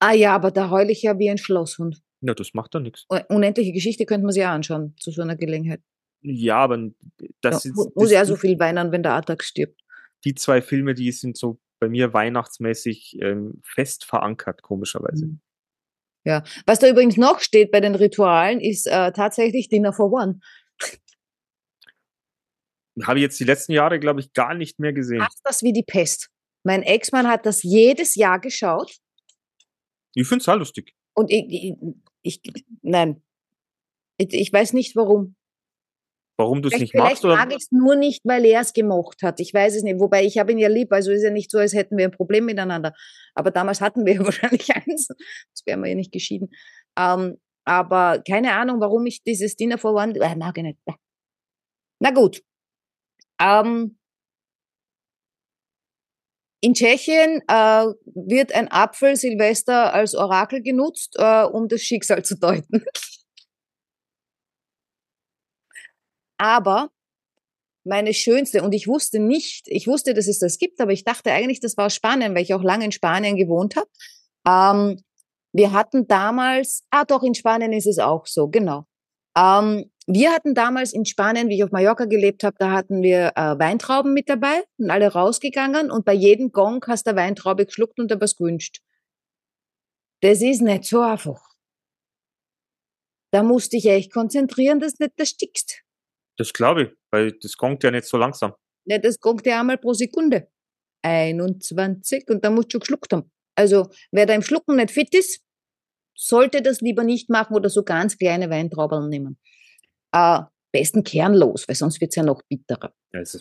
Ah 0.00 0.12
ja, 0.12 0.34
aber 0.34 0.50
da 0.50 0.70
heule 0.70 0.90
ich 0.90 1.02
ja 1.02 1.18
wie 1.18 1.30
ein 1.30 1.38
Schlosshund. 1.38 2.00
Ja, 2.22 2.34
das 2.34 2.54
macht 2.54 2.74
doch 2.74 2.80
nichts. 2.80 3.04
Un- 3.10 3.22
Unendliche 3.28 3.72
Geschichte 3.72 4.06
könnte 4.06 4.24
man 4.24 4.32
sich 4.32 4.42
auch 4.44 4.48
anschauen, 4.50 4.94
zu 4.98 5.10
so 5.10 5.20
einer 5.22 5.36
Gelegenheit. 5.36 5.82
Ja, 6.22 6.58
aber 6.58 6.90
das, 7.40 7.64
ja, 7.64 7.70
ist, 7.70 7.76
mu- 7.76 7.84
das 7.86 7.94
muss 7.94 8.10
ja 8.12 8.24
so 8.24 8.36
viel 8.36 8.58
weinen, 8.58 8.92
wenn 8.92 9.02
der 9.02 9.14
Attack 9.14 9.42
stirbt. 9.42 9.80
die 10.24 10.34
zwei 10.34 10.62
Filme, 10.62 10.94
die 10.94 11.10
sind 11.12 11.36
so 11.36 11.60
bei 11.80 11.88
mir 11.88 12.12
weihnachtsmäßig 12.12 13.18
ähm, 13.20 13.60
fest 13.64 14.04
verankert, 14.04 14.62
komischerweise. 14.62 15.26
Mhm. 15.26 15.40
Ja. 16.24 16.44
Was 16.66 16.78
da 16.78 16.88
übrigens 16.88 17.16
noch 17.16 17.40
steht 17.40 17.72
bei 17.72 17.80
den 17.80 17.96
Ritualen, 17.96 18.60
ist 18.60 18.86
äh, 18.86 19.10
tatsächlich 19.12 19.68
Dinner 19.68 19.92
for 19.92 20.12
One. 20.12 20.38
Habe 23.04 23.18
ich 23.18 23.22
jetzt 23.22 23.40
die 23.40 23.44
letzten 23.44 23.72
Jahre, 23.72 23.98
glaube 23.98 24.20
ich, 24.20 24.32
gar 24.32 24.54
nicht 24.54 24.78
mehr 24.78 24.92
gesehen. 24.92 25.22
Hasst 25.24 25.40
das 25.44 25.62
wie 25.62 25.72
die 25.72 25.82
Pest. 25.82 26.28
Mein 26.62 26.82
Ex-Mann 26.82 27.26
hat 27.26 27.46
das 27.46 27.62
jedes 27.62 28.14
Jahr 28.14 28.38
geschaut 28.38 28.98
Ich 30.14 30.28
finde 30.28 30.42
es 30.42 30.48
auch 30.48 30.56
lustig. 30.56 30.94
und 31.14 31.30
ich, 31.30 31.74
ich, 32.22 32.40
ich 32.44 32.64
nein, 32.82 33.22
ich, 34.18 34.32
ich 34.32 34.52
weiß 34.52 34.74
nicht 34.74 34.94
warum. 34.94 35.34
Warum 36.42 36.62
du 36.62 36.68
es 36.68 36.78
nicht 36.78 36.94
magst? 36.94 37.20
vielleicht 37.20 37.24
Oder? 37.24 37.36
mag 37.36 37.50
ich 37.50 37.62
es 37.62 37.70
nur 37.70 37.94
nicht, 37.96 38.22
weil 38.24 38.44
er 38.44 38.60
es 38.60 38.72
gemocht 38.72 39.22
hat. 39.22 39.40
Ich 39.40 39.54
weiß 39.54 39.76
es 39.76 39.82
nicht. 39.82 40.00
Wobei 40.00 40.24
ich 40.24 40.38
habe 40.38 40.52
ihn 40.52 40.58
ja 40.58 40.68
lieb, 40.68 40.92
also 40.92 41.12
ist 41.12 41.22
ja 41.22 41.30
nicht 41.30 41.50
so, 41.50 41.58
als 41.58 41.72
hätten 41.72 41.96
wir 41.96 42.04
ein 42.04 42.10
Problem 42.10 42.44
miteinander. 42.44 42.92
Aber 43.34 43.50
damals 43.50 43.80
hatten 43.80 44.04
wir 44.04 44.18
wahrscheinlich 44.24 44.68
eins. 44.74 45.06
Das 45.06 45.66
wären 45.66 45.82
wir 45.82 45.90
ja 45.90 45.94
nicht 45.94 46.12
geschieden. 46.12 46.50
Ähm, 46.98 47.38
aber 47.64 48.22
keine 48.26 48.54
Ahnung, 48.54 48.80
warum 48.80 49.06
ich 49.06 49.22
dieses 49.22 49.56
Dinner 49.56 49.78
for 49.78 49.94
One, 49.94 50.14
äh, 50.18 50.36
mag 50.36 50.58
ich 50.58 50.64
nicht. 50.64 50.78
Na 52.00 52.10
gut. 52.10 52.42
Ähm, 53.40 53.98
in 56.64 56.74
Tschechien 56.74 57.42
äh, 57.48 57.86
wird 58.04 58.54
ein 58.54 58.68
Apfel 58.70 59.16
Silvester 59.16 59.92
als 59.92 60.14
Orakel 60.14 60.62
genutzt, 60.62 61.16
äh, 61.18 61.42
um 61.44 61.68
das 61.68 61.82
Schicksal 61.82 62.24
zu 62.24 62.38
deuten. 62.38 62.84
Aber 66.42 66.90
meine 67.84 68.12
schönste, 68.12 68.64
und 68.64 68.72
ich 68.72 68.88
wusste 68.88 69.20
nicht, 69.20 69.68
ich 69.68 69.86
wusste, 69.86 70.12
dass 70.12 70.26
es 70.26 70.40
das 70.40 70.58
gibt, 70.58 70.80
aber 70.80 70.90
ich 70.90 71.04
dachte 71.04 71.30
eigentlich, 71.30 71.60
das 71.60 71.76
war 71.76 71.88
Spanien, 71.88 72.34
weil 72.34 72.42
ich 72.42 72.52
auch 72.52 72.64
lange 72.64 72.84
in 72.84 72.90
Spanien 72.90 73.36
gewohnt 73.36 73.76
habe. 73.76 73.88
Ähm, 74.44 75.00
wir 75.52 75.70
hatten 75.70 76.08
damals, 76.08 76.82
ah 76.90 77.04
doch, 77.04 77.22
in 77.22 77.36
Spanien 77.36 77.72
ist 77.72 77.86
es 77.86 78.00
auch 78.00 78.26
so, 78.26 78.48
genau. 78.48 78.86
Ähm, 79.38 79.88
wir 80.08 80.32
hatten 80.32 80.56
damals 80.56 80.92
in 80.92 81.04
Spanien, 81.04 81.48
wie 81.48 81.58
ich 81.58 81.64
auf 81.64 81.70
Mallorca 81.70 82.06
gelebt 82.06 82.42
habe, 82.42 82.56
da 82.58 82.72
hatten 82.72 83.02
wir 83.02 83.34
äh, 83.36 83.56
Weintrauben 83.60 84.12
mit 84.12 84.28
dabei 84.28 84.64
und 84.78 84.90
alle 84.90 85.12
rausgegangen 85.12 85.92
und 85.92 86.04
bei 86.04 86.14
jedem 86.14 86.50
Gong 86.50 86.84
hast 86.88 87.06
du 87.06 87.14
Weintraube 87.14 87.66
geschluckt 87.66 88.00
und 88.00 88.10
dir 88.10 88.20
was 88.20 88.36
gewünscht. 88.36 88.80
Das 90.22 90.42
ist 90.42 90.60
nicht 90.60 90.86
so 90.86 91.02
einfach. 91.02 91.40
Da 93.30 93.44
musst 93.44 93.72
dich 93.72 93.86
echt 93.86 94.12
konzentrieren, 94.12 94.80
dass 94.80 94.94
du 94.94 95.04
nicht 95.04 95.20
erstickst. 95.20 95.84
Das 96.36 96.52
glaube 96.52 96.82
ich, 96.82 96.88
weil 97.10 97.32
das 97.40 97.56
kommt 97.56 97.82
ja 97.84 97.90
nicht 97.90 98.06
so 98.06 98.16
langsam. 98.16 98.54
Ja, 98.86 98.98
das 98.98 99.20
kommt 99.20 99.46
ja 99.46 99.60
einmal 99.60 99.78
pro 99.78 99.92
Sekunde. 99.92 100.48
21 101.02 102.28
und 102.28 102.44
dann 102.44 102.54
musst 102.54 102.68
du 102.68 102.72
schon 102.72 102.80
geschluckt 102.80 103.12
haben. 103.12 103.30
Also, 103.56 103.88
wer 104.12 104.26
da 104.26 104.34
im 104.34 104.42
Schlucken 104.42 104.76
nicht 104.76 104.92
fit 104.92 105.14
ist, 105.14 105.42
sollte 106.16 106.62
das 106.62 106.80
lieber 106.80 107.04
nicht 107.04 107.28
machen 107.28 107.54
oder 107.54 107.68
so 107.68 107.82
ganz 107.82 108.16
kleine 108.16 108.50
Weintrauben 108.50 109.08
nehmen. 109.08 109.38
Äh, 110.12 110.42
besten 110.72 111.04
kernlos, 111.04 111.66
weil 111.68 111.74
sonst 111.74 112.00
wird 112.00 112.10
es 112.10 112.16
ja 112.16 112.22
noch 112.22 112.42
bitterer. 112.48 112.94
Also, 113.12 113.40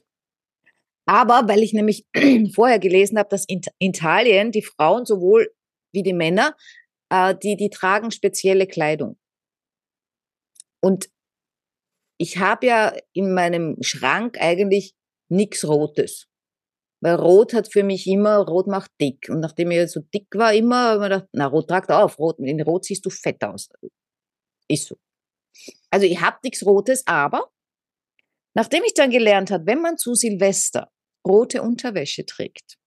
Aber 1.05 1.47
weil 1.47 1.63
ich 1.63 1.73
nämlich 1.73 2.05
vorher 2.53 2.79
gelesen 2.79 3.17
habe, 3.17 3.29
dass 3.29 3.45
in 3.47 3.61
Italien 3.79 4.51
die 4.51 4.63
Frauen 4.63 5.05
sowohl 5.05 5.53
wie 5.93 6.03
die 6.03 6.13
Männer, 6.13 6.55
äh, 7.09 7.35
die, 7.35 7.55
die 7.55 7.69
tragen 7.69 8.11
spezielle 8.11 8.67
Kleidung. 8.67 9.17
Und 10.81 11.09
ich 12.21 12.37
habe 12.37 12.67
ja 12.67 12.93
in 13.13 13.33
meinem 13.33 13.77
Schrank 13.81 14.39
eigentlich 14.39 14.93
nichts 15.27 15.67
Rotes. 15.67 16.27
Weil 17.03 17.15
Rot 17.15 17.55
hat 17.55 17.73
für 17.73 17.83
mich 17.83 18.05
immer, 18.05 18.37
Rot 18.37 18.67
macht 18.67 18.91
dick. 19.01 19.27
Und 19.27 19.39
nachdem 19.39 19.71
ich 19.71 19.91
so 19.91 20.01
dick 20.13 20.27
war, 20.35 20.53
immer, 20.53 20.83
habe 20.83 20.93
ich 20.93 20.99
mir 20.99 21.09
gedacht, 21.09 21.29
na, 21.31 21.47
Rot 21.47 21.67
tragt 21.67 21.89
auf, 21.89 22.19
Rot, 22.19 22.37
in 22.37 22.61
Rot 22.61 22.85
siehst 22.85 23.03
du 23.07 23.09
fett 23.09 23.43
aus. 23.43 23.69
Ist 24.67 24.85
so. 24.85 24.97
Also 25.89 26.05
ich 26.05 26.21
habe 26.21 26.37
nichts 26.43 26.63
Rotes, 26.63 27.01
aber 27.07 27.49
nachdem 28.53 28.83
ich 28.83 28.93
dann 28.93 29.09
gelernt 29.09 29.49
habe, 29.49 29.65
wenn 29.65 29.81
man 29.81 29.97
zu 29.97 30.13
Silvester 30.13 30.91
rote 31.27 31.63
Unterwäsche 31.63 32.23
trägt, 32.23 32.77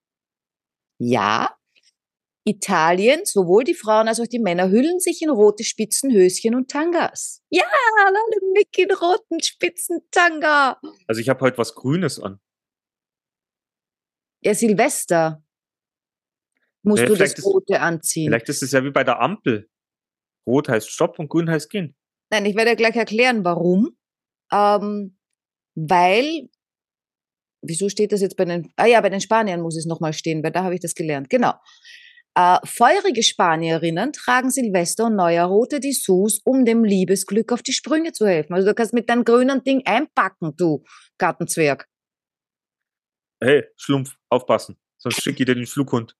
ja, 1.00 1.56
Italien, 2.46 3.24
sowohl 3.24 3.64
die 3.64 3.74
Frauen 3.74 4.06
als 4.06 4.20
auch 4.20 4.26
die 4.26 4.38
Männer 4.38 4.68
hüllen 4.70 5.00
sich 5.00 5.22
in 5.22 5.30
rote 5.30 5.64
Spitzenhöschen 5.64 6.54
und 6.54 6.70
Tangas. 6.70 7.42
Ja, 7.48 7.64
alle 8.04 8.18
Mick 8.52 8.76
in 8.78 8.90
roten 8.92 9.42
Spitzentanga. 9.42 10.78
also 11.06 11.20
ich 11.20 11.28
habe 11.30 11.40
heute 11.40 11.56
was 11.58 11.74
Grünes 11.74 12.20
an. 12.20 12.38
Ja, 14.42 14.54
Silvester 14.54 15.42
musst 16.82 17.00
Ja, 17.00 17.06
du 17.06 17.12
das 17.12 17.18
vielleicht 17.18 17.38
ist- 17.38 17.46
Rote 17.46 17.80
anziehen. 17.80 18.28
Vielleicht 18.28 18.48
ist 18.50 18.62
es 18.62 18.72
ja 18.72 18.84
wie 18.84 18.90
bei 18.90 19.04
der 19.04 19.20
Ampel. 19.20 19.70
Rot 20.46 20.68
heißt 20.68 20.90
Stopp 20.90 21.18
und 21.18 21.28
grün 21.30 21.48
heißt 21.48 21.70
gehen. 21.70 21.96
Nein, 22.30 22.44
ich 22.44 22.54
werde 22.54 22.72
dir 22.72 22.76
gleich 22.76 22.96
erklären, 22.96 23.42
warum. 23.44 23.96
Ähm, 24.52 25.16
weil, 25.74 26.50
wieso 27.62 27.88
steht 27.88 28.12
das 28.12 28.20
jetzt 28.20 28.36
bei 28.36 28.44
den, 28.44 28.70
ah 28.76 28.84
ja, 28.84 29.00
bei 29.00 29.08
den 29.08 29.22
Spaniern 29.22 29.62
muss 29.62 29.78
es 29.78 29.86
nochmal 29.86 30.12
stehen, 30.12 30.42
weil 30.44 30.52
da 30.52 30.62
habe 30.64 30.74
ich 30.74 30.80
das 30.82 30.94
gelernt. 30.94 31.30
Genau. 31.30 31.54
Äh, 32.36 32.58
feurige 32.64 33.22
Spanierinnen 33.22 34.12
tragen 34.12 34.50
Silvester 34.50 35.06
und 35.06 35.14
Neujahr 35.14 35.46
rote 35.48 35.78
Dessous, 35.78 36.40
um 36.44 36.64
dem 36.64 36.84
Liebesglück 36.84 37.52
auf 37.52 37.62
die 37.62 37.72
Sprünge 37.72 38.12
zu 38.12 38.26
helfen. 38.26 38.54
Also 38.54 38.66
du 38.68 38.74
kannst 38.74 38.92
mit 38.92 39.08
deinem 39.08 39.24
grünen 39.24 39.62
Ding 39.62 39.82
einpacken, 39.86 40.56
du 40.56 40.82
Gartenzwerg. 41.18 41.88
Hey, 43.40 43.64
Schlumpf, 43.76 44.16
aufpassen. 44.30 44.76
Sonst 44.98 45.22
schicke 45.22 45.42
ich 45.42 45.46
dir 45.46 45.54
den 45.54 45.66
Flughund. 45.66 46.16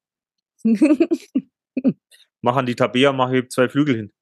Mach 2.43 2.57
an 2.57 2.67
die 2.67 2.77
Tabea, 2.77 3.13
mach 3.13 3.33
ich 3.33 3.49
zwei 3.49 3.69
Flügel 3.69 3.97
hin. 3.97 4.13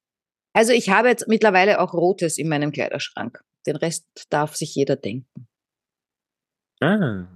also 0.53 0.71
ich 0.71 0.89
habe 0.89 1.09
jetzt 1.09 1.27
mittlerweile 1.27 1.79
auch 1.79 1.93
Rotes 1.93 2.37
in 2.37 2.47
meinem 2.47 2.71
Kleiderschrank. 2.71 3.43
Den 3.67 3.75
Rest 3.75 4.05
darf 4.29 4.55
sich 4.55 4.73
jeder 4.75 4.95
denken. 4.95 5.47
Ah. 6.81 7.27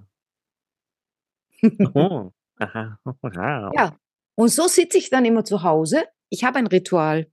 Oh. 1.94 2.32
Aha. 2.60 3.00
Aha. 3.22 3.72
Ja. 3.76 4.00
Und 4.40 4.50
so 4.50 4.68
sitze 4.68 5.00
ich 5.00 5.10
dann 5.10 5.26
immer 5.26 5.44
zu 5.44 5.64
Hause. 5.64 6.06
Ich 6.30 6.44
habe 6.44 6.60
ein 6.60 6.68
Ritual 6.68 7.32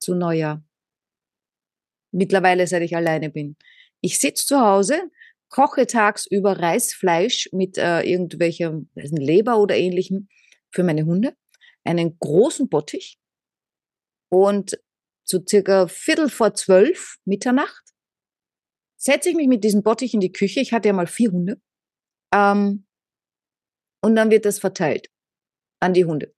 zu 0.00 0.14
Neujahr. 0.14 0.64
Mittlerweile, 2.12 2.66
seit 2.66 2.82
ich 2.82 2.96
alleine 2.96 3.30
bin. 3.30 3.56
Ich 4.00 4.18
sitze 4.18 4.46
zu 4.46 4.60
Hause, 4.60 5.10
koche 5.50 5.86
tagsüber 5.86 6.58
Reisfleisch 6.58 7.50
mit 7.52 7.76
äh, 7.76 8.02
nicht, 8.02 8.86
Leber 8.94 9.58
oder 9.58 9.76
ähnlichem 9.76 10.28
für 10.70 10.82
meine 10.82 11.04
Hunde, 11.04 11.36
einen 11.84 12.18
großen 12.18 12.68
Bottich 12.68 13.18
und 14.30 14.78
zu 15.24 15.44
circa 15.46 15.88
Viertel 15.88 16.30
vor 16.30 16.54
zwölf 16.54 17.18
Mitternacht 17.24 17.84
setze 18.96 19.28
ich 19.28 19.36
mich 19.36 19.48
mit 19.48 19.62
diesem 19.62 19.82
Bottich 19.82 20.14
in 20.14 20.20
die 20.20 20.32
Küche. 20.32 20.60
Ich 20.60 20.72
hatte 20.72 20.88
ja 20.88 20.94
mal 20.94 21.06
vier 21.06 21.30
Hunde. 21.30 21.60
Ähm, 22.32 22.86
und 24.02 24.16
dann 24.16 24.30
wird 24.30 24.44
das 24.44 24.58
verteilt 24.58 25.13
an 25.84 25.94
die 25.94 26.04
Hunde 26.04 26.34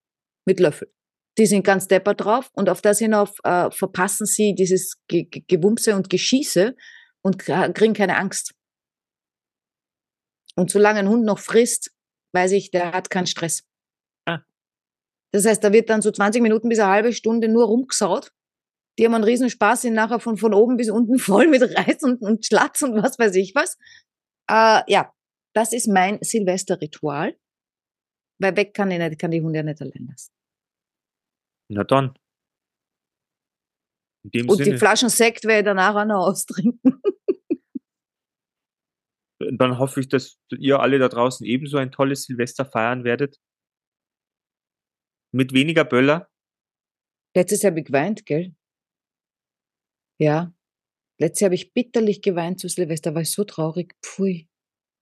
mit 0.47 0.61
Löffel. 0.61 0.93
Die 1.39 1.47
sind 1.47 1.65
ganz 1.65 1.87
deppert 1.87 2.23
drauf 2.23 2.51
und 2.55 2.69
auf 2.69 2.81
das 2.81 2.99
hinauf 2.99 3.39
äh, 3.45 3.71
verpassen 3.71 4.27
sie 4.27 4.55
dieses 4.55 4.97
Ge 5.07 5.25
Ge 5.25 5.43
Gewumse 5.47 5.95
und 5.95 6.09
Geschieße 6.11 6.75
und 7.23 7.39
kriegen 7.39 7.95
keine 7.95 8.17
Angst. 8.17 8.55
Und 10.57 10.71
solange 10.71 11.01
ein 11.01 11.09
Hund 11.09 11.25
noch 11.25 11.39
frisst, 11.39 11.91
weiß 12.33 12.53
ich, 12.53 12.71
der 12.71 12.93
hat 12.93 13.11
keinen 13.11 13.27
Stress. 13.27 13.65
Ah. 14.27 14.41
Das 15.33 15.45
heißt, 15.45 15.63
da 15.63 15.73
wird 15.73 15.91
dann 15.91 16.03
so 16.03 16.11
20 16.11 16.41
Minuten 16.41 16.69
bis 16.69 16.79
eine 16.79 16.91
halbe 16.91 17.13
Stunde 17.13 17.49
nur 17.49 17.67
rumgesaut. 17.67 18.33
Die 18.99 19.05
haben 19.05 19.15
einen 19.15 19.25
riesen 19.25 19.51
Spaß, 19.51 19.83
sind 19.83 19.93
nachher 19.93 20.21
von, 20.21 20.39
von 20.39 20.55
oben 20.55 20.79
bis 20.79 20.89
unten 20.89 21.19
voll 21.29 21.49
mit 21.49 21.63
Reis 21.63 22.03
und, 22.03 22.23
und 22.23 22.47
Schlatz 22.47 22.81
und 22.83 23.03
was 23.03 23.19
weiß 23.19 23.35
ich 23.35 23.55
was. 23.55 23.77
Äh, 24.51 24.83
ja, 24.91 25.13
das 25.55 25.73
ist 25.73 25.89
mein 25.89 26.19
Silvesterritual. 26.23 27.37
Weil 28.39 28.57
weg 28.57 28.75
kann 28.75 28.91
ich 28.91 28.99
nicht, 28.99 29.19
kann 29.19 29.31
die 29.31 29.41
Hunde 29.41 29.59
ja 29.59 29.63
nicht 29.63 29.81
allein 29.81 30.07
lassen. 30.07 30.33
Na 31.69 31.85
dann. 31.85 32.15
Und 34.25 34.35
die 34.35 34.65
Sinne, 34.65 34.79
Flaschen 34.79 35.09
Sekt 35.09 35.45
werde 35.45 35.61
ich 35.61 35.65
danach 35.65 35.95
auch 35.95 36.05
noch 36.05 36.27
austrinken. 36.27 37.01
dann 39.39 39.79
hoffe 39.79 40.01
ich, 40.01 40.09
dass 40.09 40.39
ihr 40.51 40.81
alle 40.81 40.99
da 40.99 41.09
draußen 41.09 41.47
ebenso 41.47 41.79
ein 41.79 41.93
tolles 41.93 42.25
Silvester 42.25 42.65
feiern 42.65 43.05
werdet. 43.05 43.39
Mit 45.33 45.53
weniger 45.53 45.85
Böller. 45.85 46.29
Letztes 47.37 47.63
Jahr 47.63 47.73
habe 47.73 47.81
ich 47.81 47.87
geweint, 47.87 48.27
gell? 48.27 48.55
Ja. 50.19 50.55
Letztes 51.19 51.41
Jahr 51.41 51.49
habe 51.49 51.55
ich 51.55 51.73
bitterlich 51.73 52.23
geweint 52.23 52.61
zu 52.61 52.69
Silvester, 52.69 53.15
war 53.15 53.23
ich 53.23 53.33
so 53.33 53.45
traurig. 53.45 53.95
Pfui. 54.03 54.49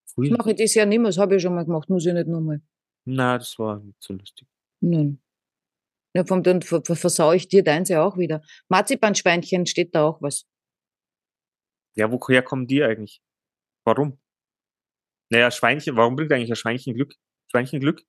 Pfui. 0.07 0.29
Das 0.29 0.39
mache 0.39 0.51
ich 0.51 0.57
dieses 0.57 0.75
Jahr 0.75 0.87
nicht 0.87 0.99
mehr, 0.99 1.09
das 1.09 1.19
habe 1.19 1.37
ich 1.37 1.43
schon 1.43 1.55
mal 1.55 1.65
gemacht, 1.65 1.89
muss 1.89 2.07
ich 2.07 2.13
nicht 2.13 2.27
nochmal. 2.27 2.61
Na, 3.05 3.39
das 3.39 3.59
war 3.59 3.81
nicht 3.81 4.03
so 4.03 4.15
lustig. 4.15 4.49
Nein. 4.81 5.21
Ja, 6.15 6.25
vom, 6.25 6.43
dann 6.43 6.63
ver- 6.63 6.83
ver- 6.85 6.97
versau 6.97 7.33
ich 7.33 7.49
dir 7.49 7.65
deins 7.65 7.89
ja 7.89 8.03
auch 8.05 8.17
wieder. 8.17 8.43
Marzipanschweinchen 8.69 9.67
steht 9.67 9.95
da 9.95 10.05
auch 10.05 10.23
was. 10.23 10.47
Ja, 11.97 12.11
woher 12.11 12.43
kommen 12.43 12.67
die 12.67 12.83
eigentlich? 12.83 13.21
Warum? 13.85 14.19
Naja, 15.31 15.51
Schweinchen, 15.51 15.97
warum 15.97 16.17
bringt 16.17 16.33
eigentlich 16.33 16.51
ein 16.51 16.57
Schweinchen 16.57 16.95
Glück? 16.95 17.15
Schweinchen 17.51 17.81
Glück? 17.81 18.03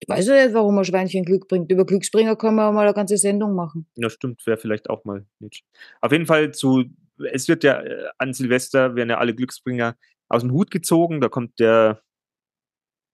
Ich 0.00 0.08
weiß 0.08 0.28
ja 0.28 0.44
nicht, 0.44 0.54
warum 0.54 0.78
ein 0.78 0.84
Schweinchen 0.84 1.24
Glück 1.24 1.48
bringt. 1.48 1.72
Über 1.72 1.84
Glücksbringer 1.84 2.36
können 2.36 2.56
wir 2.56 2.70
mal 2.70 2.82
eine 2.84 2.94
ganze 2.94 3.16
Sendung 3.16 3.54
machen. 3.54 3.86
Ja, 3.96 4.08
stimmt, 4.10 4.46
wäre 4.46 4.56
vielleicht 4.56 4.88
auch 4.90 5.04
mal 5.04 5.26
nicht. 5.40 5.64
Auf 6.00 6.12
jeden 6.12 6.26
Fall 6.26 6.52
zu, 6.54 6.84
es 7.32 7.48
wird 7.48 7.64
ja 7.64 7.80
äh, 7.82 8.08
an 8.18 8.32
Silvester 8.32 8.94
werden 8.94 9.10
ja 9.10 9.18
alle 9.18 9.34
Glücksbringer 9.34 9.96
aus 10.28 10.42
dem 10.42 10.52
Hut 10.52 10.70
gezogen. 10.70 11.20
Da 11.20 11.28
kommt 11.28 11.58
der, 11.58 12.00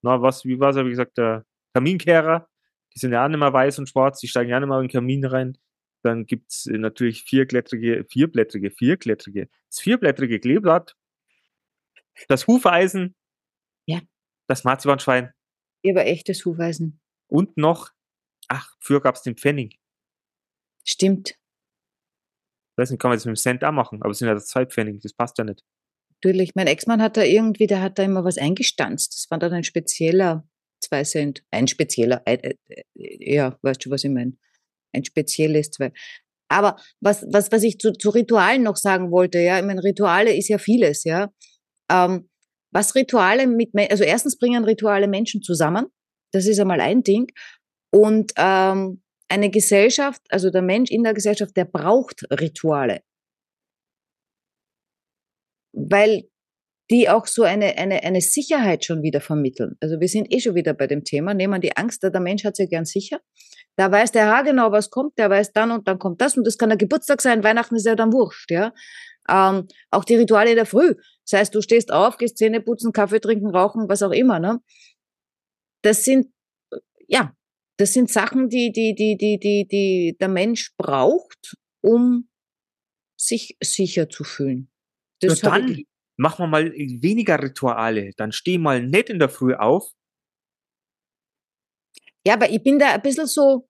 na 0.05 0.20
was, 0.22 0.44
wie 0.44 0.61
war's, 0.61 0.76
habe 0.76 0.88
ich 0.88 0.92
gesagt, 0.92 1.18
der 1.18 1.44
Kaminkehrer. 1.74 2.48
Die 2.94 3.00
sind 3.00 3.12
ja 3.12 3.24
auch 3.24 3.28
nicht 3.28 3.38
mehr 3.40 3.52
weiß 3.52 3.78
und 3.80 3.88
schwarz, 3.88 4.20
die 4.20 4.28
steigen 4.28 4.50
ja 4.50 4.61
nicht 4.61 4.68
mehr 4.68 4.78
in 4.78 4.84
den 4.84 4.92
Kamin 4.92 5.24
rein. 5.24 5.59
Dann 6.05 6.26
gibt's 6.26 6.66
äh, 6.66 6.78
natürlich 6.78 7.24
vierblättrige, 7.24 8.05
vierblättrige, 8.09 8.70
vierblättrige, 8.70 9.48
das 9.68 9.80
vierblättrige 9.80 10.38
Kleeblatt, 10.38 10.94
das 12.28 12.46
Hufeisen, 12.46 13.16
Ja. 13.86 14.00
das 14.46 14.62
Marzipanschwein 14.64 15.32
habe 15.86 16.05
echtes 16.05 16.44
Hufeisen. 16.44 17.00
und 17.26 17.57
noch, 17.57 17.90
ach, 18.48 18.74
früher 18.80 19.00
gab's 19.00 19.22
den 19.22 19.36
Pfennig. 19.36 19.78
Stimmt. 20.84 21.30
Ich 21.30 22.78
weiß 22.78 22.90
nicht, 22.90 23.00
kann 23.00 23.11
man 23.11 23.16
das 23.16 23.24
mit 23.24 23.36
dem 23.36 23.40
Cent 23.40 23.64
auch 23.64 23.72
machen, 23.72 24.02
aber 24.02 24.11
es 24.11 24.18
sind 24.18 24.28
ja 24.28 24.36
zwei 24.38 24.66
Pfennig, 24.66 25.00
das 25.02 25.12
passt 25.12 25.36
ja 25.38 25.44
nicht. 25.44 25.62
Natürlich. 26.23 26.55
Mein 26.55 26.67
Ex-Mann 26.67 27.03
hat 27.03 27.17
da 27.17 27.23
irgendwie, 27.23 27.67
der 27.67 27.83
hat 27.83 27.99
da 27.99 28.03
immer 28.03 28.25
was 28.25 28.39
eingestanzt. 28.39 29.15
Das 29.15 29.31
war 29.31 29.39
dann 29.39 29.53
ein 29.53 29.65
spezieller 29.65 30.49
zwei 30.81 31.05
Cent. 31.05 31.43
Ein 31.51 31.69
spezieller, 31.69 32.23
ein, 32.27 32.41
äh, 32.41 32.55
äh, 32.95 33.35
ja, 33.35 33.59
weißt 33.62 33.85
du, 33.85 33.91
was 33.91 34.05
ich 34.05 34.11
meine? 34.11 34.33
Ein 34.93 35.05
spezielles 35.05 35.71
zwei. 35.71 35.93
Aber 36.49 36.77
was, 37.01 37.25
was, 37.31 37.51
was 37.51 37.62
ich 37.62 37.79
zu, 37.79 37.93
zu 37.93 38.11
Ritualen 38.11 38.62
noch 38.62 38.77
sagen 38.77 39.11
wollte, 39.11 39.39
ja, 39.39 39.59
ich 39.59 39.65
meine, 39.65 39.83
Rituale 39.83 40.35
ist 40.35 40.49
ja 40.49 40.59
vieles, 40.59 41.05
ja. 41.05 41.33
Ähm, 41.91 42.29
was 42.71 42.95
Rituale 42.95 43.47
mit, 43.47 43.71
also 43.91 44.05
erstens 44.05 44.39
bringen 44.39 44.65
Rituale 44.65 45.09
Menschen 45.09 45.43
zusammen. 45.43 45.87
Das 46.33 46.47
ist 46.47 46.59
einmal 46.59 46.81
ein 46.81 47.03
Ding. 47.03 47.27
Und 47.91 48.33
ähm, 48.37 49.03
eine 49.29 49.51
Gesellschaft, 49.51 50.21
also 50.29 50.51
der 50.51 50.62
Mensch 50.62 50.91
in 50.91 51.05
der 51.05 51.15
Gesellschaft, 51.15 51.57
der 51.57 51.65
braucht 51.65 52.25
Rituale. 52.31 53.03
Weil 55.75 56.25
die 56.91 57.09
auch 57.09 57.27
so 57.27 57.43
eine, 57.43 57.79
eine, 57.79 58.03
eine 58.03 58.20
Sicherheit 58.20 58.85
schon 58.85 59.03
wieder 59.03 59.20
vermitteln. 59.20 59.77
Also 59.81 60.01
wir 60.01 60.09
sind 60.09 60.33
eh 60.33 60.41
schon 60.41 60.55
wieder 60.55 60.75
bei 60.75 60.87
dem 60.87 61.03
Thema, 61.05 61.33
nehmen 61.33 61.55
wir 61.55 61.61
die 61.61 61.77
Angst, 61.77 62.03
der 62.03 62.20
Mensch 62.20 62.45
hat 62.45 62.57
sich 62.57 62.68
gern 62.68 62.85
sicher. 62.85 63.20
Da 63.77 63.91
weiß 63.91 64.12
der 64.12 64.27
Herr 64.27 64.45
genau, 64.45 64.70
was 64.70 64.91
kommt, 64.91 65.18
der 65.18 65.31
weiß 65.31 65.53
dann 65.53 65.70
und 65.70 65.89
dann 65.89 65.99
kommt 65.99 66.20
das 66.20 66.37
und 66.37 66.47
das 66.47 66.59
kann 66.59 66.68
der 66.68 66.79
Geburtstag 66.79 67.22
sein, 67.22 67.43
Weihnachten 67.43 67.77
ist 67.77 67.87
ja 67.87 67.95
dann 67.95 68.12
wurscht, 68.12 68.51
ja. 68.51 68.72
Ähm, 69.29 69.66
auch 69.91 70.05
die 70.05 70.16
Rituale 70.16 70.51
in 70.51 70.57
der 70.57 70.66
Früh. 70.66 70.95
Das 71.25 71.41
heißt, 71.41 71.55
du 71.55 71.62
stehst 71.62 71.91
auf, 71.91 72.18
gehst 72.18 72.37
Zähne 72.37 72.61
putzen, 72.61 72.93
Kaffee 72.93 73.20
trinken, 73.20 73.49
rauchen, 73.49 73.89
was 73.89 74.03
auch 74.03 74.11
immer, 74.11 74.39
ne? 74.39 74.61
Das 75.83 76.05
sind, 76.05 76.29
ja, 77.09 77.35
das 77.79 77.95
sind 77.95 78.11
Sachen, 78.11 78.51
die, 78.51 78.70
die, 78.70 78.95
die, 78.95 79.16
die, 79.16 79.39
die, 79.39 79.66
die 79.66 80.16
der 80.20 80.29
Mensch 80.29 80.75
braucht, 80.77 81.55
um 81.83 82.29
sich 83.16 83.57
sicher 83.62 84.11
zu 84.11 84.25
fühlen. 84.25 84.70
Das 85.29 85.43
Na 85.43 85.59
dann 85.59 85.85
machen 86.16 86.45
wir 86.45 86.47
mal 86.47 86.72
weniger 86.72 87.43
Rituale. 87.43 88.12
Dann 88.16 88.33
steh 88.33 88.59
mal 88.59 88.83
nett 88.83 89.11
in 89.11 89.18
der 89.18 89.29
Früh 89.29 89.55
auf. 89.55 89.91
Ja, 92.27 92.35
aber 92.35 92.51
ich 92.51 92.62
bin 92.62 92.79
da 92.79 92.93
ein 92.93 93.03
bisschen 93.03 93.27
so, 93.27 93.68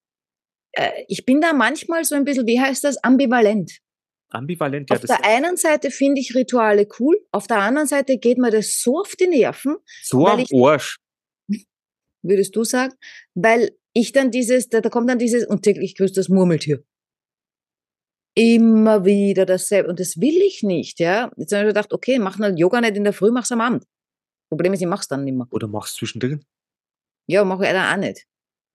äh, 0.72 1.04
ich 1.08 1.24
bin 1.24 1.40
da 1.40 1.52
manchmal 1.52 2.04
so 2.04 2.14
ein 2.14 2.24
bisschen, 2.24 2.46
wie 2.46 2.60
heißt 2.60 2.84
das, 2.84 3.02
ambivalent. 3.02 3.80
Ambivalent, 4.30 4.90
ja. 4.90 4.96
Auf 4.96 5.02
der 5.04 5.24
einen 5.24 5.56
Seite 5.56 5.90
finde 5.90 6.20
ich 6.20 6.34
Rituale 6.34 6.88
cool, 6.98 7.20
auf 7.32 7.46
der 7.46 7.58
anderen 7.58 7.88
Seite 7.88 8.18
geht 8.18 8.38
mir 8.38 8.50
das 8.50 8.80
so 8.80 9.00
auf 9.00 9.14
die 9.16 9.26
Nerven. 9.26 9.76
So 10.02 10.26
am 10.26 10.44
Arsch. 10.52 10.98
Würdest 12.22 12.56
du 12.56 12.64
sagen? 12.64 12.94
Weil 13.34 13.76
ich 13.92 14.12
dann 14.12 14.30
dieses, 14.30 14.68
da, 14.68 14.80
da 14.80 14.88
kommt 14.88 15.08
dann 15.08 15.18
dieses, 15.18 15.46
und 15.46 15.62
täglich 15.62 15.96
grüßt 15.96 16.16
das 16.16 16.28
Murmeltier. 16.28 16.82
Immer 18.36 19.04
wieder 19.04 19.46
dasselbe. 19.46 19.88
Und 19.88 20.00
das 20.00 20.20
will 20.20 20.36
ich 20.42 20.62
nicht, 20.62 20.98
ja. 20.98 21.30
Jetzt 21.36 21.52
habe 21.52 21.64
ich 21.64 21.68
gedacht, 21.68 21.92
okay, 21.92 22.18
mach 22.18 22.38
halt 22.38 22.58
Yoga 22.58 22.80
nicht 22.80 22.96
in 22.96 23.04
der 23.04 23.12
Früh, 23.12 23.30
mach's 23.30 23.52
am 23.52 23.60
Abend. 23.60 23.84
Problem 24.48 24.72
ist, 24.72 24.80
ich 24.80 24.88
mach's 24.88 25.08
dann 25.08 25.24
nicht 25.24 25.34
mehr. 25.34 25.46
Oder 25.50 25.68
mach's 25.68 25.94
zwischendrin. 25.94 26.44
Ja, 27.28 27.44
mache 27.44 27.64
ich 27.64 27.72
dann 27.72 27.92
auch 27.92 28.00
nicht. 28.00 28.26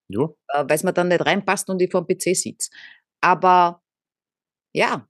Ja. 0.10 0.24
Äh, 0.49 0.64
Weil 0.68 0.76
es 0.76 0.84
mir 0.84 0.93
dann 0.93 1.10
nicht 1.10 1.26
reinpasst 1.26 1.70
und 1.70 1.82
ich 1.82 1.91
vor 1.91 2.05
dem 2.05 2.18
PC 2.18 2.36
sitze. 2.36 2.70
Aber 3.22 3.82
ja. 4.74 5.07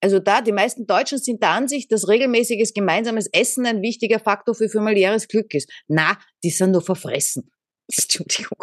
Also 0.00 0.20
da, 0.20 0.40
die 0.42 0.52
meisten 0.52 0.86
Deutschen 0.86 1.18
sind 1.18 1.42
der 1.42 1.50
Ansicht, 1.50 1.90
dass 1.90 2.08
regelmäßiges 2.08 2.72
gemeinsames 2.74 3.26
Essen 3.32 3.66
ein 3.66 3.82
wichtiger 3.82 4.20
Faktor 4.20 4.54
für 4.54 4.68
familiäres 4.68 5.26
Glück 5.28 5.54
ist. 5.54 5.70
Na, 5.88 6.18
die 6.44 6.50
sind 6.50 6.72
nur 6.72 6.82
verfressen. 6.82 7.50
Entschuldigung. 7.90 8.58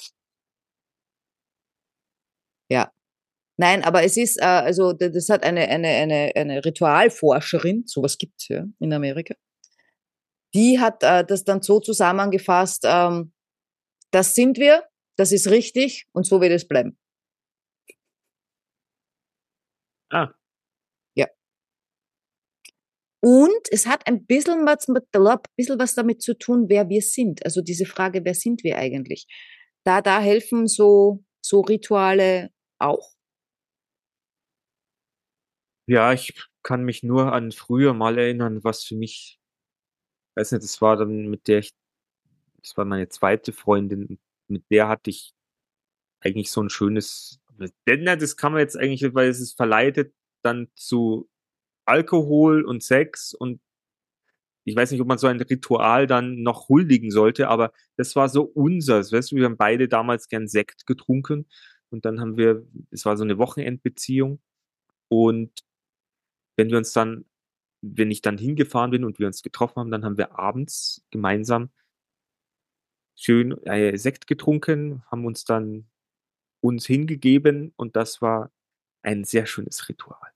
Ja. 2.70 2.92
Nein, 3.58 3.84
aber 3.84 4.04
es 4.04 4.18
ist, 4.18 4.38
äh, 4.42 4.46
also 4.46 4.92
das 4.94 5.30
hat 5.30 5.44
eine, 5.44 5.68
eine, 5.70 5.88
eine, 5.88 6.32
eine 6.36 6.66
Ritualforscherin, 6.66 7.84
sowas 7.86 8.18
gibt 8.18 8.42
es 8.42 8.48
ja 8.50 8.66
in 8.80 8.94
Amerika, 8.94 9.36
die 10.54 10.80
hat 10.80 11.04
äh, 11.04 11.26
das 11.26 11.44
dann 11.44 11.62
so 11.62 11.80
zusammengefasst, 11.80 12.84
ähm, 12.86 13.34
das 14.12 14.36
sind 14.36 14.58
wir, 14.58 14.84
das 15.18 15.32
ist 15.32 15.50
richtig 15.50 16.08
und 16.14 16.26
so 16.26 16.42
wird 16.42 16.52
es 16.52 16.68
bleiben. 16.68 16.98
Ah. 20.12 20.34
Ja. 21.16 21.28
Und 23.22 23.68
es 23.72 23.88
hat 23.88 24.08
ein 24.08 24.26
bisschen 24.26 24.66
was, 24.66 24.88
mit, 24.88 25.06
ein 25.14 25.38
bisschen 25.56 25.80
was 25.80 25.96
damit 25.96 26.22
zu 26.22 26.38
tun, 26.38 26.66
wer 26.70 26.90
wir 26.90 27.02
sind. 27.02 27.44
Also 27.46 27.62
diese 27.62 27.86
Frage, 27.86 28.24
wer 28.24 28.36
sind 28.36 28.64
wir 28.64 28.78
eigentlich? 28.78 29.28
Da, 29.84 30.02
da 30.02 30.20
helfen 30.22 30.68
so, 30.68 31.24
so 31.42 31.62
Rituale 31.62 32.52
auch. 32.80 33.15
Ja, 35.88 36.14
ich 36.14 36.34
kann 36.64 36.84
mich 36.84 37.04
nur 37.04 37.32
an 37.34 37.52
früher 37.52 37.94
mal 37.94 38.18
erinnern, 38.18 38.64
was 38.64 38.84
für 38.84 38.96
mich, 38.96 39.40
weiß 40.36 40.52
nicht, 40.54 40.64
das 40.64 40.82
war 40.82 40.98
dann 40.98 41.28
mit 41.30 41.48
der 41.48 41.60
ich, 41.60 41.72
das 42.64 42.78
war 42.78 42.86
meine 42.86 43.10
zweite 43.10 43.54
Freundin, 43.54 44.20
mit 44.48 44.66
der 44.72 44.88
hatte 44.90 45.12
ich 45.12 45.34
eigentlich 46.22 46.52
so 46.52 46.62
ein 46.64 46.70
schönes, 46.72 47.42
das 47.58 48.38
kann 48.38 48.54
man 48.54 48.62
jetzt 48.62 48.78
eigentlich, 48.78 49.14
weil 49.16 49.30
es 49.30 49.42
ist 49.42 49.58
verleitet 49.58 50.14
dann 50.44 50.70
zu 50.76 51.30
Alkohol 51.86 52.64
und 52.66 52.84
Sex 52.84 53.34
und 53.34 53.62
ich 54.64 54.76
weiß 54.76 54.92
nicht, 54.92 55.02
ob 55.02 55.08
man 55.08 55.18
so 55.20 55.28
ein 55.28 55.40
Ritual 55.40 56.08
dann 56.08 56.42
noch 56.42 56.70
huldigen 56.70 57.12
sollte, 57.12 57.48
aber 57.50 57.72
das 57.98 58.16
war 58.16 58.30
so 58.30 58.44
unseres, 58.44 59.12
weißt 59.12 59.32
du, 59.32 59.36
wir 59.38 59.46
haben 59.46 59.58
beide 59.58 59.88
damals 59.88 60.28
gern 60.28 60.48
Sekt 60.48 60.88
getrunken 60.88 61.46
und 61.92 62.06
dann 62.06 62.20
haben 62.20 62.36
wir, 62.38 62.66
es 62.92 63.06
war 63.06 63.16
so 63.18 63.24
eine 63.24 63.38
Wochenendbeziehung 63.38 64.40
und 65.10 65.52
wenn 66.56 66.70
wir 66.70 66.78
uns 66.78 66.94
dann, 66.94 67.26
wenn 67.82 68.12
ich 68.12 68.22
dann 68.22 68.38
hingefahren 68.38 68.92
bin 68.92 69.04
und 69.04 69.20
wir 69.20 69.28
uns 69.28 69.44
getroffen 69.44 69.78
haben, 69.78 69.92
dann 69.92 70.06
haben 70.06 70.18
wir 70.18 70.38
abends 70.38 71.06
gemeinsam 71.12 71.70
schön 73.16 73.58
äh, 73.66 73.98
Sekt 73.98 74.28
getrunken, 74.28 75.04
haben 75.10 75.26
uns 75.26 75.46
dann 75.46 75.88
uns 76.62 76.86
hingegeben 76.86 77.74
und 77.76 77.96
das 77.96 78.22
war 78.22 78.52
ein 79.02 79.24
sehr 79.24 79.46
schönes 79.46 79.88
Ritual. 79.88 80.32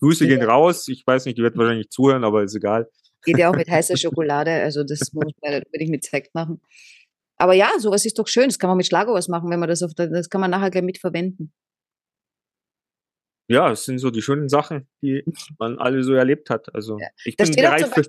Grüße 0.00 0.26
gehen 0.26 0.42
raus. 0.42 0.88
Ich 0.88 1.06
weiß 1.06 1.26
nicht, 1.26 1.36
die 1.36 1.42
wird 1.42 1.58
wahrscheinlich 1.58 1.90
zuhören, 1.90 2.24
aber 2.24 2.42
ist 2.42 2.54
egal. 2.54 2.88
Geht 3.22 3.38
ja 3.38 3.50
auch 3.50 3.56
mit 3.56 3.68
heißer 3.68 3.96
Schokolade, 3.98 4.50
also 4.50 4.82
das 4.82 5.12
muss 5.12 5.32
man 5.42 5.52
nicht 5.52 5.66
unbedingt 5.66 5.90
mit 5.90 6.04
Sekt 6.04 6.34
machen. 6.34 6.62
Aber 7.36 7.54
ja, 7.54 7.70
sowas 7.78 8.04
ist 8.04 8.18
doch 8.18 8.28
schön. 8.28 8.46
Das 8.46 8.58
kann 8.58 8.68
man 8.68 8.76
mit 8.76 8.86
Schlagobers 8.86 9.28
machen, 9.28 9.50
wenn 9.50 9.60
man 9.60 9.68
das 9.68 9.82
auf 9.82 9.94
der, 9.94 10.08
das 10.08 10.28
kann 10.28 10.40
man 10.40 10.50
nachher 10.50 10.70
gleich 10.70 10.84
mitverwenden. 10.84 11.52
Ja, 13.50 13.72
es 13.72 13.84
sind 13.84 13.98
so 13.98 14.10
die 14.10 14.22
schönen 14.22 14.48
Sachen, 14.48 14.88
die 15.02 15.24
man 15.58 15.76
alle 15.78 16.04
so 16.04 16.14
erlebt 16.14 16.50
hat. 16.50 16.72
Also 16.72 16.98
ja. 16.98 17.08
ich 17.24 17.36
bin 17.36 17.50
bereit 17.50 17.88
für, 17.88 18.04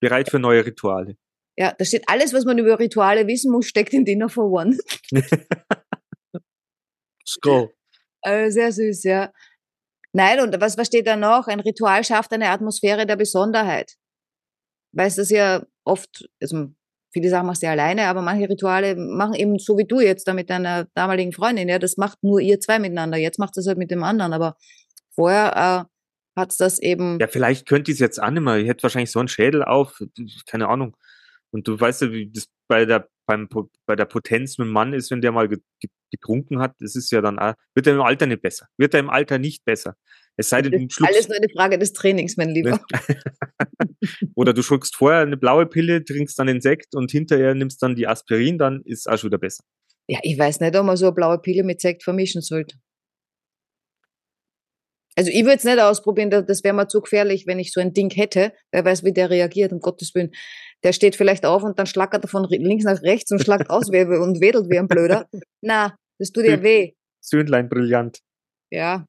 bereit 0.00 0.30
für 0.30 0.38
neue 0.38 0.64
Rituale. 0.64 1.16
Ja, 1.58 1.74
da 1.76 1.84
steht 1.84 2.04
alles, 2.06 2.32
was 2.32 2.44
man 2.44 2.56
über 2.56 2.78
Rituale 2.78 3.26
wissen 3.26 3.50
muss, 3.50 3.66
steckt 3.66 3.92
in 3.92 4.04
Dinner 4.04 4.28
for 4.28 4.50
One. 4.50 4.78
Scroll. 7.26 7.74
Also 8.22 8.52
sehr 8.54 8.72
süß, 8.72 9.02
ja. 9.02 9.32
Nein, 10.12 10.40
und 10.40 10.60
was, 10.60 10.78
was 10.78 10.86
steht 10.86 11.08
da 11.08 11.16
noch? 11.16 11.48
Ein 11.48 11.60
Ritual 11.60 12.04
schafft 12.04 12.32
eine 12.32 12.50
Atmosphäre 12.50 13.06
der 13.06 13.16
Besonderheit. 13.16 13.96
Weißt 14.92 15.18
du, 15.18 15.22
das 15.22 15.30
ja 15.30 15.66
oft, 15.84 16.28
also 16.40 16.72
viele 17.12 17.28
sagen, 17.28 17.46
machst 17.46 17.62
du 17.62 17.66
ja 17.66 17.72
alleine, 17.72 18.06
aber 18.06 18.22
manche 18.22 18.48
Rituale 18.48 18.96
machen 18.96 19.34
eben 19.34 19.58
so 19.58 19.76
wie 19.78 19.86
du 19.86 20.00
jetzt 20.00 20.26
da 20.28 20.34
mit 20.34 20.50
deiner 20.50 20.86
damaligen 20.94 21.32
Freundin, 21.32 21.68
ja, 21.68 21.78
das 21.78 21.96
macht 21.96 22.22
nur 22.22 22.40
ihr 22.40 22.60
zwei 22.60 22.78
miteinander. 22.78 23.18
Jetzt 23.18 23.38
macht 23.38 23.56
das 23.56 23.66
halt 23.66 23.78
mit 23.78 23.90
dem 23.90 24.02
anderen, 24.02 24.32
aber 24.32 24.56
vorher 25.14 25.86
äh, 25.86 26.40
hat's 26.40 26.56
das 26.56 26.78
eben. 26.78 27.18
Ja, 27.20 27.26
vielleicht 27.26 27.66
könnte 27.68 27.90
ich 27.90 27.96
es 27.96 28.00
jetzt 28.00 28.20
annehmen. 28.20 28.60
Ich 28.60 28.68
hätte 28.68 28.82
wahrscheinlich 28.82 29.10
so 29.10 29.18
einen 29.18 29.28
Schädel 29.28 29.64
auf, 29.64 30.00
keine 30.46 30.68
Ahnung. 30.68 30.96
Und 31.50 31.66
du 31.66 31.78
weißt 31.78 32.02
ja, 32.02 32.12
wie 32.12 32.30
das 32.30 32.46
bei 32.68 32.84
der, 32.84 33.08
beim, 33.26 33.48
bei 33.86 33.96
der 33.96 34.04
Potenz 34.04 34.58
mit 34.58 34.66
dem 34.66 34.72
Mann 34.72 34.92
ist, 34.92 35.10
wenn 35.10 35.20
der 35.20 35.32
mal 35.32 35.48
getrunken 36.10 36.60
hat, 36.60 36.74
das 36.78 36.94
ist 36.94 37.10
ja 37.10 37.20
dann, 37.20 37.38
auch, 37.38 37.54
wird 37.74 37.86
er 37.86 37.94
im 37.94 38.02
Alter 38.02 38.26
nicht 38.26 38.42
besser. 38.42 38.68
Wird 38.76 38.94
er 38.94 39.00
im 39.00 39.10
Alter 39.10 39.38
nicht 39.38 39.64
besser. 39.64 39.96
Es 40.40 40.48
sei 40.48 40.62
denn, 40.62 40.72
du 40.72 40.78
schluckst. 40.90 41.14
Alles 41.14 41.28
nur 41.28 41.36
eine 41.36 41.48
Frage 41.54 41.78
des 41.78 41.92
Trainings, 41.92 42.38
mein 42.38 42.48
Lieber. 42.48 42.80
Oder 44.34 44.54
du 44.54 44.62
schluckst 44.62 44.96
vorher 44.96 45.20
eine 45.20 45.36
blaue 45.36 45.66
Pille, 45.66 46.02
trinkst 46.02 46.38
dann 46.38 46.46
den 46.46 46.62
Sekt 46.62 46.94
und 46.94 47.10
hinterher 47.10 47.54
nimmst 47.54 47.82
dann 47.82 47.94
die 47.94 48.06
Aspirin, 48.06 48.56
dann 48.56 48.80
ist 48.86 49.06
auch 49.06 49.18
schon 49.18 49.28
wieder 49.28 49.38
besser. 49.38 49.62
Ja, 50.08 50.18
ich 50.22 50.38
weiß 50.38 50.60
nicht, 50.60 50.74
ob 50.74 50.86
man 50.86 50.96
so 50.96 51.06
eine 51.06 51.14
blaue 51.14 51.38
Pille 51.38 51.62
mit 51.62 51.82
Sekt 51.82 52.02
vermischen 52.02 52.40
sollte. 52.40 52.76
Also 55.14 55.30
ich 55.30 55.42
würde 55.42 55.56
es 55.56 55.64
nicht 55.64 55.78
ausprobieren, 55.78 56.30
das 56.30 56.64
wäre 56.64 56.74
mir 56.74 56.88
zu 56.88 57.02
gefährlich, 57.02 57.46
wenn 57.46 57.58
ich 57.58 57.72
so 57.72 57.80
ein 57.82 57.92
Ding 57.92 58.10
hätte. 58.10 58.54
Wer 58.72 58.82
weiß, 58.82 59.04
wie 59.04 59.12
der 59.12 59.28
reagiert, 59.28 59.72
um 59.72 59.80
Gottes 59.80 60.14
Willen. 60.14 60.30
Der 60.82 60.94
steht 60.94 61.16
vielleicht 61.16 61.44
auf 61.44 61.62
und 61.62 61.78
dann 61.78 61.84
schlackert 61.84 62.24
er 62.24 62.28
von 62.28 62.46
links 62.48 62.84
nach 62.84 63.02
rechts 63.02 63.30
und 63.30 63.42
schlagt 63.42 63.68
aus 63.68 63.88
und 63.88 63.92
wedelt 64.40 64.70
wie 64.70 64.78
ein 64.78 64.88
Blöder. 64.88 65.28
Na, 65.60 65.94
das 66.18 66.32
tut 66.32 66.46
ja 66.46 66.62
weh. 66.62 66.92
Söhnlein 67.20 67.68
brillant. 67.68 68.20
Ja. 68.70 69.04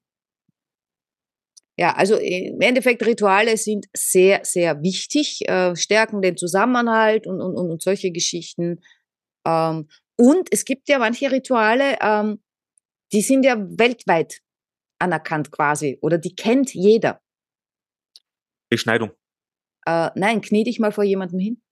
Ja, 1.81 1.95
also 1.95 2.15
im 2.15 2.61
Endeffekt 2.61 3.03
Rituale 3.03 3.57
sind 3.57 3.87
sehr, 3.91 4.45
sehr 4.45 4.83
wichtig, 4.83 5.49
äh, 5.49 5.75
stärken 5.75 6.21
den 6.21 6.37
Zusammenhalt 6.37 7.25
und, 7.25 7.41
und, 7.41 7.55
und, 7.57 7.81
solche 7.81 8.11
Geschichten. 8.11 8.83
Ähm, 9.47 9.89
und 10.15 10.47
es 10.51 10.63
gibt 10.63 10.89
ja 10.89 10.99
manche 10.99 11.31
Rituale, 11.31 11.97
ähm, 11.99 12.43
die 13.11 13.23
sind 13.23 13.45
ja 13.45 13.55
weltweit 13.57 14.41
anerkannt 14.99 15.51
quasi 15.51 15.97
oder 16.03 16.19
die 16.19 16.35
kennt 16.35 16.71
jeder. 16.71 17.19
Beschneidung. 18.69 19.09
Äh, 19.87 20.11
nein, 20.13 20.41
knie 20.41 20.63
dich 20.63 20.77
mal 20.77 20.91
vor 20.91 21.03
jemandem 21.03 21.39
hin. 21.39 21.63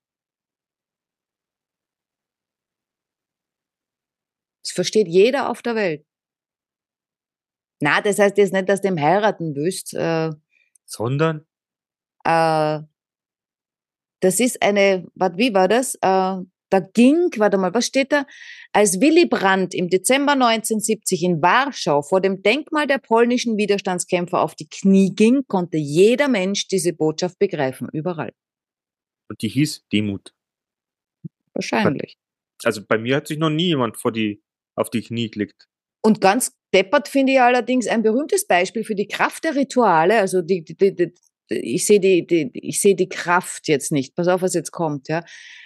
Das 4.64 4.72
versteht 4.72 5.08
jeder 5.08 5.52
auf 5.52 5.62
der 5.62 5.76
Welt. 5.76 6.09
Na, 7.80 8.02
das 8.02 8.20
heißt 8.20 8.38
jetzt 8.38 8.54
nicht, 8.54 8.68
dass 8.68 8.82
du 8.82 8.90
ihm 8.90 9.00
heiraten 9.00 9.56
willst. 9.56 9.94
Äh, 9.94 10.32
Sondern? 10.86 11.46
Äh, 12.24 12.80
das 14.22 14.40
ist 14.40 14.62
eine, 14.62 15.08
wie 15.16 15.54
war 15.54 15.68
das? 15.68 15.96
Äh, 15.96 16.44
da 16.72 16.80
ging, 16.94 17.32
warte 17.38 17.58
mal, 17.58 17.74
was 17.74 17.88
steht 17.88 18.12
da? 18.12 18.26
Als 18.74 19.02
Willy 19.02 19.26
Brandt 19.26 19.74
im 19.74 19.90
Dezember 19.90 20.34
1970 20.34 21.24
in 21.24 21.42
Warschau 21.42 22.04
vor 22.04 22.22
dem 22.22 22.44
Denkmal 22.44 22.86
der 22.86 23.00
polnischen 23.00 23.58
Widerstandskämpfer 23.58 24.40
auf 24.40 24.54
die 24.54 24.68
Knie 24.68 25.16
ging, 25.16 25.46
konnte 25.48 25.78
jeder 25.78 26.28
Mensch 26.28 26.68
diese 26.68 26.94
Botschaft 26.94 27.40
begreifen, 27.40 27.90
überall. 27.92 28.34
Und 29.30 29.42
die 29.42 29.50
hieß 29.50 29.88
Demut. 29.92 30.34
Wahrscheinlich. 31.54 32.18
Also 32.64 32.86
bei 32.86 32.98
mir 32.98 33.16
hat 33.16 33.28
sich 33.28 33.40
noch 33.40 33.50
nie 33.50 33.68
jemand 33.68 33.98
vor 33.98 34.12
die, 34.12 34.44
auf 34.76 34.90
die 34.90 35.02
Knie 35.02 35.30
gelegt. 35.32 35.68
Und 36.02 36.22
ganz 36.22 36.56
deppert 36.74 37.08
finde 37.08 37.34
ich 37.34 37.42
allerdings 37.42 37.88
ein 37.88 38.04
berühmtes 38.04 38.46
Beispiel 38.48 38.84
für 38.84 38.96
die 38.96 39.08
Kraft 39.08 39.44
der 39.44 39.56
Rituale, 39.56 40.20
also 40.20 40.42
die, 40.42 40.64
die, 40.64 40.96
die, 40.96 41.14
ich 41.50 41.86
sehe 41.86 42.00
die, 42.00 42.26
die, 42.26 42.52
ich 42.54 42.80
sehe 42.80 42.96
die 42.96 43.10
Kraft 43.10 43.68
jetzt 43.68 43.92
nicht. 43.92 44.16
Pass 44.16 44.28
auf, 44.28 44.42
was 44.42 44.54
jetzt 44.54 44.72
kommt, 44.72 45.08
ja. 45.08 45.24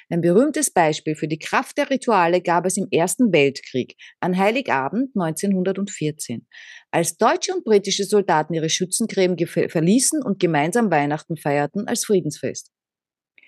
Ein 0.09 0.21
berühmtes 0.21 0.71
Beispiel 0.71 1.15
für 1.15 1.27
die 1.27 1.39
Kraft 1.39 1.77
der 1.77 1.89
Rituale 1.89 2.41
gab 2.41 2.65
es 2.65 2.77
im 2.77 2.87
Ersten 2.91 3.33
Weltkrieg, 3.33 3.95
an 4.19 4.37
Heiligabend 4.37 5.11
1914, 5.15 6.45
als 6.91 7.17
deutsche 7.17 7.53
und 7.53 7.63
britische 7.63 8.03
Soldaten 8.03 8.53
ihre 8.53 8.69
Schützengräben 8.69 9.37
verließen 9.47 10.21
und 10.21 10.39
gemeinsam 10.39 10.91
Weihnachten 10.91 11.35
feierten 11.35 11.87
als 11.87 12.05
Friedensfest. 12.05 12.71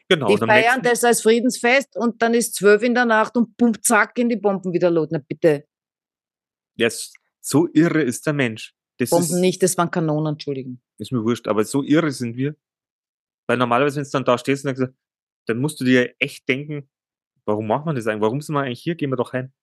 Genau. 0.07 0.27
Die 0.27 0.37
feiern 0.37 0.81
das 0.81 1.03
als 1.03 1.21
Friedensfest 1.21 1.95
und 1.95 2.21
dann 2.21 2.33
ist 2.33 2.55
zwölf 2.55 2.83
in 2.83 2.93
der 2.93 3.05
Nacht 3.05 3.37
und 3.37 3.57
bumm, 3.57 3.81
zack, 3.81 4.17
in 4.17 4.29
die 4.29 4.35
Bomben 4.35 4.71
wieder 4.73 4.91
los. 4.91 5.07
Na 5.11 5.19
bitte. 5.19 5.65
Ja, 6.77 6.89
so 7.45 7.67
irre 7.73 8.01
ist 8.01 8.25
der 8.25 8.33
Mensch. 8.33 8.73
Das 8.97 9.11
Bomben 9.11 9.25
ist, 9.25 9.39
nicht, 9.39 9.61
das 9.61 9.77
waren 9.77 9.91
Kanonen, 9.91 10.33
Entschuldigung. 10.33 10.81
Ist 10.97 11.11
mir 11.11 11.23
wurscht, 11.23 11.47
aber 11.47 11.63
so 11.63 11.83
irre 11.83 12.11
sind 12.11 12.37
wir. 12.37 12.55
Weil 13.47 13.57
normalerweise, 13.57 13.97
wenn 13.97 14.03
du 14.03 14.09
dann 14.09 14.25
da 14.25 14.37
stehst 14.37 14.65
und 14.65 14.77
dann, 14.77 14.97
dann 15.47 15.59
musst 15.59 15.79
du 15.79 15.85
dir 15.85 16.15
echt 16.19 16.47
denken, 16.47 16.89
warum 17.45 17.67
macht 17.67 17.85
man 17.85 17.95
das 17.95 18.07
eigentlich? 18.07 18.21
Warum 18.21 18.41
sind 18.41 18.55
wir 18.55 18.61
eigentlich 18.61 18.81
hier? 18.81 18.95
Gehen 18.95 19.11
wir 19.11 19.17
doch 19.17 19.33
heim. 19.33 19.53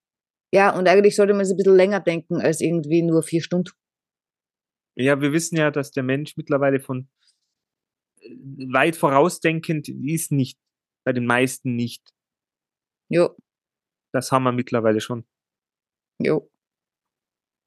Ja, 0.54 0.76
und 0.78 0.86
eigentlich 0.86 1.16
sollte 1.16 1.32
man 1.32 1.42
es 1.42 1.50
ein 1.50 1.56
bisschen 1.56 1.74
länger 1.74 2.00
denken 2.00 2.36
als 2.36 2.60
irgendwie 2.60 3.02
nur 3.02 3.22
vier 3.22 3.42
Stunden. 3.42 3.72
Ja, 4.94 5.20
wir 5.20 5.32
wissen 5.32 5.56
ja, 5.56 5.70
dass 5.70 5.90
der 5.90 6.02
Mensch 6.02 6.36
mittlerweile 6.36 6.78
von 6.78 7.08
äh, 8.20 8.36
weit 8.70 8.94
vorausdenkend 8.94 9.88
ist 9.88 10.30
nicht. 10.30 10.58
Bei 11.04 11.12
den 11.12 11.24
meisten 11.24 11.74
nicht. 11.74 12.12
Jo. 13.08 13.34
Das 14.12 14.30
haben 14.30 14.44
wir 14.44 14.52
mittlerweile 14.52 15.00
schon. 15.00 15.26
Jo. 16.18 16.51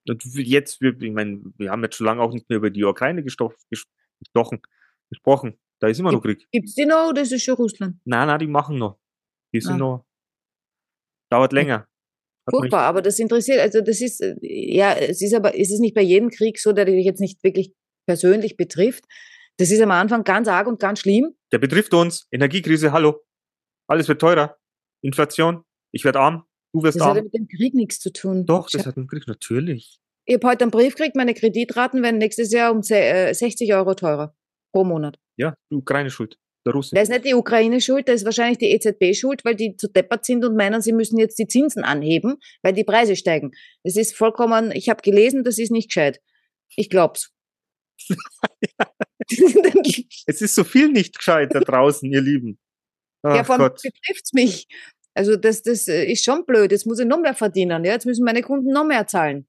Und 0.08 0.24
jetzt, 0.24 0.82
wir, 0.82 0.99
ich 1.01 1.12
meine, 1.12 1.41
wir 1.58 1.72
haben 1.72 1.84
jetzt 1.84 1.95
schon 1.95 2.06
lange 2.06 2.22
auch 2.22 2.32
nicht 2.32 2.49
mehr 2.49 2.58
über 2.58 2.70
die 2.70 2.84
Ukraine 2.84 3.24
gestochen, 3.24 3.58
gesprochen. 5.10 5.58
Da 5.80 5.88
ist 5.88 5.99
immer 5.99 6.12
noch 6.12 6.22
Krieg. 6.22 6.47
Gibt's 6.51 6.76
die 6.76 6.86
noch 6.86 7.10
oder 7.10 7.22
ist 7.22 7.32
es 7.32 7.43
schon 7.43 7.56
Russland? 7.56 7.97
Nein, 8.06 8.28
nein, 8.28 8.39
die 8.39 8.47
machen 8.47 8.78
noch. 8.78 8.99
Die 9.53 9.62
sind 9.62 9.74
ah. 9.74 9.78
noch. 9.78 10.06
Dauert 11.30 11.53
länger. 11.53 11.88
Furchtbar, 12.49 12.84
aber 12.84 13.01
das 13.01 13.18
interessiert, 13.18 13.60
also 13.60 13.82
das 13.82 14.01
ist, 14.01 14.22
äh, 14.22 14.36
ja, 14.41 14.93
es 14.93 15.22
ist 15.22 15.34
aber, 15.34 15.56
ist 15.56 15.72
es 15.72 15.80
nicht 15.80 15.95
bei 15.95 16.01
jedem 16.01 16.30
Krieg 16.30 16.60
so, 16.60 16.74
der 16.74 16.86
dich 16.86 17.03
jetzt 17.03 17.20
nicht 17.20 17.43
wirklich 17.43 17.74
persönlich 18.06 18.56
betrifft. 18.56 19.03
Das 19.58 19.72
ist 19.72 19.82
am 19.82 19.89
Anfang 19.91 20.24
ganz 20.24 20.47
arg 20.47 20.68
und 20.68 20.80
ganz 20.80 20.99
schlimm. 20.99 21.36
Der 21.51 21.58
betrifft 21.58 21.93
uns. 21.93 22.28
Energiekrise, 22.32 22.91
hallo. 22.91 23.22
Alles 23.88 24.08
wird 24.08 24.22
teurer. 24.22 24.58
Inflation. 25.01 25.64
Ich 25.91 26.03
werde 26.03 26.20
arm. 26.20 26.45
Du 26.76 26.84
wirst 26.84 26.99
das. 26.99 27.07
Das 27.07 27.15
hat 27.15 27.23
mit 27.23 27.34
dem 27.34 27.47
Krieg 27.47 27.73
nichts 27.73 28.01
zu 28.01 28.11
tun. 28.11 28.45
Doch, 28.45 28.69
das 28.69 28.86
hat 28.86 28.97
mit 28.97 29.05
dem 29.05 29.07
Krieg, 29.07 29.28
natürlich. 29.28 29.97
Ich 30.26 30.36
habe 30.36 30.47
heute 30.47 30.65
einen 30.65 30.71
Brief 30.71 30.95
gekriegt, 30.95 31.15
meine 31.15 31.34
Kreditraten 31.34 32.03
werden 32.03 32.17
nächstes 32.17 32.51
Jahr 32.51 32.73
um 32.73 32.84
60 32.84 33.69
äh, 33.69 33.73
Euro 33.73 33.93
teurer 33.93 34.36
pro 34.73 34.84
Monat. 34.84 35.17
Ja, 35.38 35.55
die 35.71 35.76
Ukraine 35.76 36.09
schuld. 36.09 36.38
Der 36.65 36.73
Russe. 36.73 36.93
Das 36.93 37.03
ist 37.03 37.09
nicht 37.09 37.23
die 37.26 37.34
Ukraine 37.34 37.80
schuld, 37.80 38.09
das 38.09 38.15
ist 38.15 38.26
wahrscheinlich 38.26 38.57
die 38.57 38.71
EZB 38.71 39.15
schuld, 39.15 39.45
weil 39.45 39.55
die 39.55 39.78
zu 39.78 39.88
deppert 39.88 40.26
sind 40.26 40.43
und 40.43 40.57
meinen, 40.57 40.82
sie 40.82 40.91
müssen 40.91 41.17
jetzt 41.17 41.39
die 41.39 41.47
Zinsen 41.47 41.86
anheben, 41.86 42.38
weil 42.61 42.73
die 42.73 42.84
Preise 42.84 43.15
steigen. 43.15 43.51
Es 43.84 43.95
ist 43.95 44.13
vollkommen, 44.13 44.71
ich 44.71 44.89
habe 44.89 45.01
gelesen, 45.01 45.45
das 45.45 45.59
ist 45.59 45.71
nicht 45.71 45.89
gescheit. 45.89 46.19
Ich 46.76 46.89
glaub's. 46.89 47.32
es 50.26 50.41
ist 50.41 50.55
so 50.55 50.65
viel 50.65 50.89
nicht 50.89 51.17
gescheit 51.17 51.53
da 51.55 51.61
draußen, 51.61 52.11
ihr 52.11 52.21
Lieben. 52.21 52.59
Ach 53.21 53.36
ja, 53.36 53.43
von 53.43 53.57
betrifft's 53.57 54.34
mich. 54.34 54.67
Also 55.16 55.38
das, 55.38 55.61
das 55.63 55.88
äh, 55.88 56.05
ist 56.05 56.26
schon 56.26 56.45
blöd. 56.45 56.72
Jetzt 56.72 56.86
muss 56.86 56.99
ich 56.99 57.05
noch 57.05 57.20
mehr 57.20 57.34
verdienen. 57.34 57.86
Ja? 57.86 57.93
Jetzt 57.93 58.05
müssen 58.05 58.26
meine 58.26 58.41
Kunden 58.41 58.72
noch 58.72 58.86
mehr 58.86 59.07
zahlen. 59.07 59.47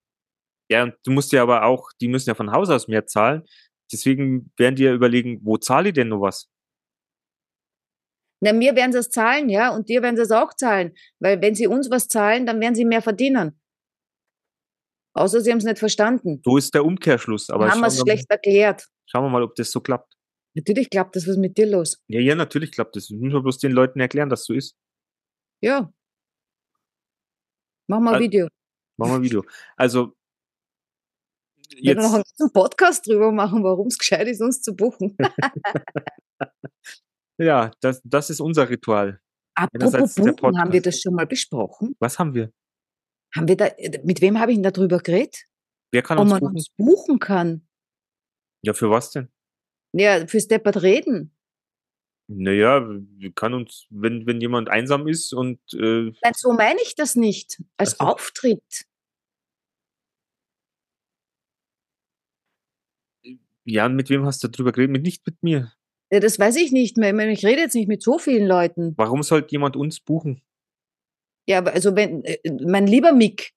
Ja, 0.71 0.85
und 0.85 0.95
du 1.05 1.11
musst 1.11 1.33
ja 1.33 1.43
aber 1.43 1.65
auch, 1.65 1.91
die 2.01 2.09
müssen 2.09 2.31
ja 2.31 2.35
von 2.35 2.53
Haus 2.53 2.71
aus 2.71 2.89
mehr 2.89 3.07
zahlen. 3.07 3.43
Deswegen 3.93 4.53
werden 4.57 4.77
die 4.77 4.85
ja 4.85 4.95
überlegen, 4.95 5.41
wo 5.43 5.57
zahle 5.57 5.89
ich 5.89 5.95
denn 5.95 6.09
noch 6.09 6.21
was? 6.21 6.49
Na, 8.41 8.53
mir 8.53 8.75
werden 8.75 8.93
sie 8.93 8.99
es 8.99 9.11
zahlen, 9.11 9.49
ja, 9.49 9.75
und 9.75 9.89
dir 9.89 10.03
werden 10.03 10.17
sie 10.17 10.23
es 10.23 10.31
auch 10.31 10.53
zahlen. 10.55 10.95
Weil 11.21 11.41
wenn 11.41 11.55
sie 11.55 11.67
uns 11.67 11.91
was 11.91 12.09
zahlen, 12.09 12.47
dann 12.47 12.61
werden 12.61 12.75
sie 12.75 12.85
mehr 12.85 13.01
verdienen. 13.01 13.61
Außer 15.15 15.41
sie 15.41 15.51
haben 15.51 15.59
es 15.59 15.65
nicht 15.65 15.79
verstanden. 15.79 16.43
So 16.45 16.59
ist 16.59 16.75
der 16.75 16.85
Umkehrschluss. 16.85 17.49
Aber 17.49 17.71
haben 17.71 17.81
wir 17.81 17.87
es 17.87 17.99
schlecht 17.99 18.27
erklärt. 18.29 18.87
Schauen 19.07 19.25
wir 19.25 19.31
mal, 19.31 19.43
ob 19.43 19.55
das 19.55 19.71
so 19.71 19.81
klappt. 19.81 20.13
Natürlich 20.55 20.91
klappt 20.91 21.17
das. 21.17 21.27
Was 21.27 21.37
mit 21.37 21.57
dir 21.57 21.67
los? 21.67 22.03
Ja, 22.09 22.21
ja, 22.21 22.35
natürlich 22.35 22.73
klappt 22.73 22.97
das. 22.97 23.09
Ich 23.09 23.17
muss 23.17 23.43
bloß 23.43 23.59
den 23.59 23.73
Leuten 23.73 24.01
erklären, 24.01 24.29
dass 24.29 24.45
so 24.45 24.53
ist. 24.53 24.77
Ja. 25.61 25.93
Mach 27.89 28.01
mal 28.01 28.15
ein 28.15 28.23
Video. 28.23 28.49
Mach 28.97 29.09
mal 29.09 29.17
ein 29.17 29.23
Video. 29.23 29.45
Also, 29.77 30.13
jetzt. 31.71 31.85
Wir 31.85 31.95
noch 31.97 32.15
einen 32.15 32.53
Podcast 32.53 33.07
drüber 33.07 33.33
machen, 33.33 33.63
warum 33.63 33.89
es 33.89 33.99
gescheit 33.99 34.27
ist, 34.29 34.41
uns 34.41 34.63
zu 34.63 34.75
buchen. 34.75 35.17
ja, 37.39 37.71
das, 37.81 38.01
das 38.05 38.31
ist 38.31 38.41
unser 38.41 38.69
Ritual. 38.69 39.21
Apropos 39.55 40.15
buchen, 40.15 40.59
haben 40.59 40.73
wir 40.73 40.83
das 40.83 41.01
schon 41.01 41.15
mal 41.15 41.27
besprochen? 41.27 41.97
Was 41.99 42.19
haben 42.19 42.35
wir? 42.35 42.53
Haben 43.35 43.49
wir 43.49 43.57
da, 43.57 43.71
mit 44.05 44.21
wem 44.21 44.39
habe 44.39 44.53
ich 44.53 44.57
denn 44.57 44.63
da 44.63 44.71
drüber 44.71 44.99
geredet? 44.99 45.45
Wer 45.93 46.03
kann 46.03 46.19
Ob 46.19 46.23
uns 46.23 46.31
man 46.31 46.41
buchen? 46.41 46.55
uns 46.55 46.69
buchen 46.77 47.19
kann. 47.19 47.67
Ja, 48.63 48.75
für 48.75 48.91
was 48.91 49.13
denn? 49.13 49.31
Ja, 49.93 50.27
fürs 50.27 50.49
Deppert 50.49 50.83
reden. 50.83 51.36
Naja, 52.29 52.85
kann 53.37 53.55
uns, 53.55 53.87
wenn, 53.91 54.27
wenn 54.27 54.41
jemand 54.41 54.69
einsam 54.69 55.07
ist 55.07 55.33
und. 55.33 55.61
Äh, 55.73 56.13
Nein, 56.23 56.33
so 56.35 56.53
meine 56.53 56.81
ich 56.83 56.97
das 56.97 57.15
nicht. 57.15 57.63
Als 57.77 58.01
also, 58.01 58.13
Auftritt. 58.13 58.87
Ja, 63.65 63.87
und 63.87 63.97
mit 63.97 64.11
wem 64.11 64.25
hast 64.25 64.43
du 64.43 64.49
darüber 64.49 64.73
geredet? 64.73 65.03
Nicht 65.03 65.27
mit 65.27 65.43
mir. 65.43 65.73
Ja, 66.11 66.21
das 66.21 66.39
weiß 66.39 66.57
ich 66.57 66.73
nicht 66.73 66.97
mehr. 66.97 67.17
Ich 67.29 67.45
rede 67.45 67.61
jetzt 67.61 67.75
nicht 67.75 67.89
mit 67.89 68.03
so 68.03 68.19
vielen 68.19 68.47
Leuten. 68.47 68.95
Warum 68.97 69.23
sollte 69.23 69.53
jemand 69.53 69.77
uns 69.77 70.01
buchen? 70.01 70.43
Ja, 71.49 71.63
also 71.65 71.95
wenn, 71.95 72.25
äh, 72.25 72.39
mein 72.65 72.87
lieber 72.87 73.13
Mick, 73.13 73.53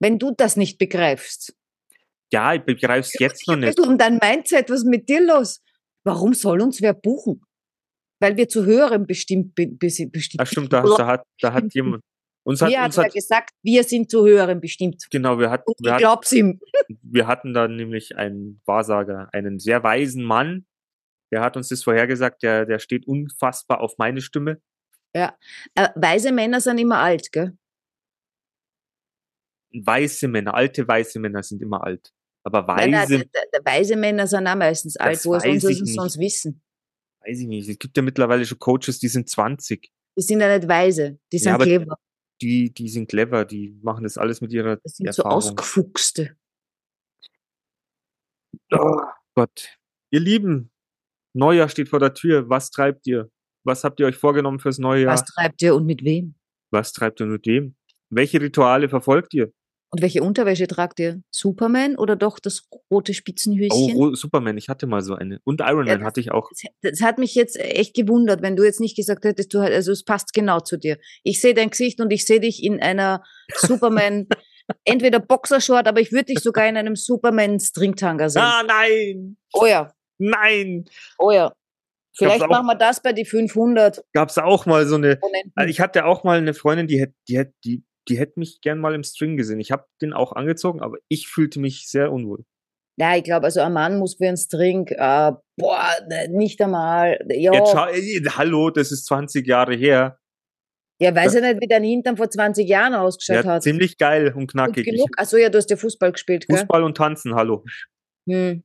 wenn 0.00 0.18
du 0.18 0.32
das 0.32 0.56
nicht 0.56 0.78
begreifst. 0.78 1.54
Ja, 2.32 2.54
ich 2.54 2.62
begreife 2.62 3.08
es 3.08 3.18
jetzt 3.18 3.46
noch 3.46 3.56
nicht. 3.56 3.78
Um 3.78 3.96
dein 3.96 4.18
Mindset, 4.18 4.68
was 4.68 4.80
ist 4.80 4.86
mit 4.86 5.08
dir 5.08 5.24
los? 5.24 5.62
Warum 6.02 6.34
soll 6.34 6.60
uns 6.60 6.82
wer 6.82 6.92
buchen? 6.92 7.42
Weil 8.20 8.36
wir 8.36 8.48
zu 8.48 8.64
höherem 8.64 9.06
bestimmt, 9.06 9.54
bestimmt 9.54 10.14
Ach 10.38 10.46
stimmt, 10.46 10.72
da, 10.72 10.82
da, 10.82 11.06
hat, 11.06 11.26
da 11.40 11.52
hat 11.52 11.72
jemand. 11.74 12.02
Uns 12.46 12.60
hat, 12.60 12.68
uns 12.68 12.98
hat, 12.98 13.06
hat 13.06 13.14
gesagt, 13.14 13.50
wir 13.62 13.84
sind 13.84 14.10
zu 14.10 14.26
höherem 14.26 14.60
bestimmt. 14.60 15.06
Genau, 15.10 15.38
wir 15.38 15.50
hatten. 15.50 15.72
wir 15.78 15.96
glaub's 15.96 16.30
ihm. 16.32 16.60
Wir 17.02 17.26
hatten 17.26 17.54
da 17.54 17.68
nämlich 17.68 18.16
einen 18.16 18.60
Wahrsager, 18.66 19.28
einen 19.32 19.58
sehr 19.58 19.82
weisen 19.82 20.22
Mann, 20.22 20.66
der 21.34 21.40
hat 21.40 21.56
uns 21.56 21.68
das 21.68 21.82
vorhergesagt, 21.82 22.42
der, 22.42 22.64
der 22.64 22.78
steht 22.78 23.08
unfassbar 23.08 23.80
auf 23.80 23.98
meine 23.98 24.20
Stimme. 24.20 24.60
Ja, 25.16 25.36
äh, 25.74 25.88
weise 25.96 26.30
Männer 26.32 26.60
sind 26.60 26.78
immer 26.78 26.98
alt, 26.98 27.32
gell? 27.32 27.56
Weiße 29.72 30.28
Männer, 30.28 30.54
alte 30.54 30.86
weiße 30.86 31.18
Männer 31.18 31.42
sind 31.42 31.60
immer 31.60 31.82
alt. 31.82 32.12
Aber 32.44 32.68
weise. 32.68 32.88
Nein, 32.90 33.08
nein, 33.32 33.64
weise 33.64 33.96
Männer 33.96 34.26
sind 34.26 34.46
auch 34.46 34.54
meistens 34.54 34.96
alt, 34.96 35.24
wo 35.24 35.38
sie 35.38 35.58
sonst 35.58 36.18
wissen? 36.18 36.62
Weiß 37.26 37.40
ich 37.40 37.46
nicht, 37.46 37.68
es 37.68 37.78
gibt 37.78 37.96
ja 37.96 38.02
mittlerweile 38.02 38.44
schon 38.44 38.58
Coaches, 38.58 38.98
die 38.98 39.08
sind 39.08 39.28
20. 39.28 39.90
Die 40.16 40.22
sind 40.22 40.40
ja 40.40 40.56
nicht 40.56 40.68
weise, 40.68 41.18
die 41.32 41.38
sind 41.38 41.52
ja, 41.52 41.58
clever. 41.58 41.98
Die, 42.40 42.72
die 42.72 42.88
sind 42.88 43.08
clever, 43.08 43.44
die 43.44 43.78
machen 43.82 44.04
das 44.04 44.18
alles 44.18 44.40
mit 44.40 44.52
ihrer 44.52 44.76
das 44.76 44.96
sind 44.96 45.06
Erfahrung. 45.06 45.40
so 45.40 45.48
ausgefuchste. 45.48 46.36
Oh 48.72 49.00
Gott. 49.34 49.78
Ihr 50.10 50.20
Lieben, 50.20 50.70
Neujahr 51.34 51.68
steht 51.68 51.88
vor 51.88 52.00
der 52.00 52.14
Tür. 52.14 52.48
Was 52.48 52.70
treibt 52.70 53.06
ihr? 53.06 53.30
Was 53.64 53.82
habt 53.82 53.98
ihr 54.00 54.06
euch 54.06 54.16
vorgenommen 54.16 54.58
fürs 54.58 54.78
neue 54.78 55.04
Jahr? 55.04 55.14
Was 55.14 55.24
treibt 55.24 55.62
ihr 55.62 55.74
und 55.74 55.86
mit 55.86 56.04
wem? 56.04 56.34
Was 56.70 56.92
treibt 56.92 57.20
ihr 57.20 57.26
und 57.26 57.32
mit 57.32 57.46
wem? 57.46 57.76
Welche 58.10 58.40
Rituale 58.40 58.88
verfolgt 58.88 59.34
ihr? 59.34 59.52
Und 59.94 60.02
welche 60.02 60.24
Unterwäsche 60.24 60.66
tragt 60.66 60.98
ihr? 60.98 61.22
Superman 61.30 61.94
oder 61.94 62.16
doch 62.16 62.40
das 62.40 62.68
rote 62.90 63.14
Spitzenhöschen? 63.14 63.94
Oh, 63.94 64.12
Superman, 64.16 64.58
ich 64.58 64.68
hatte 64.68 64.88
mal 64.88 65.02
so 65.02 65.14
eine. 65.14 65.38
Und 65.44 65.60
Iron 65.60 65.86
Man 65.86 66.00
ja, 66.00 66.04
hatte 66.04 66.18
ich 66.18 66.32
auch. 66.32 66.50
Das, 66.50 66.90
das, 66.98 67.00
hat 67.00 67.18
mich 67.18 67.36
jetzt 67.36 67.56
echt 67.60 67.94
gewundert, 67.94 68.42
wenn 68.42 68.56
du 68.56 68.64
jetzt 68.64 68.80
nicht 68.80 68.96
gesagt 68.96 69.24
hättest, 69.24 69.54
du 69.54 69.60
halt, 69.60 69.72
also 69.72 69.92
es 69.92 70.02
passt 70.02 70.32
genau 70.32 70.58
zu 70.58 70.78
dir. 70.78 70.98
Ich 71.22 71.40
sehe 71.40 71.54
dein 71.54 71.70
Gesicht 71.70 72.00
und 72.00 72.12
ich 72.12 72.24
sehe 72.24 72.40
dich 72.40 72.64
in 72.64 72.82
einer 72.82 73.22
Superman, 73.54 74.26
entweder 74.84 75.20
Boxershort, 75.20 75.86
aber 75.86 76.00
ich 76.00 76.10
würde 76.10 76.24
dich 76.24 76.40
sogar 76.40 76.66
in 76.66 76.76
einem 76.76 76.96
Superman 76.96 77.60
Stringtanga 77.60 78.28
sehen. 78.28 78.42
Ah, 78.42 78.64
nein! 78.66 79.36
Oh 79.52 79.66
ja. 79.66 79.92
Nein! 80.18 80.86
Oh 81.18 81.30
ja. 81.30 81.52
Vielleicht 82.16 82.48
machen 82.48 82.66
wir 82.66 82.74
das 82.74 83.00
bei 83.00 83.12
die 83.12 83.24
500. 83.24 84.04
Gab 84.12 84.28
es 84.28 84.38
auch 84.38 84.66
mal 84.66 84.86
so 84.86 84.96
eine. 84.96 85.20
Ich 85.68 85.80
hatte 85.80 86.04
auch 86.04 86.24
mal 86.24 86.38
eine 86.38 86.54
Freundin, 86.54 86.88
die, 86.88 87.06
die, 87.28 87.44
die, 87.64 87.84
die 88.08 88.18
hätte 88.18 88.38
mich 88.38 88.60
gern 88.60 88.78
mal 88.78 88.94
im 88.94 89.04
String 89.04 89.36
gesehen. 89.36 89.60
Ich 89.60 89.72
habe 89.72 89.86
den 90.00 90.12
auch 90.12 90.32
angezogen, 90.32 90.80
aber 90.80 90.98
ich 91.08 91.28
fühlte 91.28 91.60
mich 91.60 91.88
sehr 91.88 92.12
unwohl. 92.12 92.44
Ja, 92.96 93.16
ich 93.16 93.24
glaube, 93.24 93.46
also 93.46 93.60
ein 93.60 93.72
Mann 93.72 93.98
muss 93.98 94.16
für 94.16 94.28
einen 94.28 94.36
String, 94.36 94.86
äh, 94.88 95.32
boah, 95.56 95.88
ne, 96.08 96.28
nicht 96.28 96.60
einmal. 96.60 97.18
Ja. 97.28 97.52
Jetzt 97.52 97.74
hallo, 98.38 98.70
das 98.70 98.92
ist 98.92 99.06
20 99.06 99.46
Jahre 99.46 99.74
her. 99.74 100.18
Ja, 101.00 101.14
weiß 101.14 101.34
ja 101.34 101.40
nicht, 101.40 101.60
wie 101.60 101.66
dein 101.66 101.82
Hintern 101.82 102.16
vor 102.16 102.30
20 102.30 102.68
Jahren 102.68 102.94
ausgeschaut 102.94 103.44
ja, 103.44 103.52
hat. 103.52 103.62
Ziemlich 103.64 103.98
geil 103.98 104.32
und 104.34 104.46
knackig. 104.46 104.84
Gut 104.84 104.94
genug. 104.94 105.08
Achso, 105.16 105.36
ja, 105.36 105.48
du 105.48 105.58
hast 105.58 105.68
ja 105.70 105.76
Fußball 105.76 106.12
gespielt, 106.12 106.46
gell? 106.46 106.56
Fußball 106.56 106.84
und 106.84 106.96
Tanzen, 106.96 107.34
hallo. 107.34 107.64
Hm. 108.28 108.62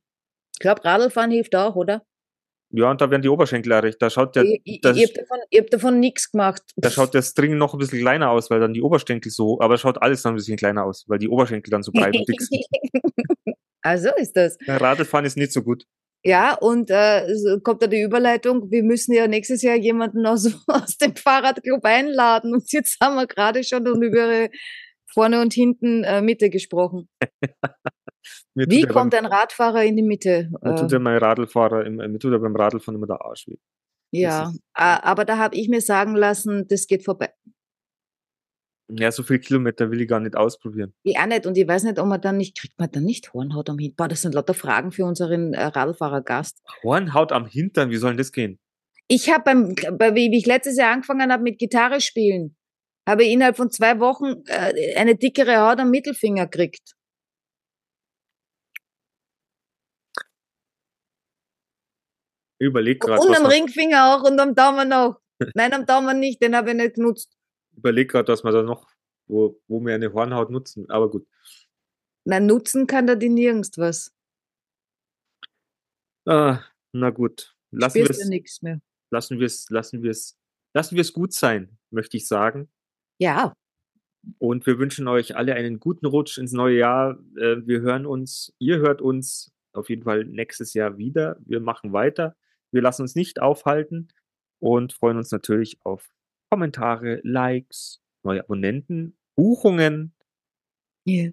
Ich 0.53 0.59
glaube, 0.59 0.85
Radlfahren 0.85 1.31
hilft 1.31 1.55
auch, 1.55 1.75
oder? 1.75 2.03
Ja, 2.71 2.91
und 2.91 3.01
da 3.01 3.09
werden 3.09 3.23
die 3.23 3.29
Oberschenkel 3.29 3.71
erreicht. 3.71 4.01
Da 4.01 4.09
schaut 4.09 4.35
der, 4.35 4.43
ich 4.43 4.61
ich, 4.63 4.81
das, 4.81 4.95
ich 4.95 5.03
habe 5.03 5.13
davon, 5.13 5.39
hab 5.55 5.67
davon 5.71 5.99
nichts 5.99 6.31
gemacht. 6.31 6.61
da 6.75 6.89
schaut 6.89 7.13
der 7.13 7.23
String 7.23 7.57
noch 7.57 7.73
ein 7.73 7.79
bisschen 7.79 7.99
kleiner 7.99 8.29
aus, 8.29 8.49
weil 8.51 8.59
dann 8.59 8.73
die 8.73 8.81
Oberschenkel 8.81 9.31
so, 9.31 9.59
aber 9.59 9.77
schaut 9.77 10.01
alles 10.01 10.21
dann 10.21 10.33
ein 10.33 10.35
bisschen 10.35 10.57
kleiner 10.57 10.85
aus, 10.85 11.05
weil 11.07 11.17
die 11.17 11.29
Oberschenkel 11.29 11.71
dann 11.71 11.81
so 11.81 11.91
breit 11.91 12.15
und 12.15 12.27
dick 12.27 12.41
sind. 12.41 12.63
also 13.81 14.09
ist 14.17 14.35
das. 14.35 14.57
Ja, 14.67 14.77
Radlfahren 14.77 15.25
ist 15.25 15.37
nicht 15.37 15.51
so 15.51 15.63
gut. 15.63 15.85
Ja, 16.23 16.55
und 16.55 16.91
äh, 16.91 17.33
so 17.33 17.59
kommt 17.61 17.81
da 17.81 17.87
die 17.87 18.01
Überleitung, 18.01 18.69
wir 18.69 18.83
müssen 18.83 19.13
ja 19.13 19.27
nächstes 19.27 19.61
Jahr 19.61 19.77
jemanden 19.77 20.25
aus, 20.25 20.45
aus 20.67 20.97
dem 20.97 21.15
Fahrradclub 21.15 21.83
einladen. 21.85 22.53
Und 22.53 22.71
jetzt 22.71 22.97
haben 23.01 23.15
wir 23.15 23.25
gerade 23.25 23.63
schon 23.63 23.85
über 23.85 24.49
vorne 25.11 25.41
und 25.41 25.53
hinten 25.53 26.03
äh, 26.03 26.21
Mitte 26.21 26.49
gesprochen. 26.49 27.07
Mir 28.55 28.67
Wie 28.69 28.81
kommt 28.83 29.13
beim, 29.13 29.25
ein 29.25 29.31
Radfahrer 29.31 29.83
in 29.83 29.95
die 29.95 30.03
Mitte? 30.03 30.49
mir 30.61 30.75
tut 30.75 30.91
Äh, 30.91 30.95
ja 30.95 30.99
mein 30.99 31.17
Radlfahrer, 31.17 31.89
mir 31.89 32.19
tut 32.19 32.31
ja 32.31 32.37
beim 32.37 32.55
Radlfahren 32.55 32.95
immer 32.95 33.07
der 33.07 33.21
Arsch 33.21 33.47
weh. 33.47 33.57
ja, 34.11 34.51
aber 34.73 35.25
da 35.25 35.37
habe 35.37 35.55
ich 35.55 35.69
mir 35.69 35.81
sagen 35.81 36.15
lassen, 36.15 36.67
das 36.67 36.87
geht 36.87 37.05
vorbei. 37.05 37.29
Ja, 38.91 39.11
so 39.11 39.21
viele 39.21 39.39
Kilometer 39.39 39.91
will 39.91 40.01
ich 40.01 40.07
gar 40.07 40.19
nicht 40.19 40.35
ausprobieren. 40.35 40.95
Ich 41.03 41.19
auch 41.19 41.27
nicht. 41.27 41.45
Und 41.45 41.55
ich 41.59 41.67
weiß 41.67 41.83
nicht, 41.83 41.99
ob 41.99 42.07
man 42.07 42.19
dann 42.21 42.37
nicht, 42.37 42.57
kriegt 42.57 42.79
man 42.79 42.89
dann 42.91 43.03
nicht 43.03 43.33
Hornhaut 43.33 43.69
am 43.69 43.77
Hintern? 43.77 43.95
Boah, 43.97 44.07
das 44.07 44.23
sind 44.23 44.33
lauter 44.33 44.55
Fragen 44.55 44.91
für 44.91 45.05
unseren 45.05 45.53
äh, 45.53 45.63
Radlfahrergast. 45.63 46.59
Hornhaut 46.83 47.31
am 47.31 47.45
Hintern, 47.45 47.91
wie 47.91 47.97
soll 47.97 48.11
denn 48.11 48.17
das 48.17 48.31
gehen? 48.31 48.59
Ich 49.07 49.29
habe 49.31 49.43
beim, 49.43 49.75
bei, 49.97 50.15
wie 50.15 50.35
ich 50.35 50.47
letztes 50.47 50.75
Jahr 50.77 50.91
angefangen 50.91 51.31
habe 51.31 51.43
mit 51.43 51.59
Gitarre 51.59 52.01
spielen, 52.01 52.55
habe 53.07 53.23
ich 53.25 53.31
innerhalb 53.31 53.57
von 53.57 53.69
zwei 53.69 53.99
Wochen 53.99 54.41
äh, 54.47 54.95
eine 54.95 55.15
dickere 55.15 55.57
Haut 55.67 55.79
am 55.79 55.91
Mittelfinger 55.91 56.47
gekriegt. 56.47 56.93
Überleg 62.59 62.99
gerade, 63.01 63.21
und 63.21 63.35
am 63.35 63.43
man- 63.43 63.51
Ringfinger 63.51 64.15
auch 64.15 64.23
und 64.29 64.39
am 64.39 64.53
Daumen 64.55 64.91
auch. 64.93 65.19
Nein, 65.55 65.73
am 65.73 65.85
Daumen 65.85 66.19
nicht, 66.19 66.41
den 66.41 66.55
habe 66.55 66.71
ich 66.71 66.75
nicht 66.75 66.95
genutzt. 66.95 67.35
überleg 67.77 68.11
grad, 68.11 68.27
was 68.27 68.43
man 68.43 68.53
da 68.53 68.61
noch, 68.61 68.87
wo, 69.27 69.59
wo 69.67 69.79
wir 69.79 69.95
eine 69.95 70.11
Hornhaut 70.13 70.49
nutzen. 70.51 70.89
Aber 70.89 71.09
gut. 71.09 71.25
Nein, 72.25 72.45
nutzen 72.45 72.85
kann 72.87 73.07
da 73.07 73.15
die 73.15 73.29
nirgends 73.29 73.77
was. 73.77 74.13
Ah, 76.25 76.59
na 76.91 77.09
gut. 77.09 77.55
Lassen 77.71 77.95
wir 77.99 78.09
es, 78.09 78.25
nichts 78.25 78.61
mehr. 78.61 78.79
lassen 79.11 79.39
wir 79.39 79.45
es, 79.45 79.69
lassen 79.69 80.03
wir 80.03 80.11
es, 80.11 80.37
lassen 80.73 80.95
wir 80.95 81.01
es 81.01 81.13
gut 81.13 81.33
sein, 81.33 81.77
möchte 81.91 82.17
ich 82.17 82.27
sagen. 82.27 82.69
Ja, 83.19 83.53
Und 84.37 84.65
wir 84.65 84.77
wünschen 84.79 85.07
euch 85.07 85.35
alle 85.37 85.53
einen 85.55 85.79
guten 85.79 86.05
Rutsch 86.05 86.37
ins 86.37 86.51
neue 86.51 86.77
Jahr. 86.79 87.17
Äh, 87.37 87.65
Wir 87.65 87.81
hören 87.81 88.05
uns, 88.05 88.53
ihr 88.59 88.79
hört 88.79 89.01
uns 89.01 89.51
auf 89.73 89.89
jeden 89.89 90.03
Fall 90.03 90.25
nächstes 90.25 90.73
Jahr 90.73 90.97
wieder. 90.97 91.37
Wir 91.45 91.59
machen 91.61 91.93
weiter. 91.93 92.35
Wir 92.71 92.81
lassen 92.81 93.03
uns 93.03 93.15
nicht 93.15 93.41
aufhalten 93.41 94.09
und 94.59 94.93
freuen 94.93 95.17
uns 95.17 95.31
natürlich 95.31 95.79
auf 95.83 96.09
Kommentare, 96.51 97.21
Likes, 97.23 98.01
neue 98.23 98.41
Abonnenten, 98.41 99.17
Buchungen 99.35 100.13
yeah. 101.07 101.31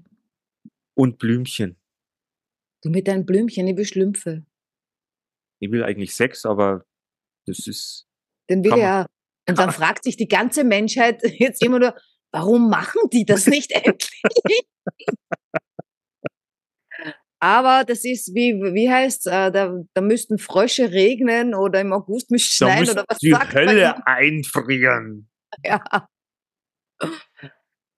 und 0.95 1.19
Blümchen. 1.19 1.77
du 2.83 2.91
mit 2.91 3.09
deinen 3.09 3.27
Blümchen, 3.27 3.67
ich 3.67 3.77
will 3.77 3.85
Schlümpfe. 3.85 4.45
Ich 5.61 5.71
will 5.71 5.83
eigentlich 5.83 6.15
Sex, 6.15 6.45
aber 6.45 6.85
das 7.47 7.67
ist 7.67 8.07
Den 8.51 8.63
will 8.63 8.73
auch. 8.73 9.07
Und 9.49 9.59
dann 9.59 9.71
fragt 9.73 10.05
sich 10.05 10.17
die 10.17 10.29
ganze 10.29 10.65
Menschheit 10.65 11.23
jetzt 11.39 11.63
immer 11.65 11.79
nur, 11.79 11.97
warum 12.33 12.69
machen 12.69 13.01
die 13.13 13.25
das 13.25 13.47
nicht 13.47 13.73
endlich? 13.73 14.67
Aber 17.39 17.85
das 17.85 18.05
ist, 18.05 18.35
wie, 18.35 18.55
wie 18.55 18.91
heißt 18.91 19.27
äh, 19.27 19.53
da, 19.53 19.75
da 19.95 20.01
müssten 20.01 20.39
Frösche 20.39 20.91
regnen 20.93 21.55
oder 21.55 21.81
im 21.83 21.93
August 21.93 22.31
müsste 22.31 22.65
da 22.65 22.71
schneien 22.73 22.91
oder 22.91 23.05
was 23.09 23.19
die 23.19 23.31
sagt 23.31 23.53
man 23.55 23.67
Hölle 23.69 23.81
immer? 23.83 24.07
einfrieren. 24.09 25.29
Ja. 25.65 25.83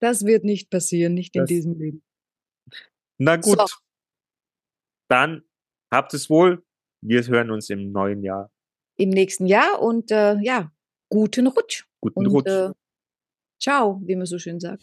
Das 0.01 0.24
wird 0.24 0.45
nicht 0.45 0.70
passieren, 0.70 1.14
nicht 1.14 1.34
in 1.34 1.43
Das- 1.43 1.49
diesem 1.49 1.74
Leben. 1.78 2.03
Na 3.18 3.36
gut. 3.36 3.59
So. 3.59 3.66
Dann 5.09 5.43
habt 5.93 6.14
es 6.14 6.28
wohl. 6.30 6.64
Wir 7.01 7.24
hören 7.26 7.51
uns 7.51 7.70
im 7.70 7.91
neuen 7.93 8.22
Jahr. 8.22 8.51
Im 8.97 9.11
nächsten 9.11 9.47
Jahr 9.47 9.80
und 9.80 10.11
äh, 10.11 10.36
ja, 10.41 10.70
guten 11.11 11.47
Rutsch. 11.47 11.84
Guten 12.01 12.18
Und 12.18 12.26
Rutsch. 12.26 12.47
äh, 12.49 12.70
ciao, 13.61 14.01
wie 14.05 14.14
man 14.16 14.26
so 14.26 14.39
schön 14.39 14.59
sagt. 14.61 14.82